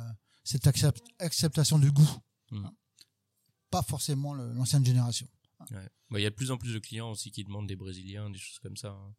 cette 0.45 0.67
accept- 0.67 1.03
acceptation 1.19 1.79
du 1.79 1.91
goût. 1.93 2.09
Mhm. 2.51 2.65
Hein. 2.67 2.73
Pas 3.71 3.83
forcément 3.83 4.35
l'ancienne 4.35 4.85
génération. 4.85 5.27
Ouais. 5.71 5.89
Bah, 6.11 6.19
Il 6.19 6.23
y 6.23 6.27
a 6.27 6.31
de 6.31 6.35
plus 6.35 6.51
en 6.51 6.57
plus 6.59 6.73
de 6.75 6.79
clients 6.79 7.11
aussi 7.11 7.31
qui 7.31 7.45
demandent 7.45 7.67
des 7.69 7.77
Brésiliens, 7.77 8.29
des 8.31 8.39
choses 8.39 8.59
comme 8.59 8.77
ça. 8.77 8.89
hein. 8.91 9.15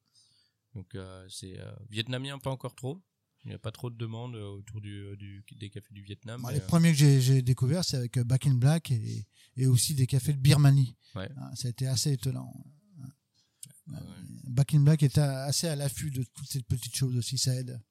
Donc 0.76 0.96
euh, 0.96 1.26
c'est 1.30 1.60
euh, 1.60 1.72
vietnamien 1.90 2.40
pas 2.40 2.50
encore 2.52 2.74
trop. 2.76 3.00
Il 3.46 3.50
n'y 3.50 3.56
a 3.56 3.60
pas 3.60 3.72
trop 3.72 3.90
de 3.90 3.98
demandes 3.98 4.36
euh, 4.36 4.48
autour 4.48 4.80
du, 4.80 5.00
euh, 5.04 5.16
du- 5.18 5.44
des 5.60 5.70
cafés 5.70 5.94
du 5.94 6.02
Vietnam. 6.02 6.46
Les 6.52 6.60
euh, 6.62 6.66
premiers 6.66 6.92
que 6.94 7.20
j'ai- 7.20 7.42
découverts, 7.42 7.84
c'est 7.84 7.98
avec 7.98 8.18
Back 8.20 8.48
in 8.48 8.54
Black 8.54 8.92
et, 8.92 9.26
et 9.58 9.68
aussi 9.68 9.96
des 9.96 10.08
cafés 10.08 10.32
de 10.34 10.38
Birmanie. 10.40 10.96
Ouais. 11.16 11.30
Hein, 11.38 11.54
ça 11.56 11.68
a 11.68 11.72
été 11.72 11.86
assez 11.88 12.14
étonnant. 12.14 12.54
ouais. 13.00 13.98
Back 14.46 14.74
in 14.74 14.80
Black 14.82 15.04
est 15.04 15.18
assez 15.18 15.68
à 15.68 15.76
l'affût 15.76 16.10
de 16.12 16.24
toutes 16.24 16.48
ces 16.50 16.62
petites 16.64 16.96
choses 16.96 17.18
aussi, 17.18 17.38
ça 17.38 17.54
aide. 17.56 17.82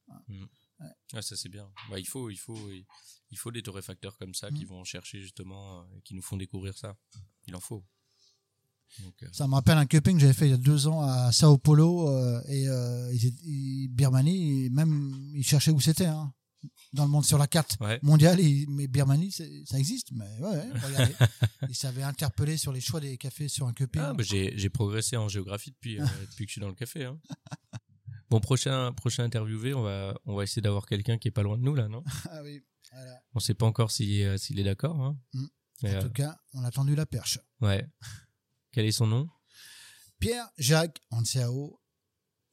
Ah, 1.12 1.22
ça 1.22 1.36
c'est 1.36 1.48
bien. 1.48 1.70
Bah, 1.90 1.98
il 1.98 2.06
faut, 2.08 2.30
il 2.30 2.36
faut, 2.38 2.70
il 3.30 3.38
faut 3.38 3.50
des 3.52 3.62
torréfacteurs 3.62 4.16
comme 4.18 4.34
ça 4.34 4.50
Mm. 4.50 4.54
qui 4.54 4.64
vont 4.64 4.84
chercher 4.84 5.20
justement, 5.20 5.86
et 5.96 6.00
qui 6.02 6.14
nous 6.14 6.22
font 6.22 6.36
découvrir 6.36 6.76
ça. 6.76 6.96
Il 7.46 7.54
en 7.54 7.60
faut. 7.60 7.84
Ça 9.32 9.46
me 9.48 9.54
rappelle 9.54 9.78
un 9.78 9.86
cupping 9.86 10.14
que 10.16 10.20
j'avais 10.20 10.32
fait 10.32 10.46
il 10.46 10.50
y 10.50 10.54
a 10.54 10.58
deux 10.58 10.86
ans 10.86 11.02
à 11.02 11.32
Sao 11.32 11.56
Paulo 11.58 12.08
euh, 12.08 12.42
et 12.48 12.68
euh, 12.68 13.10
ils 13.12 13.26
étaient- 13.26 13.44
ils- 13.44 13.88
Birmanie, 13.88 14.68
même 14.70 15.12
ils 15.34 15.44
cherchaient 15.44 15.70
où 15.70 15.80
c'était 15.80 16.06
hein, 16.06 16.32
dans 16.92 17.04
le 17.04 17.10
monde 17.10 17.24
sur 17.24 17.38
la 17.38 17.46
carte 17.46 17.76
ouais. 17.80 17.98
mondiale. 18.02 18.38
et- 18.40 18.66
mais 18.68 18.86
Birmanie, 18.88 19.32
ça 19.32 19.78
existe. 19.78 20.08
Mais 20.12 20.26
ouais, 20.40 20.68
regardez. 20.86 21.14
ils 21.70 21.74
s'avaient 21.74 22.02
interpellé 22.02 22.56
sur 22.56 22.72
les 22.72 22.80
choix 22.80 23.00
des 23.00 23.16
cafés 23.16 23.48
sur 23.48 23.66
un 23.66 23.72
cupping. 23.72 24.02
Ah, 24.04 24.12
bah, 24.14 24.22
j'ai, 24.22 24.68
progressé 24.70 25.16
en 25.16 25.28
géographie 25.28 25.70
depuis, 25.70 25.98
euh, 26.00 26.04
depuis 26.30 26.44
que 26.46 26.50
je 26.50 26.52
suis 26.52 26.60
dans 26.60 26.68
le 26.68 26.74
café. 26.74 27.04
Hein. 27.04 27.18
Bon, 28.30 28.40
prochain, 28.40 28.92
prochain 28.92 29.24
interviewé, 29.24 29.74
on 29.74 29.82
va, 29.82 30.14
on 30.26 30.34
va 30.34 30.44
essayer 30.44 30.62
d'avoir 30.62 30.86
quelqu'un 30.86 31.18
qui 31.18 31.28
est 31.28 31.32
pas 31.32 31.42
loin 31.42 31.58
de 31.58 31.62
nous 31.62 31.74
là, 31.74 31.88
non? 31.88 32.02
Ah 32.30 32.42
oui, 32.42 32.62
voilà. 32.92 33.20
On 33.34 33.40
sait 33.40 33.54
pas 33.54 33.66
encore 33.66 33.90
s'il, 33.90 34.10
est- 34.20 34.38
s'il 34.38 34.58
est 34.58 34.64
d'accord. 34.64 35.00
Hein. 35.02 35.18
Mm. 35.34 35.46
En 35.84 36.00
tout 36.00 36.10
cas, 36.10 36.36
on 36.54 36.62
a 36.64 36.70
tendu 36.70 36.94
la 36.94 37.06
perche. 37.06 37.38
ouais. 37.60 37.86
Quel 38.72 38.86
est 38.86 38.92
son 38.92 39.06
nom? 39.06 39.28
Pierre-Jacques 40.18 41.00
Anciao 41.10 41.80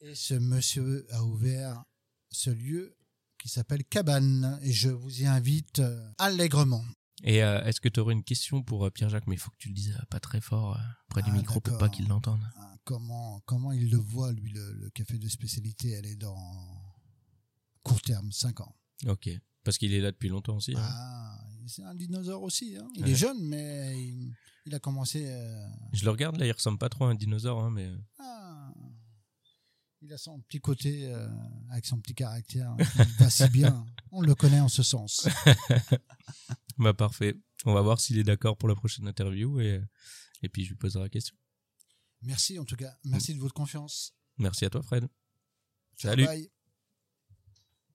et 0.00 0.14
ce 0.14 0.34
monsieur 0.34 1.06
a 1.12 1.24
ouvert 1.24 1.84
ce 2.30 2.50
lieu 2.50 2.96
qui 3.38 3.48
s'appelle 3.48 3.84
Cabane 3.84 4.58
et 4.62 4.72
je 4.72 4.90
vous 4.90 5.22
y 5.22 5.26
invite 5.26 5.78
euh, 5.78 6.10
allègrement. 6.18 6.84
Et 7.22 7.42
euh, 7.42 7.62
est-ce 7.64 7.80
que 7.80 7.88
tu 7.88 8.00
aurais 8.00 8.14
une 8.14 8.24
question 8.24 8.62
pour 8.62 8.86
euh, 8.86 8.90
Pierre-Jacques? 8.90 9.26
Mais 9.26 9.34
il 9.36 9.38
faut 9.38 9.50
que 9.50 9.56
tu 9.58 9.68
le 9.68 9.74
dises 9.74 9.98
pas 10.10 10.20
très 10.20 10.40
fort 10.40 10.78
près 11.08 11.22
du 11.22 11.30
Ah, 11.30 11.36
micro 11.36 11.60
pour 11.60 11.78
pas 11.78 11.88
qu'il 11.88 12.06
l'entende. 12.08 12.40
Ah, 12.56 12.66
Comment, 12.84 13.40
comment 13.44 13.72
il 13.72 13.90
le 13.90 13.98
voit, 13.98 14.32
lui, 14.32 14.50
le, 14.52 14.72
le 14.72 14.90
café 14.90 15.18
de 15.18 15.28
spécialité? 15.28 15.90
Elle 15.90 16.06
est 16.06 16.16
dans 16.16 16.36
court 17.82 18.00
terme, 18.02 18.32
5 18.32 18.60
ans. 18.60 18.74
Ok. 19.06 19.28
Parce 19.64 19.76
qu'il 19.78 19.92
est 19.92 20.00
là 20.00 20.10
depuis 20.12 20.28
longtemps 20.30 20.56
aussi. 20.56 20.72
hein? 20.74 20.80
Ah, 20.82 21.38
c'est 21.66 21.82
un 21.82 21.94
dinosaure 21.94 22.42
aussi. 22.42 22.76
hein? 22.76 22.88
Il 22.96 23.04
Ouais. 23.04 23.10
est 23.10 23.14
jeune, 23.14 23.38
mais 23.46 24.02
il, 24.02 24.34
il 24.70 24.74
a 24.76 24.78
commencé. 24.78 25.26
euh, 25.26 25.66
Je 25.92 26.04
le 26.04 26.10
regarde 26.10 26.36
là, 26.36 26.46
il 26.46 26.52
ressemble 26.52 26.78
pas 26.78 26.88
trop 26.88 27.04
à 27.06 27.10
un 27.10 27.14
dinosaure, 27.16 27.60
hein, 27.64 27.70
mais 27.70 27.86
euh, 27.86 27.98
ah, 28.20 28.72
il 30.00 30.12
a 30.12 30.16
son 30.18 30.40
petit 30.42 30.60
côté 30.60 31.06
euh, 31.12 31.28
avec 31.70 31.84
son 31.86 32.00
petit 32.00 32.14
caractère 32.14 32.74
qui 32.78 33.12
va 33.18 33.28
si 33.30 33.48
bien. 33.48 33.84
On 34.12 34.22
le 34.22 34.34
connaît 34.36 34.60
en 34.60 34.68
ce 34.68 34.82
sens. 34.84 35.28
bah 36.78 36.94
parfait. 36.94 37.34
On 37.64 37.74
va 37.74 37.82
voir 37.82 38.00
s'il 38.00 38.16
est 38.18 38.24
d'accord 38.24 38.56
pour 38.56 38.68
la 38.68 38.74
prochaine 38.76 39.08
interview 39.08 39.60
et 39.60 39.82
et 40.42 40.48
puis 40.48 40.64
je 40.64 40.70
lui 40.70 40.76
poserai 40.76 41.02
la 41.04 41.08
question. 41.10 41.36
Merci 42.22 42.58
en 42.58 42.64
tout 42.64 42.76
cas. 42.76 42.94
Merci 43.04 43.34
de 43.34 43.40
votre 43.40 43.54
confiance. 43.54 44.14
Merci 44.38 44.64
à 44.64 44.70
toi, 44.70 44.82
Fred. 44.82 45.08
Ciao, 45.98 46.12
Salut. 46.12 46.26
bye. 46.26 46.50